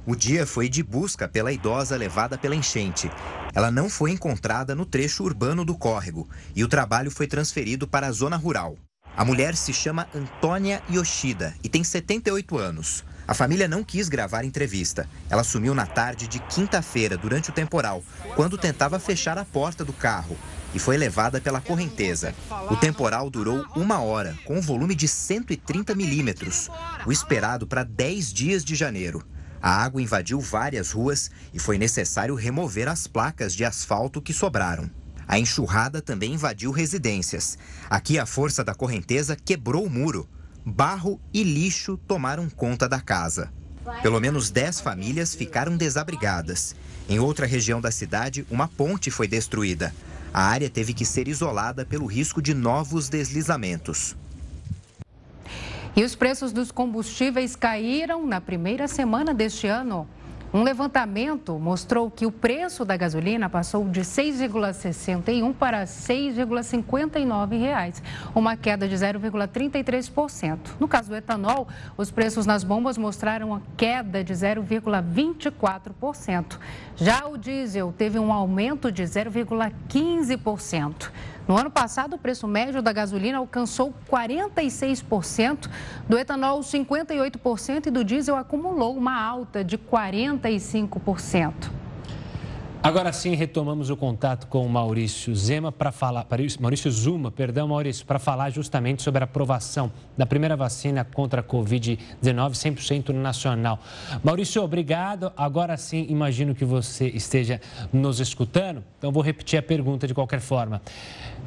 O 0.10 0.16
dia 0.16 0.48
foi 0.48 0.70
de 0.70 0.82
busca 0.82 1.28
pela 1.28 1.52
idosa 1.52 1.98
levada 1.98 2.38
pela 2.38 2.56
enchente. 2.56 3.12
Ela 3.54 3.70
não 3.70 3.90
foi 3.90 4.12
encontrada 4.12 4.74
no 4.74 4.86
trecho 4.86 5.22
urbano 5.22 5.66
do 5.66 5.76
córrego 5.76 6.30
e 6.56 6.64
o 6.64 6.68
trabalho 6.70 7.12
foi 7.12 7.28
transferido 7.28 7.86
para 7.86 8.08
a 8.08 8.12
zona 8.14 8.38
rural. 8.38 8.78
A 9.18 9.26
mulher 9.26 9.54
se 9.54 9.74
chama 9.74 10.08
Antônia 10.16 10.82
Yoshida 10.90 11.54
e 11.62 11.68
tem 11.68 11.84
78 11.84 12.58
anos. 12.58 13.04
A 13.28 13.34
família 13.34 13.68
não 13.68 13.84
quis 13.84 14.08
gravar 14.08 14.46
entrevista. 14.46 15.10
Ela 15.30 15.44
sumiu 15.44 15.76
na 15.76 15.86
tarde 15.86 16.26
de 16.26 16.40
quinta-feira, 16.40 17.18
durante 17.18 17.50
o 17.50 17.54
temporal, 17.54 18.02
quando 18.34 18.58
tentava 18.58 19.00
fechar 19.00 19.38
a 19.38 19.44
porta 19.44 19.84
do 19.84 19.92
carro 19.92 20.38
e 20.74 20.80
foi 20.80 20.96
levada 20.96 21.42
pela 21.42 21.60
correnteza. 21.60 22.34
O 22.72 22.78
temporal 22.78 23.30
durou 23.30 23.66
uma 23.76 24.00
hora, 24.00 24.38
com 24.46 24.56
um 24.58 24.62
volume 24.62 24.96
de 24.96 25.10
130 25.10 25.94
milímetros, 25.96 26.70
o 27.06 27.12
esperado 27.12 27.68
para 27.68 27.84
10 27.84 28.32
dias 28.32 28.64
de 28.64 28.74
janeiro. 28.74 29.22
A 29.68 29.84
água 29.84 30.02
invadiu 30.02 30.40
várias 30.40 30.92
ruas 30.92 31.30
e 31.54 31.60
foi 31.60 31.78
necessário 31.78 32.36
remover 32.36 32.88
as 32.88 33.06
placas 33.06 33.54
de 33.54 33.66
asfalto 33.66 34.22
que 34.22 34.32
sobraram. 34.32 34.90
A 35.28 35.38
enxurrada 35.38 36.02
também 36.02 36.36
invadiu 36.36 36.72
residências. 36.72 37.58
Aqui 37.90 38.18
a 38.18 38.26
força 38.26 38.64
da 38.64 38.74
correnteza 38.74 39.36
quebrou 39.36 39.86
o 39.86 39.90
muro. 39.90 40.26
Barro 40.66 41.20
e 41.34 41.44
lixo 41.44 41.98
tomaram 41.98 42.50
conta 42.50 42.88
da 42.88 43.02
casa. 43.02 43.52
Pelo 44.02 44.22
menos 44.22 44.50
10 44.50 44.80
famílias 44.80 45.36
ficaram 45.36 45.76
desabrigadas. 45.76 46.74
Em 47.10 47.20
outra 47.20 47.46
região 47.46 47.82
da 47.82 47.92
cidade, 47.92 48.48
uma 48.50 48.70
ponte 48.70 49.12
foi 49.12 49.28
destruída. 49.28 49.94
A 50.34 50.44
área 50.44 50.70
teve 50.70 50.94
que 50.94 51.04
ser 51.04 51.28
isolada 51.28 51.86
pelo 51.86 52.06
risco 52.06 52.42
de 52.42 52.54
novos 52.54 53.10
deslizamentos. 53.10 54.16
E 55.98 56.04
os 56.04 56.16
preços 56.16 56.54
dos 56.54 56.72
combustíveis 56.72 57.56
caíram 57.56 58.24
na 58.24 58.40
primeira 58.40 58.88
semana 58.88 59.34
deste 59.34 59.66
ano. 59.66 60.08
Um 60.54 60.62
levantamento 60.62 61.58
mostrou 61.58 62.12
que 62.12 62.28
o 62.28 62.32
preço 62.32 62.86
da 62.86 62.96
gasolina 62.96 63.50
passou 63.50 63.90
de 63.90 64.02
6,61 64.02 65.56
para 65.56 65.86
6,59 65.86 67.60
reais, 67.60 68.04
uma 68.36 68.56
queda 68.56 68.88
de 68.88 68.96
0,33%. 68.96 70.60
No 70.80 70.88
caso 70.88 71.10
do 71.10 71.16
etanol, 71.16 71.68
os 71.98 72.12
preços 72.12 72.46
nas 72.46 72.64
bombas 72.64 72.96
mostraram 72.96 73.48
uma 73.48 73.64
queda 73.76 74.24
de 74.24 74.34
0,24%. 74.34 76.60
Já 76.96 77.26
o 77.26 77.40
diesel 77.40 77.92
teve 77.98 78.20
um 78.20 78.32
aumento 78.32 78.92
de 78.92 79.02
0,15%. 79.02 81.10
No 81.48 81.56
ano 81.56 81.72
passado, 81.72 82.16
o 82.16 82.20
preço 82.20 82.46
médio 82.46 82.82
da 82.82 82.92
gasolina 82.92 83.38
alcançou 83.38 83.94
46%, 84.12 85.70
do 86.08 86.18
etanol 86.18 86.60
58% 86.60 87.88
e 87.88 87.92
do 87.92 88.04
diesel 88.04 88.36
acumulou 88.36 88.98
uma 88.98 89.18
alta 89.18 89.64
de 89.64 89.78
45%. 89.78 91.72
Agora 92.88 93.12
sim, 93.12 93.36
retomamos 93.36 93.90
o 93.90 93.98
contato 93.98 94.48
com 94.48 94.66
o 94.66 94.70
Maurício 94.70 95.36
Zema 95.36 95.74
para 95.74 95.92
falar, 95.92 96.26
Maurício 96.58 96.90
Zuma, 96.90 97.30
perdão, 97.30 97.68
Maurício, 97.68 98.06
para 98.06 98.18
falar 98.18 98.50
justamente 98.50 99.04
sobre 99.04 99.22
a 99.22 99.26
aprovação 99.26 99.92
da 100.18 100.26
primeira 100.26 100.56
vacina 100.56 101.04
contra 101.04 101.42
a 101.42 101.44
Covid-19 101.44 102.00
100% 102.24 103.10
nacional. 103.10 103.78
Maurício, 104.24 104.64
obrigado. 104.64 105.34
Agora 105.36 105.76
sim, 105.76 106.06
imagino 106.08 106.56
que 106.56 106.64
você 106.64 107.10
esteja 107.10 107.60
nos 107.92 108.22
escutando, 108.22 108.82
então 108.98 109.12
vou 109.12 109.22
repetir 109.22 109.60
a 109.60 109.62
pergunta 109.62 110.08
de 110.08 110.14
qualquer 110.14 110.40
forma. 110.40 110.82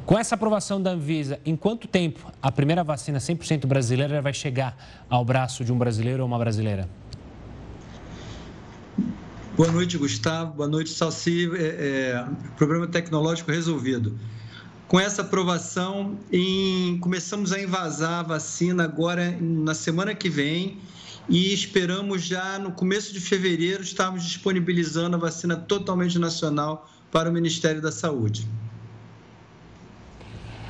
Com 0.05 0.19
essa 0.19 0.35
aprovação 0.35 0.79
da 0.79 0.91
Anvisa, 0.91 1.39
em 1.43 1.55
quanto 1.55 1.87
tempo 1.87 2.31
a 2.39 2.51
primeira 2.51 2.83
vacina 2.83 3.17
100% 3.17 3.65
brasileira 3.65 4.21
vai 4.21 4.31
chegar 4.31 4.77
ao 5.09 5.25
braço 5.25 5.65
de 5.65 5.73
um 5.73 5.77
brasileiro 5.79 6.21
ou 6.21 6.27
uma 6.27 6.37
brasileira? 6.37 6.87
Boa 9.55 9.69
noite, 9.69 9.97
Gustavo. 9.97 10.53
Boa 10.53 10.67
noite, 10.67 10.91
Salsi. 10.91 11.51
É, 11.55 11.65
é, 11.65 12.25
problema 12.55 12.87
tecnológico 12.87 13.51
resolvido. 13.51 14.17
Com 14.87 14.97
essa 14.97 15.23
aprovação, 15.23 16.17
em, 16.31 16.97
começamos 16.99 17.51
a 17.51 17.61
invasar 17.61 18.21
a 18.21 18.23
vacina 18.23 18.85
agora 18.85 19.37
na 19.41 19.73
semana 19.73 20.15
que 20.15 20.29
vem 20.29 20.77
e 21.27 21.53
esperamos 21.53 22.23
já 22.23 22.57
no 22.59 22.71
começo 22.71 23.13
de 23.13 23.19
fevereiro 23.19 23.83
estarmos 23.83 24.23
disponibilizando 24.23 25.17
a 25.17 25.19
vacina 25.19 25.57
totalmente 25.57 26.17
nacional 26.17 26.89
para 27.11 27.29
o 27.29 27.33
Ministério 27.33 27.81
da 27.81 27.91
Saúde. 27.91 28.47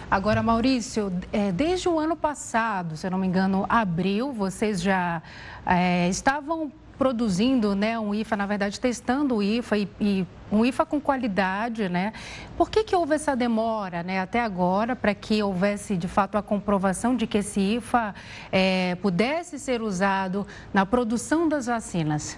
Agora, 0.10 0.41
Maurício, 0.44 1.13
é, 1.32 1.52
desde 1.52 1.88
o 1.88 1.98
ano 2.00 2.15
passado, 2.15 2.98
se 2.98 3.08
eu 3.08 3.12
não 3.12 3.17
me 3.20 3.28
engano, 3.28 3.65
abril, 3.70 4.34
vocês 4.34 4.82
já 4.82 5.22
é, 5.65 6.10
estavam 6.10 6.72
produzindo 7.02 7.74
né, 7.74 7.98
um 7.98 8.14
IFA, 8.14 8.38
na 8.38 8.46
verdade, 8.46 8.80
testando 8.80 9.38
o 9.38 9.42
IFA 9.42 9.76
e, 9.80 9.88
e, 10.00 10.28
um 10.52 10.64
IFA 10.64 10.86
com 10.86 11.02
qualidade, 11.02 11.90
né? 11.90 12.14
Por 12.56 12.70
que, 12.70 12.84
que 12.84 12.96
houve 12.96 13.16
essa 13.16 13.36
demora 13.36 14.04
né, 14.04 14.20
até 14.20 14.40
agora 14.40 14.96
para 14.96 15.16
que 15.16 15.42
houvesse, 15.42 15.98
de 15.98 16.08
fato, 16.08 16.38
a 16.38 16.44
comprovação 16.44 17.16
de 17.16 17.26
que 17.26 17.40
esse 17.40 17.60
IFA 17.60 18.14
é, 18.52 18.94
pudesse 19.02 19.58
ser 19.58 19.82
usado 19.82 20.46
na 20.72 20.86
produção 20.86 21.50
das 21.50 21.66
vacinas? 21.66 22.38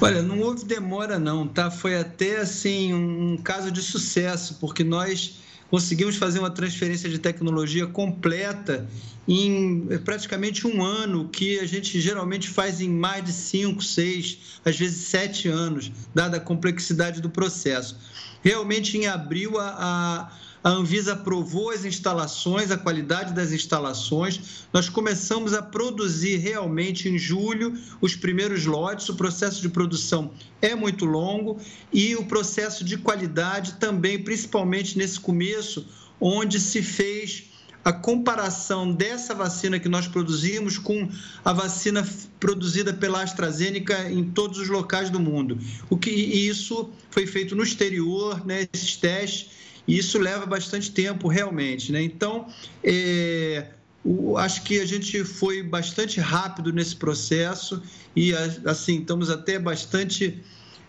Olha, 0.00 0.22
não 0.22 0.40
houve 0.40 0.64
demora 0.64 1.18
não, 1.18 1.46
tá? 1.46 1.70
Foi 1.70 1.98
até 2.00 2.38
assim 2.38 2.94
um 2.94 3.36
caso 3.36 3.70
de 3.70 3.82
sucesso, 3.82 4.56
porque 4.58 4.82
nós 4.82 5.42
conseguimos 5.72 6.16
fazer 6.16 6.38
uma 6.38 6.50
transferência 6.50 7.08
de 7.08 7.18
tecnologia 7.18 7.86
completa 7.86 8.86
em 9.26 9.88
praticamente 10.04 10.66
um 10.66 10.84
ano, 10.84 11.30
que 11.30 11.58
a 11.60 11.64
gente 11.64 11.98
geralmente 11.98 12.46
faz 12.50 12.82
em 12.82 12.90
mais 12.90 13.24
de 13.24 13.32
cinco, 13.32 13.82
seis, 13.82 14.60
às 14.66 14.78
vezes 14.78 15.06
sete 15.06 15.48
anos, 15.48 15.90
dada 16.14 16.36
a 16.36 16.40
complexidade 16.40 17.22
do 17.22 17.30
processo. 17.30 17.96
Realmente, 18.42 18.98
em 18.98 19.06
abril, 19.06 19.58
a, 19.58 19.70
a 19.70 20.32
Anvisa 20.64 21.14
aprovou 21.14 21.70
as 21.70 21.84
instalações, 21.84 22.70
a 22.70 22.78
qualidade 22.78 23.32
das 23.32 23.50
instalações. 23.50 24.66
Nós 24.72 24.88
começamos 24.88 25.54
a 25.54 25.62
produzir 25.62 26.36
realmente 26.36 27.08
em 27.08 27.18
julho 27.18 27.76
os 28.00 28.14
primeiros 28.14 28.64
lotes. 28.64 29.08
O 29.08 29.16
processo 29.16 29.60
de 29.60 29.68
produção 29.68 30.30
é 30.60 30.74
muito 30.74 31.04
longo 31.04 31.58
e 31.92 32.14
o 32.14 32.24
processo 32.24 32.84
de 32.84 32.96
qualidade 32.96 33.74
também, 33.74 34.22
principalmente 34.22 34.96
nesse 34.96 35.18
começo, 35.18 35.84
onde 36.20 36.60
se 36.60 36.80
fez 36.80 37.50
a 37.84 37.92
comparação 37.92 38.92
dessa 38.92 39.34
vacina 39.34 39.80
que 39.80 39.88
nós 39.88 40.06
produzimos 40.06 40.78
com 40.78 41.08
a 41.44 41.52
vacina 41.52 42.06
produzida 42.38 42.94
pela 42.94 43.22
AstraZeneca 43.22 44.08
em 44.08 44.22
todos 44.22 44.60
os 44.60 44.68
locais 44.68 45.10
do 45.10 45.18
mundo. 45.18 45.58
O 45.90 45.96
que 45.96 46.10
isso 46.10 46.90
foi 47.10 47.26
feito 47.26 47.56
no 47.56 47.64
exterior, 47.64 48.46
né, 48.46 48.68
esses 48.72 48.94
testes 48.96 49.50
e 49.86 49.98
isso 49.98 50.18
leva 50.18 50.46
bastante 50.46 50.90
tempo 50.90 51.28
realmente. 51.28 51.92
Né? 51.92 52.02
Então, 52.02 52.46
é, 52.82 53.68
o, 54.04 54.36
acho 54.36 54.62
que 54.62 54.80
a 54.80 54.86
gente 54.86 55.24
foi 55.24 55.62
bastante 55.62 56.20
rápido 56.20 56.72
nesse 56.72 56.96
processo 56.96 57.82
e, 58.14 58.32
assim, 58.64 59.00
estamos 59.00 59.30
até 59.30 59.58
bastante 59.58 60.42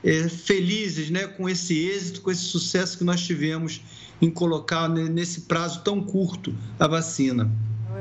é, 0.03 0.27
felizes 0.27 1.09
né, 1.09 1.27
com 1.27 1.49
esse 1.49 1.87
êxito, 1.87 2.21
com 2.21 2.31
esse 2.31 2.43
sucesso 2.43 2.97
que 2.97 3.03
nós 3.03 3.21
tivemos 3.21 3.81
em 4.21 4.29
colocar 4.29 4.87
nesse 4.87 5.41
prazo 5.41 5.81
tão 5.81 6.01
curto 6.01 6.55
a 6.79 6.87
vacina. 6.87 7.51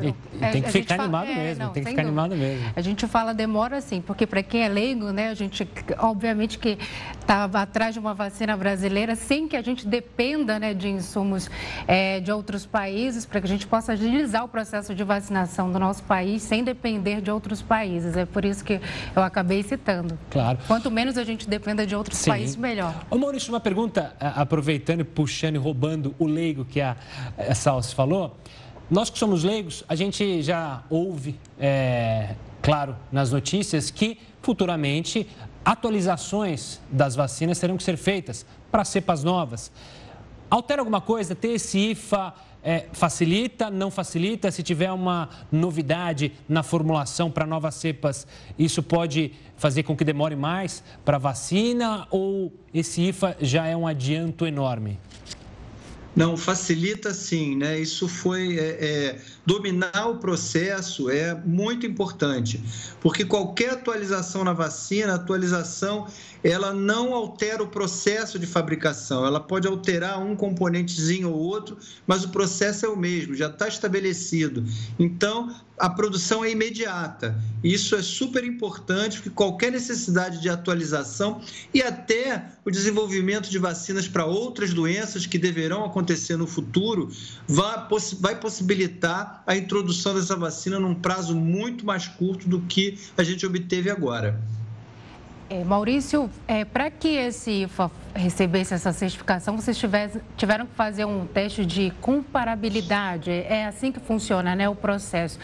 E, 0.01 0.09
e 0.09 0.51
tem 0.51 0.63
que 0.63 0.71
ficar 0.71 1.01
animado 1.01 1.27
fala, 1.27 1.39
mesmo, 1.39 1.63
é, 1.63 1.67
não, 1.67 1.73
tem 1.73 1.83
que 1.83 1.91
ficar 1.91 2.03
dúvida. 2.03 2.23
animado 2.23 2.37
mesmo. 2.37 2.73
A 2.75 2.81
gente 2.81 3.07
fala 3.07 3.35
demora 3.35 3.77
assim, 3.77 4.01
porque 4.01 4.27
para 4.27 4.43
quem 4.43 4.63
é 4.63 4.69
leigo, 4.69 5.11
né, 5.11 5.29
a 5.29 5.35
gente, 5.35 5.69
obviamente 5.99 6.59
que 6.59 6.79
estava 7.21 7.63
atrás 7.63 7.95
de 7.95 8.01
uma 8.01 8.15
vacina 8.15 8.57
brasileira 8.57 9.15
sem 9.15 9.49
que 9.49 9.57
a 9.57 9.63
gente 9.63 9.87
dependa 9.87 10.59
né, 10.59 10.75
de 10.75 10.89
insumos 10.89 11.51
é, 11.87 12.21
de 12.21 12.33
outros 12.33 12.67
países, 12.67 13.25
para 13.25 13.41
que 13.41 13.47
a 13.47 13.49
gente 13.49 13.67
possa 13.67 13.93
agilizar 13.93 14.45
o 14.45 14.49
processo 14.49 14.95
de 14.95 15.05
vacinação 15.05 15.71
do 15.71 15.79
nosso 15.79 16.03
país 16.05 16.43
sem 16.43 16.65
depender 16.65 17.21
de 17.21 17.31
outros 17.31 17.63
países. 17.63 18.17
É 18.17 18.25
por 18.25 18.45
isso 18.45 18.65
que 18.65 18.81
eu 19.15 19.23
acabei 19.23 19.63
citando. 19.63 20.19
Claro. 20.31 20.59
Quanto 20.67 20.91
menos 20.91 21.17
a 21.17 21.25
gente 21.25 21.49
dependa 21.49 21.87
de 21.87 21.95
outros 21.95 22.19
Sim. 22.19 22.31
países, 22.31 22.57
melhor. 22.57 22.95
Ô 23.11 23.19
Maurício, 23.19 23.53
uma 23.53 23.61
pergunta, 23.61 24.15
aproveitando, 24.19 25.05
puxando 25.05 25.57
e 25.57 25.59
roubando 25.59 26.15
o 26.19 26.27
leigo 26.27 26.65
que 26.65 26.81
a, 26.81 26.97
a 27.39 27.55
Salsi 27.55 27.95
falou. 27.95 28.37
Nós 28.91 29.09
que 29.09 29.19
somos 29.19 29.43
leigos, 29.43 29.85
a 29.89 29.95
gente 29.95 30.43
já 30.43 30.83
ouve, 30.91 31.39
é, 31.59 32.35
claro, 32.61 32.97
nas 33.11 33.33
notícias 33.33 33.91
que 33.91 34.19
futuramente 34.43 35.27
atualizações 35.65 36.81
das 36.91 37.15
vacinas 37.15 37.59
terão 37.59 37.77
que 37.77 37.83
ser 37.83 37.97
feitas 37.97 38.45
para 38.71 38.85
cepas 38.85 39.23
novas. 39.25 39.71
Altera 40.51 40.83
alguma 40.83 41.01
coisa? 41.01 41.35
Ter 41.35 41.53
esse 41.53 41.79
IFA 41.79 42.35
é, 42.63 42.87
facilita, 42.93 43.71
não 43.71 43.91
facilita? 43.91 44.51
Se 44.51 44.63
tiver 44.63 44.93
uma 44.93 45.29
novidade 45.51 46.33
na 46.49 46.63
formulação 46.63 47.31
para 47.31 47.47
novas 47.47 47.75
cepas, 47.77 48.27
isso 48.59 48.83
pode 48.83 49.33
fazer 49.57 49.83
com 49.85 49.97
que 49.97 50.05
demore 50.05 50.37
mais 50.37 50.83
para 51.05 51.17
a 51.17 51.21
vacina 51.21 52.07
ou 52.11 52.53
esse 52.75 53.01
IFA 53.09 53.37
já 53.41 53.67
é 53.67 53.77
um 53.77 53.87
adianto 53.87 54.47
enorme? 54.47 54.99
Não, 56.15 56.37
facilita 56.37 57.15
sim, 57.15 57.57
né? 57.57 57.81
Isso 57.81 58.07
foi. 58.07 58.59
É, 58.59 58.63
é, 58.81 59.21
dominar 59.45 60.07
o 60.09 60.19
processo 60.19 61.11
é 61.11 61.35
muito 61.35 61.85
importante, 61.85 62.63
porque 63.01 63.25
qualquer 63.25 63.71
atualização 63.71 64.45
na 64.45 64.53
vacina, 64.53 65.15
atualização, 65.15 66.07
ela 66.45 66.73
não 66.73 67.15
altera 67.15 67.63
o 67.63 67.67
processo 67.67 68.39
de 68.39 68.47
fabricação, 68.47 69.27
ela 69.27 69.41
pode 69.41 69.67
alterar 69.67 70.21
um 70.21 70.37
componentezinho 70.37 71.31
ou 71.31 71.39
outro, 71.39 71.77
mas 72.07 72.25
o 72.25 72.29
processo 72.29 72.87
é 72.87 72.89
o 72.89 72.97
mesmo, 72.97 73.35
já 73.35 73.49
está 73.49 73.67
estabelecido. 73.67 74.65
Então, 74.99 75.53
a 75.83 75.91
produção 75.91 76.45
é 76.45 76.51
imediata. 76.53 77.37
Isso 77.63 77.97
é 77.97 78.03
super 78.03 78.45
importante, 78.45 79.17
porque 79.17 79.31
qualquer 79.31 79.73
necessidade 79.73 80.41
de 80.41 80.49
atualização 80.49 81.41
e 81.75 81.83
até 81.83 82.51
o 82.65 82.71
desenvolvimento 82.71 83.51
de 83.51 83.59
vacinas 83.59 84.07
para 84.07 84.25
outras 84.25 84.73
doenças 84.73 85.27
que 85.27 85.37
deverão 85.37 85.85
acontecer 85.85 86.37
no 86.37 86.47
futuro 86.47 87.11
vai 87.49 88.39
possibilitar 88.39 89.43
a 89.45 89.57
introdução 89.57 90.15
dessa 90.15 90.37
vacina 90.37 90.79
num 90.79 90.95
prazo 90.95 91.35
muito 91.35 91.85
mais 91.85 92.07
curto 92.07 92.49
do 92.49 92.61
que 92.61 92.97
a 93.19 93.25
gente 93.25 93.45
obteve 93.45 93.91
agora. 93.91 94.41
É, 95.53 95.63
Maurício, 95.65 96.31
é, 96.49 96.65
para 96.65 96.91
que 96.91 97.09
esse 97.09 97.65
IFA 97.65 97.91
recebesse 98.15 98.73
essa 98.73 98.91
certificação, 98.91 99.55
vocês 99.55 99.77
tiveram 100.35 100.65
que 100.65 100.75
fazer 100.75 101.05
um 101.05 101.27
teste 101.27 101.67
de 101.67 101.93
comparabilidade. 102.01 103.31
É 103.31 103.67
assim 103.67 103.93
que 103.93 104.01
funciona 104.01 104.57
né, 104.57 104.67
o 104.67 104.75
processo. 104.75 105.39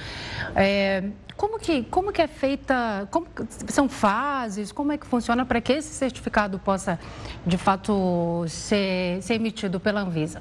É, 0.56 1.04
como, 1.36 1.58
que, 1.58 1.82
como 1.82 2.10
que 2.10 2.22
é 2.22 2.26
feita, 2.26 3.06
como, 3.10 3.26
são 3.68 3.86
fases, 3.86 4.72
como 4.72 4.92
é 4.92 4.96
que 4.96 5.06
funciona 5.06 5.44
para 5.44 5.60
que 5.60 5.74
esse 5.74 5.92
certificado 5.92 6.58
possa, 6.58 6.98
de 7.46 7.58
fato, 7.58 8.46
ser, 8.48 9.20
ser 9.20 9.34
emitido 9.34 9.78
pela 9.78 10.00
Anvisa? 10.00 10.40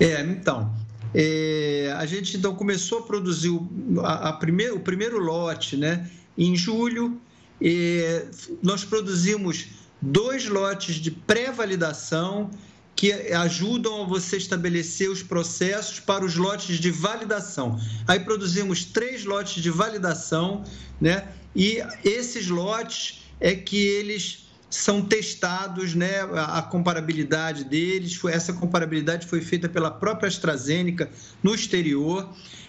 É, 0.00 0.22
então, 0.22 0.72
é, 1.14 1.94
a 1.96 2.04
gente 2.04 2.36
então 2.36 2.52
começou 2.52 2.98
a 2.98 3.02
produzir 3.02 3.50
o, 3.50 3.68
a, 4.00 4.30
a 4.30 4.32
primeir, 4.32 4.74
o 4.74 4.80
primeiro 4.80 5.20
lote 5.20 5.76
né, 5.76 6.10
em 6.36 6.56
julho 6.56 7.20
e 7.60 8.24
nós 8.62 8.84
produzimos 8.84 9.66
dois 10.00 10.46
lotes 10.46 10.96
de 10.96 11.10
pré-validação 11.10 12.50
que 12.94 13.12
ajudam 13.12 14.02
a 14.02 14.06
você 14.06 14.36
estabelecer 14.36 15.08
os 15.08 15.22
processos 15.22 16.00
para 16.00 16.24
os 16.24 16.34
lotes 16.34 16.80
de 16.80 16.90
validação. 16.90 17.78
Aí 18.08 18.18
produzimos 18.18 18.84
três 18.84 19.24
lotes 19.24 19.62
de 19.62 19.70
validação, 19.70 20.64
né? 21.00 21.28
E 21.54 21.78
esses 22.04 22.48
lotes 22.48 23.20
é 23.38 23.54
que 23.54 23.76
eles 23.76 24.47
são 24.70 25.02
testados, 25.02 25.94
né, 25.94 26.20
a 26.34 26.60
comparabilidade 26.62 27.64
deles. 27.64 28.18
Essa 28.26 28.52
comparabilidade 28.52 29.26
foi 29.26 29.40
feita 29.40 29.68
pela 29.68 29.90
própria 29.90 30.28
AstraZeneca 30.28 31.10
no 31.42 31.54
exterior 31.54 32.28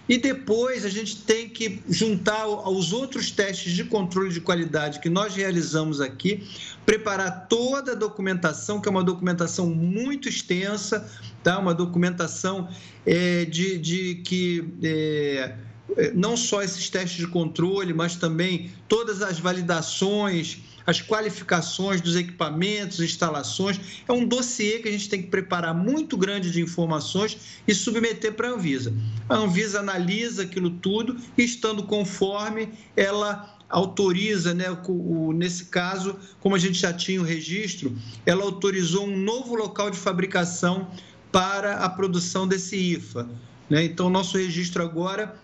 e 0.09 0.17
depois 0.17 0.85
a 0.85 0.89
gente 0.89 1.17
tem 1.17 1.47
que 1.47 1.83
juntar 1.87 2.41
aos 2.41 2.91
outros 2.91 3.29
testes 3.29 3.73
de 3.73 3.83
controle 3.83 4.33
de 4.33 4.41
qualidade 4.41 4.99
que 4.99 5.07
nós 5.07 5.35
realizamos 5.35 6.01
aqui, 6.01 6.43
preparar 6.83 7.47
toda 7.47 7.91
a 7.91 7.95
documentação, 7.95 8.81
que 8.81 8.87
é 8.87 8.91
uma 8.91 9.03
documentação 9.03 9.67
muito 9.67 10.27
extensa, 10.27 11.07
tá? 11.43 11.59
uma 11.59 11.75
documentação 11.75 12.67
é, 13.05 13.45
de, 13.45 13.77
de 13.77 14.15
que. 14.25 14.73
É, 14.81 15.55
é 15.95 16.11
não 16.11 16.35
só 16.35 16.63
esses 16.63 16.89
testes 16.89 17.17
de 17.17 17.27
controle, 17.27 17.93
mas 17.93 18.15
também 18.15 18.71
todas 18.87 19.21
as 19.21 19.39
validações, 19.39 20.59
as 20.89 21.01
qualificações 21.01 22.01
dos 22.01 22.15
equipamentos, 22.15 22.99
instalações. 22.99 23.79
É 24.07 24.11
um 24.11 24.25
dossiê 24.25 24.79
que 24.79 24.89
a 24.89 24.91
gente 24.91 25.07
tem 25.07 25.21
que 25.21 25.27
preparar 25.27 25.71
muito 25.71 26.17
grande 26.17 26.49
de 26.49 26.61
informações 26.61 27.37
e 27.67 27.75
submeter 27.75 28.33
para 28.33 28.49
a 28.49 28.53
Anvisa. 28.53 28.91
A 29.29 29.35
Anvisa 29.35 29.81
analisa 29.81 30.43
aquilo 30.43 30.71
tudo 30.71 31.15
e, 31.37 31.43
estando 31.43 31.83
conforme, 31.83 32.69
ela 32.97 33.55
autoriza, 33.69 34.51
né, 34.55 34.65
o, 34.87 35.31
nesse 35.31 35.65
caso, 35.65 36.17
como 36.39 36.55
a 36.55 36.59
gente 36.59 36.79
já 36.79 36.91
tinha 36.91 37.21
o 37.21 37.23
registro, 37.23 37.95
ela 38.25 38.43
autorizou 38.43 39.05
um 39.05 39.15
novo 39.15 39.53
local 39.53 39.91
de 39.91 39.97
fabricação 39.97 40.89
para 41.31 41.75
a 41.75 41.89
produção 41.89 42.47
desse 42.47 42.75
IFA. 42.75 43.29
Né? 43.69 43.83
Então, 43.83 44.09
nosso 44.09 44.39
registro 44.39 44.81
agora 44.81 45.39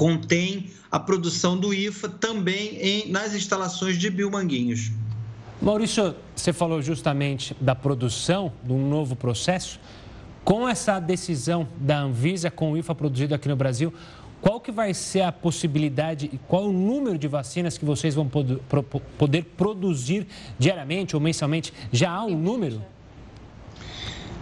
contém 0.00 0.70
a 0.90 0.98
produção 0.98 1.58
do 1.58 1.74
IFA 1.74 2.08
também 2.08 2.78
em, 2.80 3.10
nas 3.10 3.34
instalações 3.34 3.98
de 3.98 4.08
Biomanguinhos. 4.08 4.90
Maurício, 5.60 6.14
você 6.34 6.54
falou 6.54 6.80
justamente 6.80 7.54
da 7.60 7.74
produção 7.74 8.50
de 8.64 8.72
um 8.72 8.88
novo 8.88 9.14
processo. 9.14 9.78
Com 10.42 10.66
essa 10.66 10.98
decisão 10.98 11.68
da 11.78 12.00
Anvisa 12.00 12.50
com 12.50 12.72
o 12.72 12.78
IFA 12.78 12.94
produzido 12.94 13.34
aqui 13.34 13.46
no 13.46 13.56
Brasil, 13.56 13.92
qual 14.40 14.58
que 14.58 14.72
vai 14.72 14.94
ser 14.94 15.20
a 15.20 15.30
possibilidade 15.30 16.30
e 16.32 16.38
qual 16.48 16.70
o 16.70 16.72
número 16.72 17.18
de 17.18 17.28
vacinas 17.28 17.76
que 17.76 17.84
vocês 17.84 18.14
vão 18.14 18.26
poder 19.18 19.44
produzir 19.54 20.26
diariamente 20.58 21.14
ou 21.14 21.20
mensalmente? 21.20 21.74
Já 21.92 22.10
há 22.10 22.24
um 22.24 22.38
número? 22.38 22.82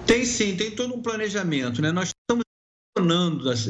Tem 0.06 0.24
sim, 0.24 0.54
tem 0.54 0.70
todo 0.70 0.94
um 0.94 1.02
planejamento. 1.02 1.82
Né? 1.82 1.90
Nós 1.90 2.10
estamos 2.10 2.47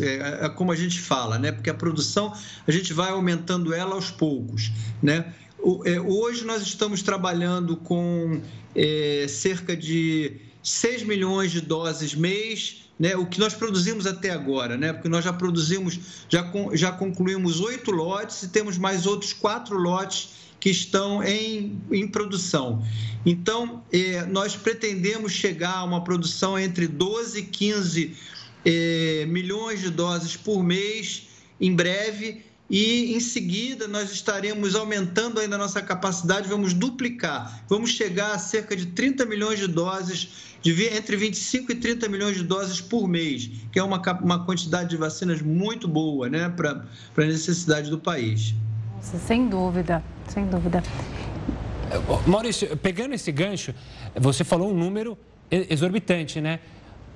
é, 0.00 0.04
é, 0.04 0.46
é, 0.46 0.48
como 0.48 0.72
a 0.72 0.76
gente 0.76 1.00
fala, 1.00 1.38
né? 1.38 1.52
Porque 1.52 1.70
a 1.70 1.74
produção 1.74 2.32
a 2.66 2.70
gente 2.70 2.92
vai 2.92 3.10
aumentando 3.10 3.74
ela 3.74 3.94
aos 3.94 4.10
poucos, 4.10 4.72
né? 5.02 5.32
Hoje 5.60 6.44
nós 6.44 6.62
estamos 6.62 7.02
trabalhando 7.02 7.76
com 7.76 8.40
é, 8.74 9.26
cerca 9.28 9.76
de 9.76 10.36
6 10.62 11.02
milhões 11.02 11.50
de 11.50 11.60
doses 11.60 12.14
mês, 12.14 12.84
né, 12.98 13.16
o 13.16 13.26
que 13.26 13.40
nós 13.40 13.54
produzimos 13.54 14.06
até 14.06 14.30
agora, 14.30 14.76
né, 14.76 14.92
porque 14.92 15.08
nós 15.08 15.24
já 15.24 15.32
produzimos, 15.32 15.98
já, 16.28 16.48
já 16.74 16.92
concluímos 16.92 17.60
oito 17.60 17.90
lotes 17.90 18.42
e 18.44 18.48
temos 18.48 18.78
mais 18.78 19.04
outros 19.04 19.32
quatro 19.32 19.76
lotes 19.76 20.30
que 20.60 20.70
estão 20.70 21.22
em, 21.22 21.80
em 21.90 22.06
produção. 22.06 22.84
Então, 23.24 23.84
nós 24.30 24.56
pretendemos 24.56 25.32
chegar 25.32 25.76
a 25.76 25.84
uma 25.84 26.02
produção 26.02 26.58
entre 26.58 26.88
12 26.88 27.38
e 27.38 27.42
15 27.42 28.16
é, 28.64 29.26
milhões 29.26 29.80
de 29.80 29.90
doses 29.90 30.36
por 30.36 30.62
mês 30.62 31.28
em 31.60 31.74
breve 31.74 32.44
e 32.70 33.14
em 33.14 33.20
seguida 33.20 33.88
nós 33.88 34.12
estaremos 34.12 34.74
aumentando 34.74 35.40
ainda 35.40 35.56
a 35.56 35.58
nossa 35.58 35.80
capacidade, 35.80 36.48
vamos 36.48 36.74
duplicar, 36.74 37.64
vamos 37.66 37.90
chegar 37.90 38.32
a 38.32 38.38
cerca 38.38 38.76
de 38.76 38.86
30 38.86 39.24
milhões 39.24 39.58
de 39.58 39.66
doses, 39.66 40.56
de 40.60 40.84
entre 40.94 41.16
25 41.16 41.72
e 41.72 41.74
30 41.76 42.08
milhões 42.08 42.36
de 42.36 42.44
doses 42.44 42.80
por 42.80 43.08
mês, 43.08 43.50
que 43.72 43.78
é 43.78 43.82
uma, 43.82 44.02
uma 44.20 44.44
quantidade 44.44 44.90
de 44.90 44.96
vacinas 44.96 45.40
muito 45.40 45.88
boa 45.88 46.28
né, 46.28 46.48
para 46.50 46.84
a 47.16 47.20
necessidade 47.24 47.88
do 47.88 47.98
país. 47.98 48.54
Nossa, 48.96 49.18
sem 49.18 49.48
dúvida, 49.48 50.04
sem 50.28 50.44
dúvida. 50.46 50.82
Maurício, 52.26 52.76
pegando 52.76 53.14
esse 53.14 53.32
gancho, 53.32 53.74
você 54.14 54.44
falou 54.44 54.70
um 54.70 54.74
número 54.74 55.16
exorbitante, 55.50 56.38
né? 56.38 56.60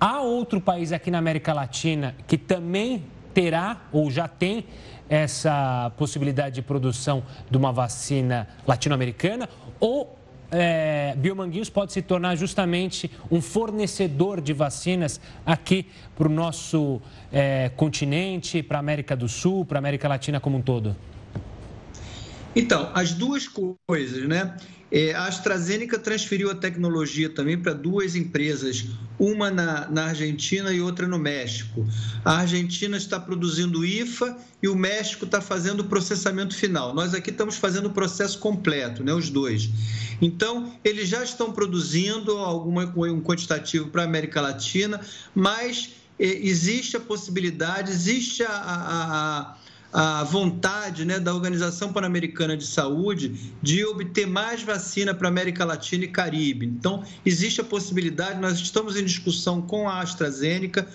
Há 0.00 0.20
outro 0.20 0.60
país 0.60 0.92
aqui 0.92 1.10
na 1.10 1.18
América 1.18 1.52
Latina 1.52 2.14
que 2.26 2.36
também 2.36 3.04
terá 3.32 3.82
ou 3.92 4.10
já 4.10 4.28
tem 4.28 4.66
essa 5.08 5.92
possibilidade 5.96 6.56
de 6.56 6.62
produção 6.62 7.22
de 7.50 7.56
uma 7.56 7.72
vacina 7.72 8.48
latino-americana 8.66 9.48
ou 9.78 10.18
é, 10.52 11.14
Biomanguinhos 11.16 11.70
pode 11.70 11.92
se 11.92 12.02
tornar 12.02 12.36
justamente 12.36 13.10
um 13.30 13.40
fornecedor 13.40 14.40
de 14.40 14.52
vacinas 14.52 15.18
aqui 15.46 15.86
para 16.14 16.28
o 16.28 16.30
nosso 16.30 17.00
é, 17.32 17.70
continente, 17.74 18.62
para 18.62 18.78
a 18.78 18.80
América 18.80 19.16
do 19.16 19.28
Sul, 19.28 19.64
para 19.64 19.78
a 19.78 19.80
América 19.80 20.06
Latina 20.08 20.38
como 20.38 20.58
um 20.58 20.62
todo? 20.62 20.94
Então, 22.54 22.90
as 22.94 23.12
duas 23.12 23.48
coisas, 23.86 24.28
né? 24.28 24.56
É, 24.94 25.14
a 25.14 25.24
AstraZeneca 25.24 25.98
transferiu 25.98 26.50
a 26.50 26.54
tecnologia 26.54 27.30
também 27.30 27.58
para 27.58 27.72
duas 27.72 28.14
empresas, 28.14 28.84
uma 29.18 29.50
na, 29.50 29.88
na, 29.88 30.04
Argentina 30.08 30.70
e 30.70 30.82
outra 30.82 31.08
no 31.08 31.18
México. 31.18 31.86
A 32.22 32.40
Argentina 32.40 32.98
está 32.98 33.18
produzindo 33.18 33.86
IFA 33.86 34.36
e 34.62 34.68
o 34.68 34.76
México 34.76 35.24
está 35.24 35.40
fazendo 35.40 35.80
o 35.80 35.84
processamento 35.84 36.54
final. 36.54 36.94
Nós 36.94 37.14
aqui 37.14 37.30
estamos 37.30 37.56
fazendo 37.56 37.86
o 37.86 37.90
processo 37.90 38.38
completo, 38.38 39.02
né, 39.02 39.14
os 39.14 39.30
dois. 39.30 39.70
Então, 40.20 40.74
eles 40.84 41.08
já 41.08 41.24
estão 41.24 41.52
produzindo 41.52 42.36
alguma, 42.36 42.84
um 42.84 43.22
quantitativo 43.22 43.88
para 43.88 44.02
a 44.02 44.04
América 44.04 44.42
Latina, 44.42 45.00
mas 45.34 45.92
é, 46.18 46.26
existe 46.26 46.98
a 46.98 47.00
possibilidade, 47.00 47.90
existe 47.90 48.42
a, 48.42 48.50
a, 48.50 49.38
a 49.40 49.56
a 49.92 50.24
vontade 50.24 51.04
né, 51.04 51.20
da 51.20 51.34
Organização 51.34 51.92
Pan-Americana 51.92 52.56
de 52.56 52.66
Saúde 52.66 53.52
de 53.60 53.84
obter 53.84 54.26
mais 54.26 54.62
vacina 54.62 55.12
para 55.12 55.28
América 55.28 55.64
Latina 55.64 56.04
e 56.04 56.08
Caribe. 56.08 56.64
Então, 56.64 57.04
existe 57.26 57.60
a 57.60 57.64
possibilidade, 57.64 58.40
nós 58.40 58.58
estamos 58.58 58.96
em 58.96 59.04
discussão 59.04 59.60
com 59.60 59.86
a 59.88 60.00
AstraZeneca 60.00 60.88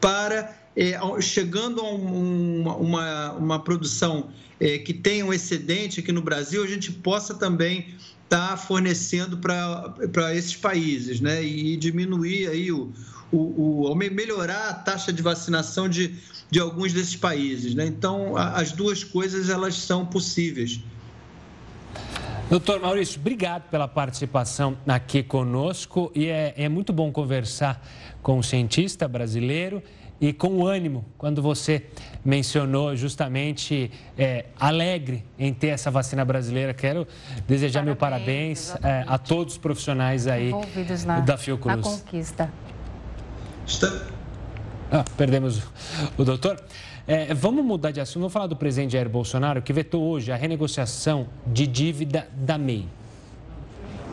para, 0.00 0.52
é, 0.74 0.98
chegando 1.20 1.80
a 1.80 1.94
um, 1.94 2.68
uma, 2.68 3.32
uma 3.34 3.58
produção 3.62 4.30
é, 4.58 4.78
que 4.78 4.92
tenha 4.92 5.24
um 5.24 5.32
excedente 5.32 6.00
aqui 6.00 6.10
no 6.10 6.20
Brasil, 6.20 6.64
a 6.64 6.66
gente 6.66 6.90
possa 6.90 7.34
também 7.34 7.94
estar 8.24 8.50
tá 8.50 8.56
fornecendo 8.56 9.38
para 9.38 10.34
esses 10.34 10.56
países 10.56 11.20
né, 11.20 11.42
e 11.42 11.76
diminuir 11.76 12.48
aí 12.48 12.72
o, 12.72 12.92
o, 13.32 13.90
o, 13.90 13.94
melhorar 13.94 14.68
a 14.68 14.74
taxa 14.74 15.12
de 15.12 15.22
vacinação 15.22 15.88
de 15.88 16.18
de 16.50 16.58
alguns 16.58 16.92
desses 16.92 17.16
países. 17.16 17.74
Né? 17.74 17.86
Então, 17.86 18.36
as 18.36 18.72
duas 18.72 19.04
coisas 19.04 19.48
elas 19.48 19.76
são 19.76 20.04
possíveis. 20.04 20.80
Doutor 22.50 22.80
Maurício, 22.80 23.20
obrigado 23.20 23.70
pela 23.70 23.86
participação 23.86 24.76
aqui 24.86 25.22
conosco 25.22 26.10
e 26.12 26.26
é, 26.26 26.52
é 26.56 26.68
muito 26.68 26.92
bom 26.92 27.12
conversar 27.12 27.80
com 28.22 28.38
um 28.38 28.42
cientista 28.42 29.06
brasileiro 29.06 29.80
e 30.20 30.32
com 30.32 30.58
o 30.58 30.66
ânimo 30.66 31.04
quando 31.16 31.40
você 31.40 31.86
mencionou 32.24 32.96
justamente 32.96 33.90
é, 34.18 34.46
alegre 34.58 35.24
em 35.38 35.54
ter 35.54 35.68
essa 35.68 35.92
vacina 35.92 36.24
brasileira. 36.24 36.74
Quero 36.74 37.06
desejar 37.46 37.84
parabéns, 37.84 37.86
meu 37.86 37.96
parabéns 37.96 38.74
é, 38.82 39.04
a 39.06 39.16
todos 39.16 39.54
os 39.54 39.58
profissionais 39.58 40.26
aí 40.26 40.50
na, 41.06 41.20
da 41.20 41.38
Fiocruz. 41.38 41.76
Na 41.76 41.82
conquista. 41.82 42.52
Está... 43.70 43.86
Ah, 44.90 45.04
perdemos 45.16 45.62
o 46.18 46.24
doutor. 46.24 46.60
É, 47.06 47.32
vamos 47.32 47.64
mudar 47.64 47.92
de 47.92 48.00
assunto. 48.00 48.22
Vamos 48.22 48.32
falar 48.32 48.48
do 48.48 48.56
presidente 48.56 48.92
Jair 48.92 49.08
Bolsonaro, 49.08 49.62
que 49.62 49.72
vetou 49.72 50.02
hoje 50.02 50.32
a 50.32 50.36
renegociação 50.36 51.28
de 51.46 51.68
dívida 51.68 52.28
da 52.34 52.58
MEI. 52.58 52.88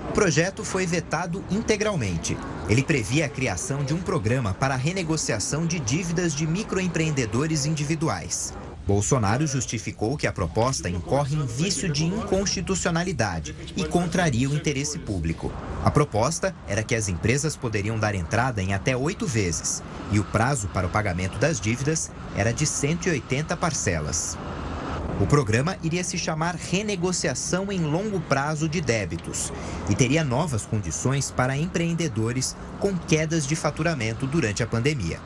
O 0.09 0.13
projeto 0.13 0.63
foi 0.63 0.85
vetado 0.85 1.43
integralmente. 1.49 2.37
Ele 2.69 2.83
previa 2.83 3.25
a 3.25 3.29
criação 3.29 3.83
de 3.83 3.93
um 3.93 4.01
programa 4.01 4.53
para 4.53 4.75
a 4.75 4.77
renegociação 4.77 5.65
de 5.65 5.79
dívidas 5.79 6.35
de 6.35 6.45
microempreendedores 6.45 7.65
individuais. 7.65 8.53
Bolsonaro 8.87 9.45
justificou 9.45 10.15
que 10.15 10.25
a 10.25 10.31
proposta 10.31 10.89
incorre 10.89 11.35
em 11.35 11.45
vício 11.45 11.91
de 11.91 12.05
inconstitucionalidade 12.05 13.53
e 13.75 13.83
contraria 13.83 14.49
o 14.49 14.55
interesse 14.55 14.97
público. 14.97 15.51
A 15.83 15.91
proposta 15.91 16.55
era 16.65 16.81
que 16.81 16.95
as 16.95 17.09
empresas 17.09 17.57
poderiam 17.57 17.99
dar 17.99 18.15
entrada 18.15 18.63
em 18.63 18.73
até 18.73 18.95
oito 18.95 19.27
vezes 19.27 19.83
e 20.09 20.19
o 20.19 20.23
prazo 20.23 20.69
para 20.69 20.87
o 20.87 20.89
pagamento 20.89 21.37
das 21.37 21.59
dívidas 21.59 22.09
era 22.33 22.53
de 22.53 22.65
180 22.65 23.57
parcelas. 23.57 24.37
O 25.19 25.27
programa 25.27 25.75
iria 25.83 26.03
se 26.03 26.17
chamar 26.17 26.55
Renegociação 26.55 27.69
em 27.69 27.81
Longo 27.81 28.21
Prazo 28.21 28.69
de 28.69 28.79
Débitos 28.79 29.51
e 29.89 29.95
teria 29.95 30.23
novas 30.23 30.65
condições 30.65 31.29
para 31.29 31.57
empreendedores 31.57 32.55
com 32.79 32.95
quedas 32.97 33.45
de 33.45 33.55
faturamento 33.55 34.25
durante 34.25 34.63
a 34.63 34.67
pandemia. 34.67 35.19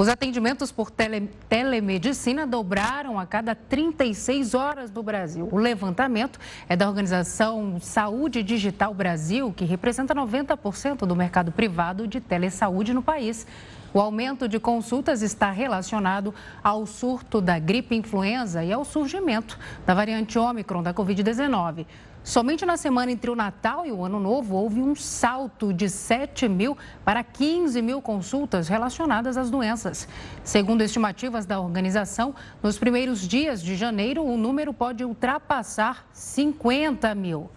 Os 0.00 0.08
atendimentos 0.08 0.72
por 0.72 0.90
tele, 0.90 1.28
telemedicina 1.46 2.46
dobraram 2.46 3.18
a 3.18 3.26
cada 3.26 3.54
36 3.54 4.54
horas 4.54 4.90
no 4.90 5.02
Brasil. 5.02 5.46
O 5.52 5.58
levantamento 5.58 6.40
é 6.66 6.74
da 6.74 6.88
organização 6.88 7.78
Saúde 7.78 8.42
Digital 8.42 8.94
Brasil, 8.94 9.52
que 9.54 9.66
representa 9.66 10.14
90% 10.14 11.04
do 11.04 11.14
mercado 11.14 11.52
privado 11.52 12.08
de 12.08 12.18
telesaúde 12.18 12.94
no 12.94 13.02
país. 13.02 13.46
O 13.92 14.00
aumento 14.00 14.48
de 14.48 14.58
consultas 14.58 15.20
está 15.20 15.50
relacionado 15.50 16.34
ao 16.64 16.86
surto 16.86 17.38
da 17.38 17.58
gripe 17.58 17.94
influenza 17.94 18.64
e 18.64 18.72
ao 18.72 18.86
surgimento 18.86 19.58
da 19.84 19.92
variante 19.92 20.38
Ômicron 20.38 20.82
da 20.82 20.94
Covid-19. 20.94 21.84
Somente 22.22 22.66
na 22.66 22.76
semana 22.76 23.10
entre 23.10 23.30
o 23.30 23.36
Natal 23.36 23.86
e 23.86 23.92
o 23.92 24.04
Ano 24.04 24.20
Novo 24.20 24.54
houve 24.54 24.80
um 24.80 24.94
salto 24.94 25.72
de 25.72 25.88
7 25.88 26.48
mil 26.48 26.76
para 27.04 27.24
15 27.24 27.80
mil 27.80 28.02
consultas 28.02 28.68
relacionadas 28.68 29.36
às 29.36 29.50
doenças. 29.50 30.06
Segundo 30.44 30.82
estimativas 30.82 31.46
da 31.46 31.58
organização, 31.58 32.34
nos 32.62 32.78
primeiros 32.78 33.26
dias 33.26 33.62
de 33.62 33.74
janeiro 33.74 34.22
o 34.22 34.36
número 34.36 34.72
pode 34.74 35.02
ultrapassar 35.02 36.06
50 36.12 37.14
mil. 37.14 37.50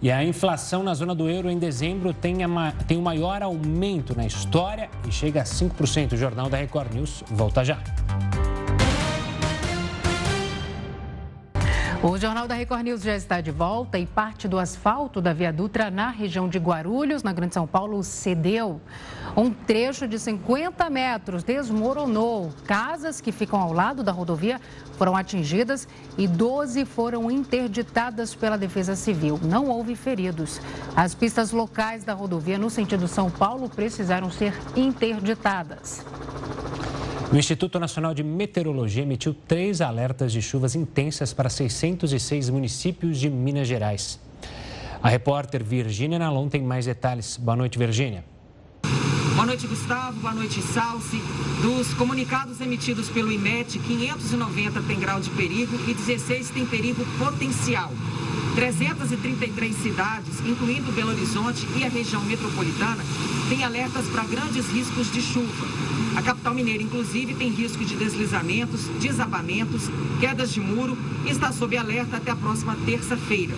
E 0.00 0.10
a 0.10 0.24
inflação 0.24 0.82
na 0.82 0.94
zona 0.94 1.14
do 1.14 1.28
euro 1.28 1.48
em 1.48 1.58
dezembro 1.58 2.12
tem, 2.12 2.42
a, 2.42 2.72
tem 2.88 2.98
o 2.98 3.02
maior 3.02 3.40
aumento 3.40 4.16
na 4.16 4.26
história 4.26 4.90
e 5.06 5.12
chega 5.12 5.42
a 5.42 5.44
5%. 5.44 6.14
O 6.14 6.16
Jornal 6.16 6.48
da 6.48 6.56
Record 6.56 6.92
News 6.92 7.22
volta 7.28 7.64
já. 7.64 7.78
O 12.04 12.18
Jornal 12.18 12.48
da 12.48 12.56
Record 12.56 12.82
News 12.82 13.00
já 13.00 13.14
está 13.14 13.40
de 13.40 13.52
volta 13.52 13.96
e 13.96 14.04
parte 14.04 14.48
do 14.48 14.58
asfalto 14.58 15.20
da 15.20 15.32
Via 15.32 15.52
Dutra 15.52 15.88
na 15.88 16.10
região 16.10 16.48
de 16.48 16.58
Guarulhos, 16.58 17.22
na 17.22 17.32
Grande 17.32 17.54
São 17.54 17.64
Paulo, 17.64 18.02
cedeu. 18.02 18.80
Um 19.36 19.52
trecho 19.52 20.08
de 20.08 20.18
50 20.18 20.90
metros 20.90 21.44
desmoronou. 21.44 22.52
Casas 22.66 23.20
que 23.20 23.30
ficam 23.30 23.60
ao 23.60 23.72
lado 23.72 24.02
da 24.02 24.10
rodovia 24.10 24.60
foram 24.98 25.16
atingidas 25.16 25.86
e 26.18 26.26
12 26.26 26.84
foram 26.86 27.30
interditadas 27.30 28.34
pela 28.34 28.58
Defesa 28.58 28.96
Civil. 28.96 29.38
Não 29.40 29.68
houve 29.68 29.94
feridos. 29.94 30.60
As 30.96 31.14
pistas 31.14 31.52
locais 31.52 32.02
da 32.02 32.14
rodovia 32.14 32.58
no 32.58 32.68
sentido 32.68 33.06
São 33.06 33.30
Paulo 33.30 33.68
precisaram 33.68 34.28
ser 34.28 34.52
interditadas. 34.74 36.04
O 37.32 37.36
Instituto 37.38 37.80
Nacional 37.80 38.12
de 38.12 38.22
Meteorologia 38.22 39.04
emitiu 39.04 39.32
três 39.32 39.80
alertas 39.80 40.30
de 40.30 40.42
chuvas 40.42 40.74
intensas 40.74 41.32
para 41.32 41.48
606 41.48 42.50
municípios 42.50 43.18
de 43.18 43.30
Minas 43.30 43.66
Gerais. 43.66 44.20
A 45.02 45.08
repórter 45.08 45.64
Virgínia 45.64 46.18
Nalon 46.18 46.50
tem 46.50 46.62
mais 46.62 46.84
detalhes. 46.84 47.38
Boa 47.38 47.56
noite, 47.56 47.78
Virgínia. 47.78 48.22
Boa 49.34 49.46
noite, 49.46 49.66
Gustavo. 49.66 50.20
Boa 50.20 50.34
noite, 50.34 50.60
Salsi. 50.60 51.22
Dos 51.62 51.94
comunicados 51.94 52.60
emitidos 52.60 53.08
pelo 53.08 53.32
IMET, 53.32 53.78
590 53.78 54.82
tem 54.82 55.00
grau 55.00 55.18
de 55.18 55.30
perigo 55.30 55.74
e 55.88 55.94
16 55.94 56.50
tem 56.50 56.66
perigo 56.66 57.02
potencial. 57.18 57.90
333 58.54 59.74
cidades, 59.76 60.40
incluindo 60.44 60.92
Belo 60.92 61.10
Horizonte 61.10 61.66
e 61.76 61.84
a 61.84 61.88
região 61.88 62.22
metropolitana, 62.22 63.02
têm 63.48 63.64
alertas 63.64 64.06
para 64.08 64.24
grandes 64.24 64.68
riscos 64.70 65.10
de 65.10 65.22
chuva. 65.22 65.66
A 66.16 66.22
capital 66.22 66.54
mineira, 66.54 66.82
inclusive, 66.82 67.34
tem 67.34 67.48
risco 67.48 67.84
de 67.84 67.96
deslizamentos, 67.96 68.82
desabamentos, 69.00 69.88
quedas 70.20 70.52
de 70.52 70.60
muro 70.60 70.96
e 71.24 71.30
está 71.30 71.50
sob 71.50 71.76
alerta 71.76 72.18
até 72.18 72.30
a 72.30 72.36
próxima 72.36 72.76
terça-feira. 72.84 73.54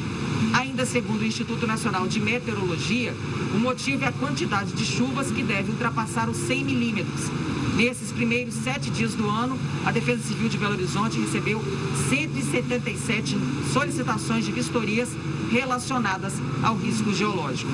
Ainda 0.52 0.86
segundo 0.86 1.22
o 1.22 1.26
Instituto 1.26 1.66
Nacional 1.66 2.06
de 2.06 2.20
Meteorologia, 2.20 3.12
o 3.52 3.58
motivo 3.58 4.04
é 4.04 4.08
a 4.08 4.12
quantidade 4.12 4.72
de 4.72 4.84
chuvas 4.84 5.32
que 5.32 5.42
deve 5.42 5.72
ultrapassar 5.72 6.28
os 6.28 6.36
100 6.36 6.64
milímetros. 6.64 7.30
Nesses 7.76 8.12
primeiros 8.12 8.54
sete 8.54 8.88
dias 8.88 9.14
do 9.14 9.28
ano, 9.28 9.58
a 9.84 9.90
Defesa 9.90 10.22
Civil 10.22 10.48
de 10.48 10.56
Belo 10.56 10.74
Horizonte 10.74 11.18
recebeu 11.18 11.60
177 12.08 13.36
solicitações 13.72 14.44
de 14.44 14.52
vistorias 14.52 15.08
relacionadas 15.50 16.34
ao 16.62 16.76
risco 16.76 17.12
geológico. 17.12 17.72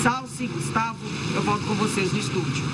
Salce, 0.00 0.46
Gustavo, 0.46 0.98
eu 1.34 1.42
volto 1.42 1.66
com 1.66 1.74
vocês 1.74 2.12
no 2.12 2.18
estúdio. 2.20 2.64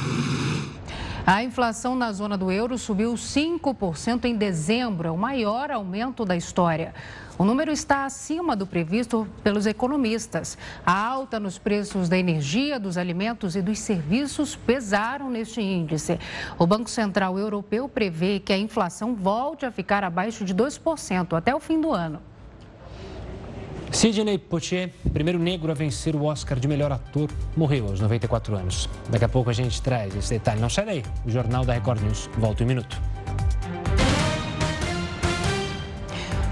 A 1.26 1.42
inflação 1.42 1.94
na 1.94 2.12
zona 2.12 2.36
do 2.36 2.50
euro 2.50 2.76
subiu 2.76 3.14
5% 3.14 4.26
em 4.26 4.36
dezembro, 4.36 5.14
o 5.14 5.16
maior 5.16 5.70
aumento 5.70 6.24
da 6.24 6.36
história. 6.36 6.92
O 7.38 7.44
número 7.44 7.72
está 7.72 8.04
acima 8.04 8.54
do 8.54 8.66
previsto 8.66 9.26
pelos 9.42 9.66
economistas. 9.66 10.58
A 10.84 11.06
alta 11.06 11.40
nos 11.40 11.58
preços 11.58 12.08
da 12.08 12.18
energia, 12.18 12.78
dos 12.78 12.98
alimentos 12.98 13.56
e 13.56 13.62
dos 13.62 13.78
serviços 13.78 14.54
pesaram 14.54 15.30
neste 15.30 15.60
índice. 15.60 16.18
O 16.58 16.66
Banco 16.66 16.90
Central 16.90 17.38
Europeu 17.38 17.88
prevê 17.88 18.38
que 18.38 18.52
a 18.52 18.58
inflação 18.58 19.14
volte 19.14 19.64
a 19.64 19.72
ficar 19.72 20.04
abaixo 20.04 20.44
de 20.44 20.54
2% 20.54 21.36
até 21.36 21.54
o 21.54 21.60
fim 21.60 21.80
do 21.80 21.92
ano. 21.92 22.20
Sidney 23.90 24.38
Poitier, 24.38 24.90
primeiro 25.12 25.38
negro 25.38 25.70
a 25.70 25.74
vencer 25.74 26.16
o 26.16 26.24
Oscar 26.24 26.58
de 26.58 26.66
melhor 26.66 26.90
ator, 26.92 27.30
morreu 27.54 27.88
aos 27.88 28.00
94 28.00 28.56
anos. 28.56 28.88
Daqui 29.10 29.24
a 29.24 29.28
pouco 29.28 29.50
a 29.50 29.52
gente 29.52 29.82
traz 29.82 30.14
esse 30.16 30.30
detalhe. 30.30 30.60
Não 30.60 30.70
sai 30.70 30.86
daí, 30.86 31.02
o 31.26 31.30
Jornal 31.30 31.64
da 31.64 31.74
Record 31.74 32.02
News 32.02 32.28
volta 32.38 32.62
em 32.62 32.66
um 32.66 32.68
minuto. 32.68 33.00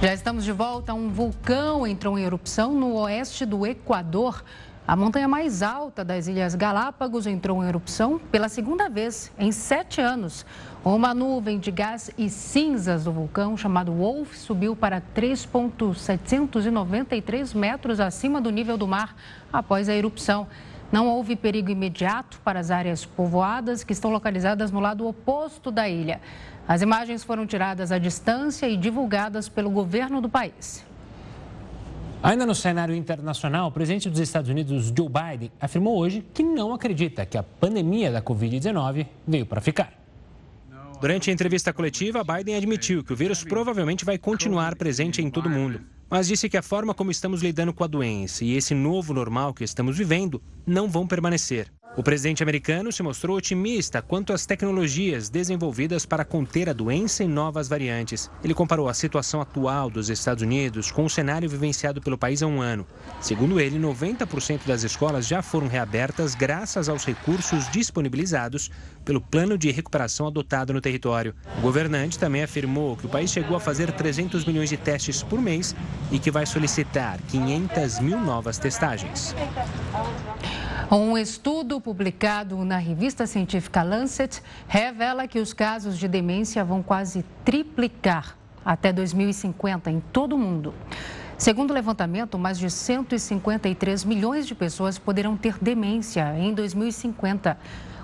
Já 0.02 0.14
estamos 0.14 0.44
de 0.44 0.52
volta. 0.52 0.94
Um 0.94 1.10
vulcão 1.10 1.86
entrou 1.86 2.18
em 2.18 2.24
erupção 2.24 2.72
no 2.72 2.94
oeste 2.94 3.44
do 3.44 3.66
Equador. 3.66 4.42
A 4.88 4.96
montanha 4.96 5.28
mais 5.28 5.62
alta 5.62 6.02
das 6.02 6.26
Ilhas 6.26 6.54
Galápagos 6.54 7.26
entrou 7.26 7.62
em 7.62 7.68
erupção 7.68 8.18
pela 8.18 8.48
segunda 8.48 8.88
vez 8.88 9.30
em 9.38 9.52
sete 9.52 10.00
anos. 10.00 10.46
Uma 10.82 11.12
nuvem 11.12 11.58
de 11.58 11.70
gás 11.70 12.10
e 12.16 12.30
cinzas 12.30 13.04
do 13.04 13.12
vulcão, 13.12 13.58
chamado 13.58 13.92
Wolf, 13.92 14.36
subiu 14.36 14.74
para 14.74 15.02
3,793 15.02 17.52
metros 17.52 18.00
acima 18.00 18.40
do 18.40 18.48
nível 18.48 18.78
do 18.78 18.88
mar 18.88 19.14
após 19.52 19.86
a 19.86 19.94
erupção. 19.94 20.46
Não 20.92 21.06
houve 21.08 21.36
perigo 21.36 21.70
imediato 21.70 22.40
para 22.44 22.58
as 22.58 22.70
áreas 22.70 23.04
povoadas 23.04 23.84
que 23.84 23.92
estão 23.92 24.10
localizadas 24.10 24.72
no 24.72 24.80
lado 24.80 25.06
oposto 25.06 25.70
da 25.70 25.88
ilha. 25.88 26.20
As 26.66 26.82
imagens 26.82 27.22
foram 27.22 27.46
tiradas 27.46 27.92
à 27.92 27.98
distância 27.98 28.68
e 28.68 28.76
divulgadas 28.76 29.48
pelo 29.48 29.70
governo 29.70 30.20
do 30.20 30.28
país. 30.28 30.84
Ainda 32.22 32.44
no 32.44 32.54
cenário 32.54 32.94
internacional, 32.94 33.68
o 33.68 33.72
presidente 33.72 34.10
dos 34.10 34.18
Estados 34.18 34.50
Unidos, 34.50 34.92
Joe 34.94 35.08
Biden, 35.08 35.50
afirmou 35.60 35.96
hoje 35.96 36.26
que 36.34 36.42
não 36.42 36.74
acredita 36.74 37.24
que 37.24 37.38
a 37.38 37.42
pandemia 37.42 38.10
da 38.10 38.20
Covid-19 38.20 39.06
veio 39.26 39.46
para 39.46 39.60
ficar. 39.60 39.94
Durante 41.00 41.30
a 41.30 41.32
entrevista 41.32 41.72
coletiva, 41.72 42.22
Biden 42.22 42.56
admitiu 42.56 43.02
que 43.02 43.12
o 43.12 43.16
vírus 43.16 43.42
provavelmente 43.42 44.04
vai 44.04 44.18
continuar 44.18 44.76
presente 44.76 45.22
em 45.22 45.30
todo 45.30 45.46
o 45.46 45.50
mundo, 45.50 45.80
mas 46.10 46.26
disse 46.26 46.48
que 46.48 46.56
a 46.56 46.62
forma 46.62 46.92
como 46.92 47.10
estamos 47.10 47.42
lidando 47.42 47.72
com 47.72 47.84
a 47.84 47.86
doença 47.86 48.44
e 48.44 48.56
esse 48.56 48.74
novo 48.74 49.14
normal 49.14 49.54
que 49.54 49.64
estamos 49.64 49.96
vivendo 49.96 50.42
não 50.66 50.88
vão 50.88 51.06
permanecer. 51.06 51.72
O 51.96 52.04
presidente 52.04 52.40
americano 52.40 52.92
se 52.92 53.02
mostrou 53.02 53.36
otimista 53.36 54.00
quanto 54.00 54.32
às 54.32 54.46
tecnologias 54.46 55.28
desenvolvidas 55.28 56.06
para 56.06 56.24
conter 56.24 56.68
a 56.68 56.72
doença 56.72 57.24
e 57.24 57.28
novas 57.28 57.68
variantes. 57.68 58.30
Ele 58.44 58.54
comparou 58.54 58.88
a 58.88 58.94
situação 58.94 59.40
atual 59.40 59.90
dos 59.90 60.08
Estados 60.08 60.44
Unidos 60.44 60.92
com 60.92 61.04
o 61.04 61.10
cenário 61.10 61.50
vivenciado 61.50 62.00
pelo 62.00 62.16
país 62.16 62.44
há 62.44 62.46
um 62.46 62.62
ano. 62.62 62.86
Segundo 63.20 63.58
ele, 63.58 63.76
90% 63.76 64.60
das 64.66 64.84
escolas 64.84 65.26
já 65.26 65.42
foram 65.42 65.66
reabertas 65.66 66.36
graças 66.36 66.88
aos 66.88 67.04
recursos 67.04 67.68
disponibilizados 67.72 68.70
pelo 69.04 69.20
plano 69.20 69.58
de 69.58 69.72
recuperação 69.72 70.28
adotado 70.28 70.72
no 70.72 70.80
território. 70.80 71.34
O 71.58 71.60
governante 71.60 72.20
também 72.20 72.44
afirmou 72.44 72.96
que 72.96 73.06
o 73.06 73.10
país 73.10 73.32
chegou 73.32 73.56
a 73.56 73.60
fazer 73.60 73.90
300 73.90 74.44
milhões 74.44 74.70
de 74.70 74.76
testes 74.76 75.24
por 75.24 75.42
mês 75.42 75.74
e 76.12 76.20
que 76.20 76.30
vai 76.30 76.46
solicitar 76.46 77.18
500 77.28 77.98
mil 77.98 78.20
novas 78.20 78.58
testagens. 78.58 79.34
Um 80.92 81.16
estudo 81.16 81.79
publicado 81.80 82.64
na 82.64 82.76
revista 82.76 83.26
científica 83.26 83.82
Lancet 83.82 84.42
revela 84.68 85.26
que 85.26 85.38
os 85.38 85.52
casos 85.52 85.98
de 85.98 86.06
demência 86.06 86.64
vão 86.64 86.82
quase 86.82 87.24
triplicar 87.44 88.36
até 88.64 88.92
2050 88.92 89.90
em 89.90 90.00
todo 90.12 90.34
o 90.34 90.38
mundo. 90.38 90.74
Segundo 91.38 91.70
o 91.70 91.74
levantamento, 91.74 92.38
mais 92.38 92.58
de 92.58 92.70
153 92.70 94.04
milhões 94.04 94.46
de 94.46 94.54
pessoas 94.54 94.98
poderão 94.98 95.36
ter 95.36 95.56
demência 95.58 96.36
em 96.38 96.52
2050. 96.52 97.56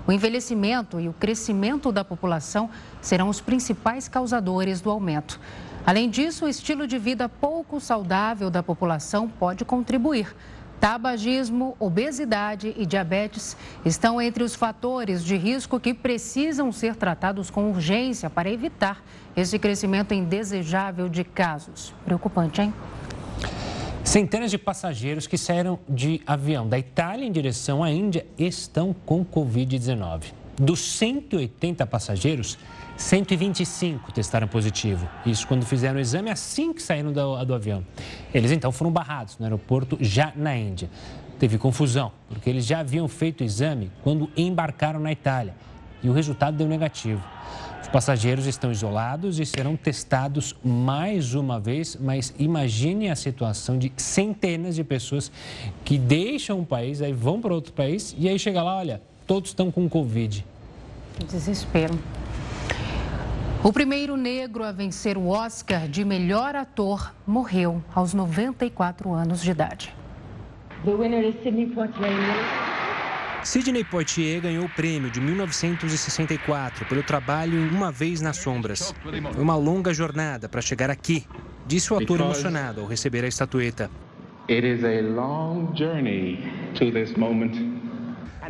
O 0.07 0.11
envelhecimento 0.11 0.99
e 0.99 1.07
o 1.07 1.13
crescimento 1.13 1.91
da 1.91 2.03
população 2.03 2.69
serão 3.01 3.29
os 3.29 3.39
principais 3.39 4.07
causadores 4.07 4.81
do 4.81 4.89
aumento. 4.89 5.39
Além 5.85 6.09
disso, 6.09 6.45
o 6.45 6.49
estilo 6.49 6.87
de 6.87 6.97
vida 6.97 7.29
pouco 7.29 7.79
saudável 7.79 8.49
da 8.49 8.63
população 8.63 9.29
pode 9.29 9.63
contribuir 9.63 10.35
Tabagismo, 10.79 11.75
obesidade 11.79 12.73
e 12.77 12.85
diabetes 12.85 13.57
estão 13.83 14.21
entre 14.21 14.43
os 14.43 14.53
fatores 14.53 15.23
de 15.23 15.35
risco 15.35 15.79
que 15.79 15.93
precisam 15.93 16.71
ser 16.71 16.95
tratados 16.95 17.49
com 17.49 17.69
urgência 17.69 18.29
para 18.29 18.49
evitar 18.49 19.03
esse 19.35 19.57
crescimento 19.57 20.13
indesejável 20.13 21.09
de 21.09 21.23
casos. 21.23 21.93
Preocupante, 22.05 22.61
hein? 22.61 22.73
Centenas 24.03 24.51
de 24.51 24.57
passageiros 24.57 25.27
que 25.27 25.37
saíram 25.37 25.79
de 25.89 26.21
avião 26.25 26.67
da 26.67 26.79
Itália 26.79 27.25
em 27.25 27.31
direção 27.31 27.83
à 27.83 27.91
Índia 27.91 28.25
estão 28.37 28.95
com 29.05 29.25
Covid-19. 29.25 30.31
Dos 30.55 30.79
180 30.79 31.85
passageiros, 31.85 32.57
125 32.97 34.11
testaram 34.11 34.47
positivo. 34.47 35.07
Isso 35.25 35.47
quando 35.47 35.65
fizeram 35.65 35.97
o 35.97 35.99
exame 35.99 36.31
assim 36.31 36.73
que 36.73 36.81
saíram 36.81 37.13
do, 37.13 37.45
do 37.45 37.53
avião. 37.53 37.85
Eles 38.33 38.51
então 38.51 38.71
foram 38.71 38.91
barrados 38.91 39.37
no 39.37 39.45
aeroporto 39.45 39.97
já 40.01 40.33
na 40.35 40.57
Índia. 40.57 40.89
Teve 41.39 41.59
confusão, 41.59 42.11
porque 42.27 42.49
eles 42.49 42.65
já 42.65 42.79
haviam 42.79 43.07
feito 43.07 43.41
o 43.41 43.43
exame 43.43 43.91
quando 44.03 44.29
embarcaram 44.35 44.99
na 44.99 45.11
Itália 45.11 45.53
e 46.01 46.09
o 46.09 46.13
resultado 46.13 46.57
deu 46.57 46.67
negativo. 46.67 47.23
Os 47.81 47.87
passageiros 47.87 48.47
estão 48.47 48.71
isolados 48.71 49.39
e 49.39 49.45
serão 49.45 49.77
testados 49.77 50.55
mais 50.63 51.35
uma 51.35 51.59
vez, 51.59 51.95
mas 51.95 52.33
imagine 52.37 53.09
a 53.09 53.15
situação 53.15 53.77
de 53.77 53.93
centenas 53.95 54.75
de 54.75 54.83
pessoas 54.83 55.31
que 55.85 55.97
deixam 55.97 56.59
um 56.59 56.65
país, 56.65 57.01
aí 57.01 57.13
vão 57.13 57.39
para 57.39 57.53
outro 57.53 57.71
país 57.71 58.15
e 58.17 58.27
aí 58.27 58.37
chega 58.37 58.61
lá, 58.61 58.75
olha, 58.75 59.01
todos 59.25 59.51
estão 59.51 59.71
com 59.71 59.87
Covid. 59.87 60.43
Desespero. 61.29 61.97
O 63.63 63.73
primeiro 63.73 64.15
negro 64.15 64.63
a 64.63 64.71
vencer 64.71 65.17
o 65.17 65.27
Oscar 65.27 65.87
de 65.87 66.05
melhor 66.05 66.55
ator 66.55 67.13
morreu 67.25 67.83
aos 67.93 68.13
94 68.13 69.11
anos 69.11 69.41
de 69.41 69.51
idade. 69.51 69.95
Sidney 73.43 73.83
Poitier 73.83 74.41
ganhou 74.41 74.65
o 74.65 74.69
prêmio 74.69 75.09
de 75.09 75.19
1964 75.19 76.85
pelo 76.85 77.01
trabalho 77.01 77.57
em 77.57 77.69
Uma 77.69 77.91
Vez 77.91 78.21
nas 78.21 78.37
Sombras. 78.37 78.93
Foi 79.33 79.41
uma 79.41 79.55
longa 79.55 79.93
jornada 79.93 80.47
para 80.47 80.61
chegar 80.61 80.89
aqui, 80.89 81.25
disse 81.65 81.91
o 81.91 81.97
ator 81.97 82.21
emocionado 82.21 82.81
ao 82.81 82.87
receber 82.87 83.25
a 83.25 83.27
estatueta. 83.27 83.89
It 84.49 84.65
is 84.65 84.83
a 84.83 85.01
long 85.01 85.73
journey 85.75 86.39
to 86.75 86.91
this 86.91 87.13
moment. 87.17 87.66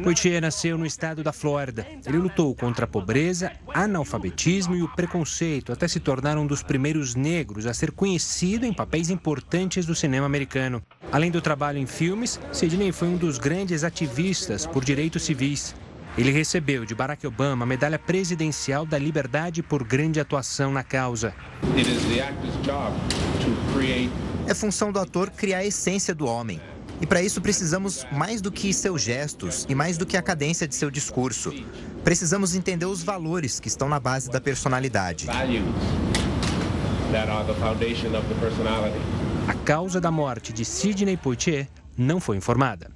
Poitier 0.04 0.42
nasceu 0.42 0.78
no 0.78 0.86
estado 0.86 1.24
da 1.24 1.34
Flórida. 1.34 1.86
Ele 2.06 2.18
lutou 2.18 2.54
contra 2.56 2.86
a 2.86 2.88
pobreza, 2.88 3.52
analfabetismo 3.74 4.76
e 4.76 4.84
o 4.84 4.88
preconceito 4.90 5.72
até 5.72 5.88
se 5.88 6.00
tornar 6.00 6.38
um 6.38 6.46
dos 6.46 6.62
primeiros 6.62 7.16
negros 7.16 7.66
a 7.66 7.74
ser 7.74 7.92
conhecido 7.92 8.66
em 8.66 8.74
papéis 8.74 9.10
importantes 9.10 9.86
do 9.86 9.96
cinema 9.96 10.26
americano. 10.26 10.82
Além 11.12 11.32
do 11.32 11.42
trabalho 11.42 11.78
em 11.78 11.86
filmes, 11.86 12.40
Sidney 12.52 12.92
foi 12.92 13.08
um 13.08 13.18
dos 13.18 13.38
grandes 13.38 13.84
ativistas 13.84 14.66
por 14.66 14.84
direitos 14.84 15.24
civis. 15.24 15.76
Ele 16.18 16.32
recebeu 16.32 16.84
de 16.84 16.96
Barack 16.96 17.26
Obama 17.28 17.64
a 17.64 17.68
medalha 17.68 18.00
presidencial 18.00 18.86
da 18.86 18.98
liberdade 18.98 19.62
por 19.62 19.84
grande 19.84 20.20
atuação 20.20 20.72
na 20.72 20.84
causa. 20.84 21.34
É 24.48 24.54
função 24.54 24.92
do 24.92 25.00
ator 25.00 25.30
criar 25.30 25.60
a 25.60 25.66
essência 25.66 26.16
do 26.16 26.26
homem. 26.26 26.60
E 27.02 27.06
para 27.06 27.22
isso 27.22 27.40
precisamos 27.42 28.06
mais 28.12 28.42
do 28.42 28.52
que 28.52 28.74
seus 28.74 29.02
gestos 29.02 29.66
e 29.70 29.76
mais 29.76 29.98
do 29.98 30.06
que 30.06 30.18
a 30.18 30.22
cadência 30.22 30.68
de 30.68 30.76
seu 30.76 30.90
discurso. 30.90 31.54
Precisamos 32.04 32.56
entender 32.56 32.86
os 32.86 33.04
valores 33.04 33.60
que 33.60 33.68
estão 33.68 33.88
na 33.88 34.00
base 34.00 34.30
da 34.30 34.42
personalidade. 34.42 35.28
A 39.48 39.54
causa 39.54 40.02
da 40.02 40.12
morte 40.12 40.52
de 40.52 40.66
Sidney 40.66 41.16
Poitier 41.16 41.68
não 41.98 42.20
foi 42.20 42.38
informada. 42.38 42.92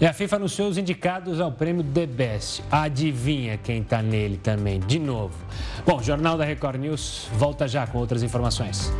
E 0.00 0.06
a 0.06 0.12
FIFA 0.12 0.36
anunciou 0.36 0.68
os 0.68 0.76
indicados 0.76 1.40
ao 1.40 1.52
prêmio 1.52 1.84
The 1.84 2.06
Best. 2.06 2.62
Adivinha 2.70 3.56
quem 3.56 3.80
está 3.80 4.02
nele 4.02 4.36
também, 4.36 4.80
de 4.80 4.98
novo. 4.98 5.34
Bom, 5.86 6.02
Jornal 6.02 6.36
da 6.36 6.44
Record 6.44 6.80
News 6.80 7.28
volta 7.34 7.68
já 7.68 7.86
com 7.86 7.98
outras 7.98 8.22
informações. 8.22 8.92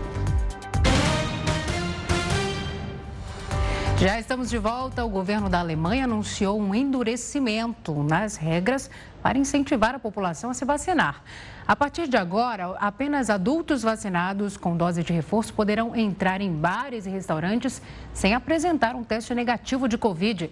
Já 3.98 4.18
estamos 4.18 4.50
de 4.50 4.58
volta. 4.58 5.04
O 5.04 5.08
governo 5.08 5.48
da 5.48 5.60
Alemanha 5.60 6.04
anunciou 6.04 6.60
um 6.60 6.74
endurecimento 6.74 8.02
nas 8.02 8.36
regras 8.36 8.90
para 9.22 9.38
incentivar 9.38 9.94
a 9.94 9.98
população 9.98 10.50
a 10.50 10.54
se 10.54 10.64
vacinar. 10.64 11.22
A 11.66 11.76
partir 11.76 12.08
de 12.08 12.16
agora, 12.16 12.76
apenas 12.80 13.30
adultos 13.30 13.82
vacinados 13.82 14.56
com 14.56 14.76
dose 14.76 15.02
de 15.02 15.12
reforço 15.12 15.54
poderão 15.54 15.94
entrar 15.94 16.40
em 16.40 16.52
bares 16.52 17.06
e 17.06 17.10
restaurantes 17.10 17.80
sem 18.12 18.34
apresentar 18.34 18.96
um 18.96 19.04
teste 19.04 19.32
negativo 19.32 19.88
de 19.88 19.96
Covid. 19.96 20.50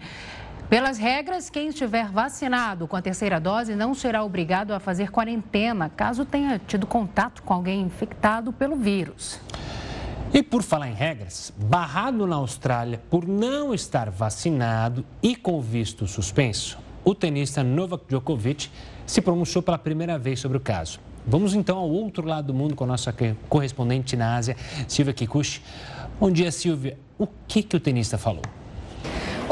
Pelas 0.70 0.96
regras, 0.96 1.50
quem 1.50 1.68
estiver 1.68 2.06
vacinado 2.06 2.86
com 2.86 2.96
a 2.96 3.02
terceira 3.02 3.38
dose 3.38 3.74
não 3.74 3.92
será 3.92 4.24
obrigado 4.24 4.72
a 4.72 4.80
fazer 4.80 5.10
quarentena 5.10 5.90
caso 5.90 6.24
tenha 6.24 6.58
tido 6.58 6.86
contato 6.86 7.42
com 7.42 7.52
alguém 7.52 7.82
infectado 7.82 8.52
pelo 8.52 8.76
vírus. 8.76 9.38
E 10.34 10.42
por 10.42 10.62
falar 10.62 10.88
em 10.88 10.94
regras, 10.94 11.52
barrado 11.58 12.26
na 12.26 12.36
Austrália 12.36 13.02
por 13.10 13.28
não 13.28 13.74
estar 13.74 14.10
vacinado 14.10 15.04
e 15.22 15.36
com 15.36 15.60
visto 15.60 16.06
suspenso, 16.06 16.78
o 17.04 17.14
tenista 17.14 17.62
Novak 17.62 18.06
Djokovic 18.08 18.70
se 19.04 19.20
pronunciou 19.20 19.62
pela 19.62 19.76
primeira 19.76 20.18
vez 20.18 20.40
sobre 20.40 20.56
o 20.56 20.60
caso. 20.60 20.98
Vamos 21.26 21.54
então 21.54 21.76
ao 21.76 21.90
outro 21.90 22.26
lado 22.26 22.46
do 22.46 22.54
mundo 22.54 22.74
com 22.74 22.84
a 22.84 22.86
nossa 22.86 23.14
correspondente 23.46 24.16
na 24.16 24.36
Ásia, 24.36 24.56
Silvia 24.88 25.12
Kikuchi. 25.12 25.60
Bom 26.18 26.30
dia, 26.30 26.50
Silvia. 26.50 26.98
O 27.18 27.26
que, 27.46 27.62
que 27.62 27.76
o 27.76 27.80
tenista 27.80 28.16
falou? 28.16 28.42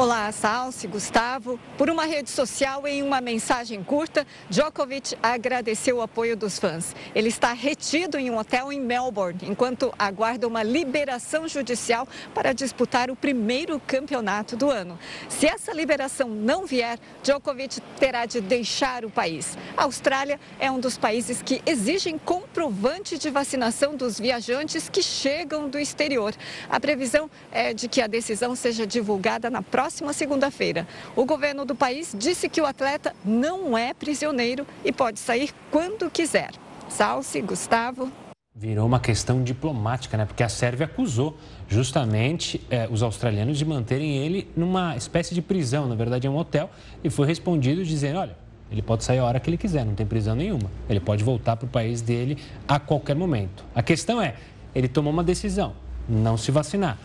Olá, 0.01 0.33
Salsi, 0.33 0.87
Gustavo. 0.87 1.61
Por 1.77 1.91
uma 1.91 2.07
rede 2.07 2.31
social, 2.31 2.87
em 2.87 3.03
uma 3.03 3.21
mensagem 3.21 3.85
curta, 3.85 4.27
Djokovic 4.49 5.15
agradeceu 5.23 5.99
o 5.99 6.01
apoio 6.01 6.35
dos 6.35 6.59
fãs. 6.59 6.97
Ele 7.15 7.29
está 7.29 7.53
retido 7.53 8.17
em 8.17 8.31
um 8.31 8.39
hotel 8.39 8.73
em 8.73 8.81
Melbourne, 8.81 9.39
enquanto 9.43 9.93
aguarda 9.99 10.49
uma 10.49 10.63
liberação 10.63 11.47
judicial 11.47 12.09
para 12.35 12.55
disputar 12.55 13.11
o 13.11 13.15
primeiro 13.15 13.79
campeonato 13.79 14.57
do 14.57 14.71
ano. 14.71 14.99
Se 15.29 15.47
essa 15.47 15.71
liberação 15.71 16.31
não 16.31 16.65
vier, 16.65 16.99
Djokovic 17.23 17.83
terá 17.99 18.25
de 18.25 18.41
deixar 18.41 19.05
o 19.05 19.11
país. 19.11 19.59
A 19.77 19.85
Austrália 19.85 20.41
é 20.59 20.71
um 20.71 20.81
dos 20.81 20.97
países 20.97 21.43
que 21.43 21.61
exigem 21.67 22.17
comprovante 22.17 23.19
de 23.19 23.29
vacinação 23.29 23.95
dos 23.95 24.19
viajantes 24.19 24.89
que 24.89 25.03
chegam 25.03 25.69
do 25.69 25.79
exterior. 25.79 26.33
A 26.71 26.81
previsão 26.81 27.31
é 27.53 27.75
de 27.75 27.87
que 27.87 28.01
a 28.01 28.07
decisão 28.07 28.57
seja 28.57 28.87
divulgada 28.87 29.51
na 29.51 29.61
próxima 29.61 29.90
próxima 29.91 30.13
segunda-feira. 30.13 30.87
O 31.17 31.25
governo 31.25 31.65
do 31.65 31.75
país 31.75 32.15
disse 32.17 32.49
que 32.49 32.61
o 32.61 32.67
atleta 32.67 33.13
não 33.25 33.77
é 33.77 33.93
prisioneiro 33.93 34.65
e 34.85 34.93
pode 34.93 35.19
sair 35.19 35.53
quando 35.69 36.09
quiser. 36.09 36.53
Salce, 36.89 37.41
Gustavo. 37.41 38.11
Virou 38.55 38.87
uma 38.87 39.01
questão 39.01 39.43
diplomática, 39.43 40.17
né? 40.17 40.25
Porque 40.27 40.45
a 40.45 40.49
Sérvia 40.49 40.87
acusou 40.87 41.37
justamente 41.69 42.65
eh, 42.71 42.89
os 42.89 43.03
australianos 43.03 43.59
de 43.59 43.65
manterem 43.65 44.17
ele 44.19 44.49
numa 44.57 44.97
espécie 44.97 45.35
de 45.35 45.43
prisão, 45.43 45.89
na 45.89 45.97
verdade 45.97 46.29
é 46.29 46.31
um 46.31 46.37
hotel, 46.37 46.71
e 47.03 47.11
foi 47.11 47.27
respondido 47.27 47.85
dizendo: 47.85 48.21
olha, 48.21 48.37
ele 48.71 48.83
pode 48.83 49.03
sair 49.03 49.19
a 49.19 49.25
hora 49.25 49.41
que 49.41 49.51
ele 49.51 49.57
quiser, 49.57 49.85
não 49.85 49.95
tem 49.97 50.07
prisão 50.07 50.37
nenhuma. 50.37 50.71
Ele 50.89 51.01
pode 51.01 51.25
voltar 51.25 51.57
para 51.57 51.67
o 51.67 51.69
país 51.69 52.01
dele 52.01 52.39
a 52.69 52.79
qualquer 52.79 53.17
momento. 53.17 53.65
A 53.75 53.83
questão 53.83 54.23
é: 54.23 54.37
ele 54.73 54.87
tomou 54.87 55.13
uma 55.13 55.25
decisão, 55.25 55.75
não 56.09 56.37
se 56.37 56.53
vacinar. 56.53 56.97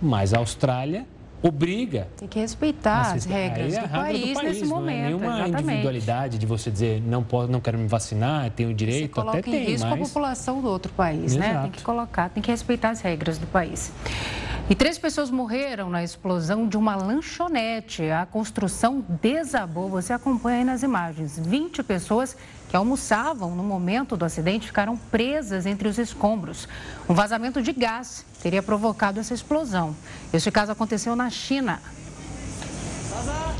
Mas 0.00 0.34
a 0.34 0.38
Austrália 0.38 1.06
obriga. 1.42 2.08
Tem 2.16 2.28
que 2.28 2.38
respeitar 2.38 3.12
as 3.12 3.24
regras 3.24 3.74
é 3.74 3.82
do, 3.82 3.88
país, 3.88 4.28
do, 4.28 4.34
país 4.34 4.42
nesse 4.42 4.64
não 4.64 4.76
é 4.76 4.80
momento. 4.80 5.04
Nenhuma 5.04 5.34
exatamente. 5.34 5.62
individualidade 5.62 6.38
de 6.38 6.46
você 6.46 6.70
dizer 6.70 7.02
não 7.02 7.22
posso, 7.22 7.50
não 7.50 7.60
quero 7.60 7.78
me 7.78 7.88
vacinar, 7.88 8.50
tenho 8.50 8.72
direito, 8.72 9.20
até 9.20 9.42
tem. 9.42 9.54
em 9.54 9.64
risco 9.64 9.88
mas... 9.88 10.00
a 10.00 10.04
população 10.04 10.60
do 10.60 10.68
outro 10.68 10.92
país, 10.92 11.34
Exato. 11.34 11.54
né? 11.54 11.62
Tem 11.62 11.70
que 11.72 11.82
colocar, 11.82 12.28
tem 12.30 12.42
que 12.42 12.50
respeitar 12.50 12.90
as 12.90 13.00
regras 13.00 13.38
do 13.38 13.46
país. 13.46 13.92
E 14.70 14.74
três 14.74 14.96
pessoas 14.96 15.30
morreram 15.30 15.90
na 15.90 16.04
explosão 16.04 16.68
de 16.68 16.76
uma 16.76 16.94
lanchonete. 16.94 18.04
A 18.10 18.24
construção 18.24 19.04
desabou. 19.20 19.88
Você 19.88 20.12
acompanha 20.12 20.58
aí 20.58 20.64
nas 20.64 20.82
imagens. 20.82 21.38
20 21.38 21.82
pessoas 21.82 22.36
que 22.72 22.76
almoçavam 22.76 23.54
no 23.54 23.62
momento 23.62 24.16
do 24.16 24.24
acidente 24.24 24.66
ficaram 24.66 24.96
presas 24.96 25.66
entre 25.66 25.86
os 25.86 25.98
escombros. 25.98 26.66
Um 27.06 27.12
vazamento 27.12 27.60
de 27.60 27.70
gás 27.70 28.24
teria 28.42 28.62
provocado 28.62 29.20
essa 29.20 29.34
explosão. 29.34 29.94
Este 30.32 30.50
caso 30.50 30.72
aconteceu 30.72 31.14
na 31.14 31.28
China. 31.28 31.82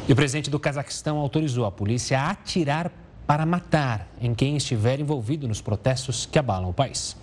E 0.09 0.13
o 0.15 0.17
presidente 0.17 0.49
do 0.49 0.59
Cazaquistão 0.59 1.19
autorizou 1.19 1.67
a 1.67 1.71
polícia 1.71 2.19
a 2.19 2.31
atirar 2.31 2.91
para 3.27 3.45
matar 3.45 4.09
em 4.19 4.35
quem 4.35 4.57
estiver 4.57 4.99
envolvido 4.99 5.47
nos 5.47 5.61
protestos 5.61 6.25
que 6.25 6.39
abalam 6.39 6.71
o 6.71 6.73
país. 6.73 7.15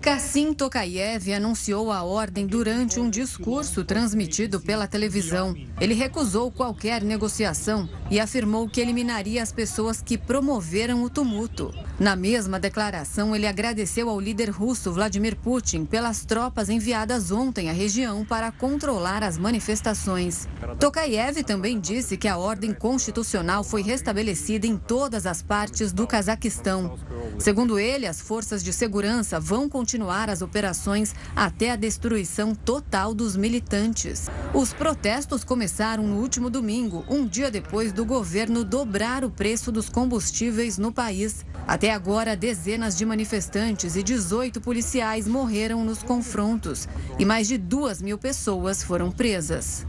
Kassim 0.00 0.54
Tokayev 0.54 1.32
anunciou 1.34 1.90
a 1.90 2.04
ordem 2.04 2.46
durante 2.46 3.00
um 3.00 3.10
discurso 3.10 3.84
transmitido 3.84 4.60
pela 4.60 4.86
televisão. 4.86 5.56
Ele 5.80 5.92
recusou 5.92 6.52
qualquer 6.52 7.02
negociação 7.02 7.88
e 8.08 8.20
afirmou 8.20 8.68
que 8.68 8.80
eliminaria 8.80 9.42
as 9.42 9.50
pessoas 9.50 10.00
que 10.00 10.16
promoveram 10.16 11.02
o 11.02 11.10
tumulto. 11.10 11.74
Na 11.98 12.14
mesma 12.14 12.60
declaração, 12.60 13.34
ele 13.34 13.46
agradeceu 13.46 14.08
ao 14.08 14.20
líder 14.20 14.50
russo 14.50 14.92
Vladimir 14.92 15.34
Putin 15.36 15.84
pelas 15.84 16.24
tropas 16.24 16.68
enviadas 16.68 17.32
ontem 17.32 17.68
à 17.68 17.72
região 17.72 18.24
para 18.24 18.52
controlar 18.52 19.24
as 19.24 19.36
manifestações. 19.36 20.46
Tokayev 20.78 21.42
também 21.42 21.78
disse 21.80 22.16
que 22.16 22.28
a 22.28 22.38
ordem 22.38 22.72
constitucional 22.72 23.64
foi 23.64 23.82
restabelecida 23.82 24.66
em 24.66 24.76
todas 24.76 25.26
as 25.26 25.42
partes 25.42 25.92
do 25.92 26.06
Cazaquistão. 26.06 26.96
Segundo 27.36 27.78
ele, 27.80 28.06
as 28.06 28.20
forças 28.20 28.62
de 28.62 28.72
segurança 28.72 29.40
vão 29.40 29.68
continuar 29.68 29.97
as 30.28 30.42
operações 30.42 31.14
até 31.34 31.70
a 31.70 31.76
destruição 31.76 32.54
total 32.54 33.12
dos 33.12 33.36
militantes. 33.36 34.28
Os 34.54 34.72
protestos 34.72 35.42
começaram 35.44 36.04
no 36.04 36.20
último 36.20 36.48
domingo, 36.48 37.04
um 37.08 37.26
dia 37.26 37.50
depois 37.50 37.92
do 37.92 38.04
governo 38.04 38.64
dobrar 38.64 39.24
o 39.24 39.30
preço 39.30 39.72
dos 39.72 39.88
combustíveis 39.88 40.78
no 40.78 40.92
país. 40.92 41.44
Até 41.66 41.92
agora, 41.92 42.36
dezenas 42.36 42.96
de 42.96 43.04
manifestantes 43.04 43.96
e 43.96 44.02
18 44.02 44.60
policiais 44.60 45.26
morreram 45.26 45.84
nos 45.84 46.02
confrontos 46.02 46.88
e 47.18 47.24
mais 47.24 47.48
de 47.48 47.58
duas 47.58 48.00
mil 48.00 48.18
pessoas 48.18 48.82
foram 48.82 49.10
presas. 49.10 49.86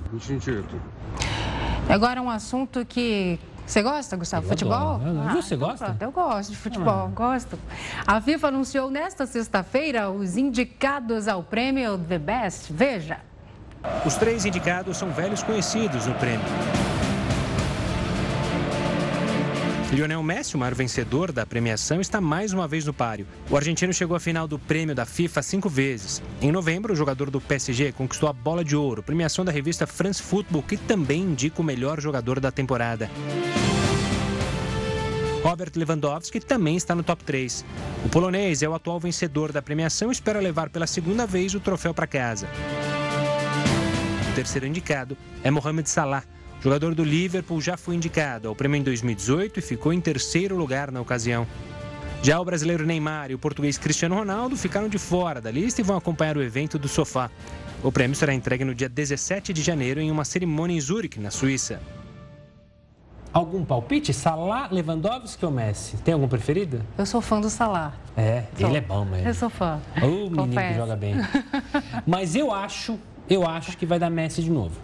Agora, 1.88 2.22
um 2.22 2.30
assunto 2.30 2.86
que 2.86 3.39
você 3.70 3.84
gosta, 3.84 4.18
Gustavo? 4.18 4.46
Eu 4.46 4.50
futebol? 4.50 4.96
Adoro. 4.96 5.20
Ah, 5.28 5.36
Você 5.36 5.54
então 5.54 5.68
gosta? 5.68 5.86
Pronto, 5.86 6.02
eu 6.02 6.12
gosto 6.12 6.50
de 6.50 6.58
futebol, 6.58 7.06
ah. 7.06 7.12
gosto. 7.14 7.60
A 8.08 8.20
FIFA 8.20 8.48
anunciou 8.48 8.90
nesta 8.90 9.28
sexta-feira 9.28 10.10
os 10.10 10.36
indicados 10.38 11.28
ao 11.28 11.44
prêmio 11.44 11.96
The 11.96 12.18
Best. 12.18 12.74
Veja. 12.74 13.20
Os 14.04 14.16
três 14.16 14.44
indicados 14.44 14.98
são 14.98 15.12
velhos 15.12 15.44
conhecidos 15.44 16.08
no 16.08 16.16
prêmio. 16.16 16.48
Lionel 19.92 20.22
Messi, 20.22 20.56
o 20.56 20.60
maior 20.60 20.76
vencedor 20.76 21.32
da 21.32 21.48
premiação, 21.48 22.00
está 22.00 22.22
mais 22.22 22.54
uma 22.54 22.68
vez 22.68 22.86
no 22.86 22.94
páreo. 22.94 23.26
O 23.50 23.58
argentino 23.58 23.92
chegou 23.92 24.16
à 24.16 24.20
final 24.20 24.48
do 24.48 24.60
prêmio 24.60 24.94
da 24.94 25.04
FIFA 25.04 25.42
cinco 25.42 25.68
vezes. 25.68 26.22
Em 26.40 26.52
novembro, 26.52 26.94
o 26.94 26.96
jogador 26.96 27.32
do 27.32 27.42
PSG 27.42 27.92
conquistou 27.94 28.30
a 28.30 28.34
bola 28.34 28.64
de 28.64 28.76
ouro, 28.76 29.02
premiação 29.02 29.44
da 29.44 29.52
revista 29.52 29.88
France 29.88 30.22
Football, 30.22 30.62
que 30.62 30.78
também 30.78 31.24
indica 31.24 31.60
o 31.60 31.66
melhor 31.66 32.00
jogador 32.00 32.40
da 32.40 32.52
temporada. 32.52 33.10
Robert 35.42 35.72
Lewandowski 35.76 36.40
também 36.40 36.76
está 36.76 36.94
no 36.94 37.02
top 37.02 37.24
3. 37.24 37.66
O 38.06 38.10
polonês 38.10 38.62
é 38.62 38.70
o 38.70 38.76
atual 38.76 39.00
vencedor 39.00 39.52
da 39.52 39.62
premiação 39.62 40.10
e 40.10 40.12
espera 40.12 40.40
levar 40.40 40.70
pela 40.70 40.86
segunda 40.86 41.26
vez 41.26 41.56
o 41.56 41.60
troféu 41.60 41.96
para 41.96 42.06
casa. 42.06 42.48
O 44.32 44.36
terceiro 44.36 44.68
indicado 44.68 45.18
é 45.44 45.50
Mohamed 45.50 45.90
Salah 45.90 46.24
jogador 46.62 46.93
do 46.93 47.03
Liverpool 47.03 47.62
já 47.62 47.78
foi 47.78 47.95
indicado 47.95 48.47
ao 48.47 48.55
prêmio 48.55 48.78
em 48.78 48.84
2018 48.84 49.60
e 49.60 49.62
ficou 49.62 49.93
em 49.93 50.01
terceiro 50.01 50.55
lugar 50.55 50.91
na 50.91 50.99
ocasião. 50.99 51.47
Já 52.22 52.39
o 52.39 52.43
brasileiro 52.43 52.86
Neymar 52.86 53.32
e 53.32 53.34
o 53.34 53.39
português 53.39 53.78
Cristiano 53.78 54.16
Ronaldo 54.16 54.57
ficaram 54.57 54.89
de 54.89 54.97
fora 54.97 55.39
da 55.39 55.49
lista 55.49 55.80
e 55.80 55.84
vão 55.84 55.95
acompanhar 55.95 56.36
o 56.36 56.43
evento 56.43 56.78
do 56.78 56.89
sofá. 56.89 57.30
O 57.82 57.91
prêmio 57.93 58.16
será 58.16 58.34
entregue 58.34 58.66
no 58.66 58.76
dia 58.76 58.89
17 58.89 59.53
de 59.53 59.62
janeiro 59.62 60.01
em 60.01 60.12
uma 60.12 60.26
cerimônia 60.26 60.76
em 60.76 60.82
Zurique, 60.82 61.18
na 61.18 61.32
Suíça. 61.32 61.80
Algum 63.32 63.64
palpite? 63.64 64.12
Salah, 64.12 64.68
Lewandowski 64.70 65.45
ou 65.45 65.51
Messi? 65.51 65.95
Tem 65.97 66.14
algum 66.14 66.28
preferido? 66.28 66.82
Eu 66.97 67.05
sou 67.05 67.22
fã 67.22 67.39
do 67.39 67.49
Salah. 67.49 67.93
É, 68.18 68.43
sou. 68.57 68.68
ele 68.68 68.80
é 68.80 68.82
bom 68.82 69.05
mesmo. 69.05 69.28
Eu 69.28 69.34
sou 69.34 69.49
fã. 69.49 69.80
O 70.01 70.30
menino 70.30 70.49
que 70.49 70.74
joga 70.74 70.95
bem. 70.95 71.16
Mas 72.05 72.36
eu 72.36 72.51
acho, 72.51 72.99
eu 73.30 73.47
acho 73.47 73.78
que 73.78 73.86
vai 73.86 73.99
dar 73.99 74.10
Messi 74.10 74.41
de 74.41 74.49
novo. 74.49 74.76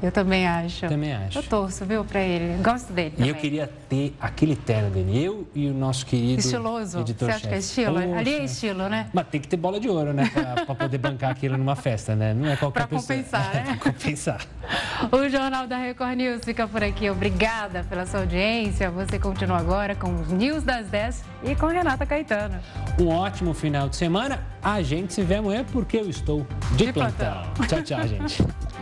Eu 0.00 0.12
também 0.12 0.46
acho. 0.46 0.86
Também 0.86 1.12
acho. 1.12 1.38
Eu 1.38 1.42
torço, 1.42 1.84
viu, 1.84 2.04
pra 2.04 2.20
ele. 2.20 2.62
Gosto 2.62 2.92
dele. 2.92 3.10
Também. 3.10 3.26
E 3.26 3.28
eu 3.30 3.34
queria 3.34 3.66
ter 3.88 4.14
aquele 4.20 4.54
terno 4.54 4.90
dele. 4.90 5.22
Eu 5.22 5.48
e 5.54 5.68
o 5.68 5.74
nosso 5.74 6.06
querido. 6.06 6.40
Estiloso. 6.40 7.00
Editor 7.00 7.28
Você 7.28 7.34
acha 7.34 7.48
que 7.48 7.54
é 7.54 7.58
estilo? 7.58 7.94
Poxa. 7.94 8.16
Ali 8.16 8.34
é 8.34 8.44
estilo, 8.44 8.88
né? 8.88 9.10
Mas 9.12 9.26
tem 9.28 9.40
que 9.40 9.48
ter 9.48 9.56
bola 9.56 9.80
de 9.80 9.88
ouro, 9.88 10.12
né? 10.12 10.30
Pra, 10.32 10.64
pra 10.66 10.74
poder 10.74 10.98
bancar 10.98 11.30
aquilo 11.30 11.56
numa 11.56 11.74
festa, 11.74 12.14
né? 12.14 12.32
Não 12.32 12.48
é 12.48 12.56
qualquer 12.56 12.86
pra 12.86 12.98
pessoa. 12.98 13.18
Compensar, 13.18 13.54
né? 13.54 13.62
pra 13.80 13.92
compensar. 13.92 14.40
O 15.10 15.28
Jornal 15.28 15.66
da 15.66 15.78
Record 15.78 16.16
News 16.16 16.44
fica 16.44 16.68
por 16.68 16.82
aqui. 16.82 17.10
Obrigada 17.10 17.84
pela 17.88 18.06
sua 18.06 18.20
audiência. 18.20 18.90
Você 18.90 19.18
continua 19.18 19.58
agora 19.58 19.96
com 19.96 20.14
os 20.14 20.28
News 20.28 20.62
das 20.62 20.86
10 20.88 21.24
e 21.42 21.54
com 21.56 21.66
Renata 21.66 22.06
Caetano. 22.06 22.58
Um 23.00 23.08
ótimo 23.08 23.52
final 23.52 23.88
de 23.88 23.96
semana. 23.96 24.40
A 24.62 24.80
gente 24.82 25.12
se 25.12 25.22
vê 25.22 25.36
amanhã 25.36 25.64
porque 25.72 25.96
eu 25.96 26.08
estou 26.08 26.46
de, 26.72 26.86
de 26.86 26.92
plantão. 26.92 27.42
plantão. 27.54 27.66
Tchau, 27.66 27.82
tchau, 27.82 28.06
gente. 28.06 28.44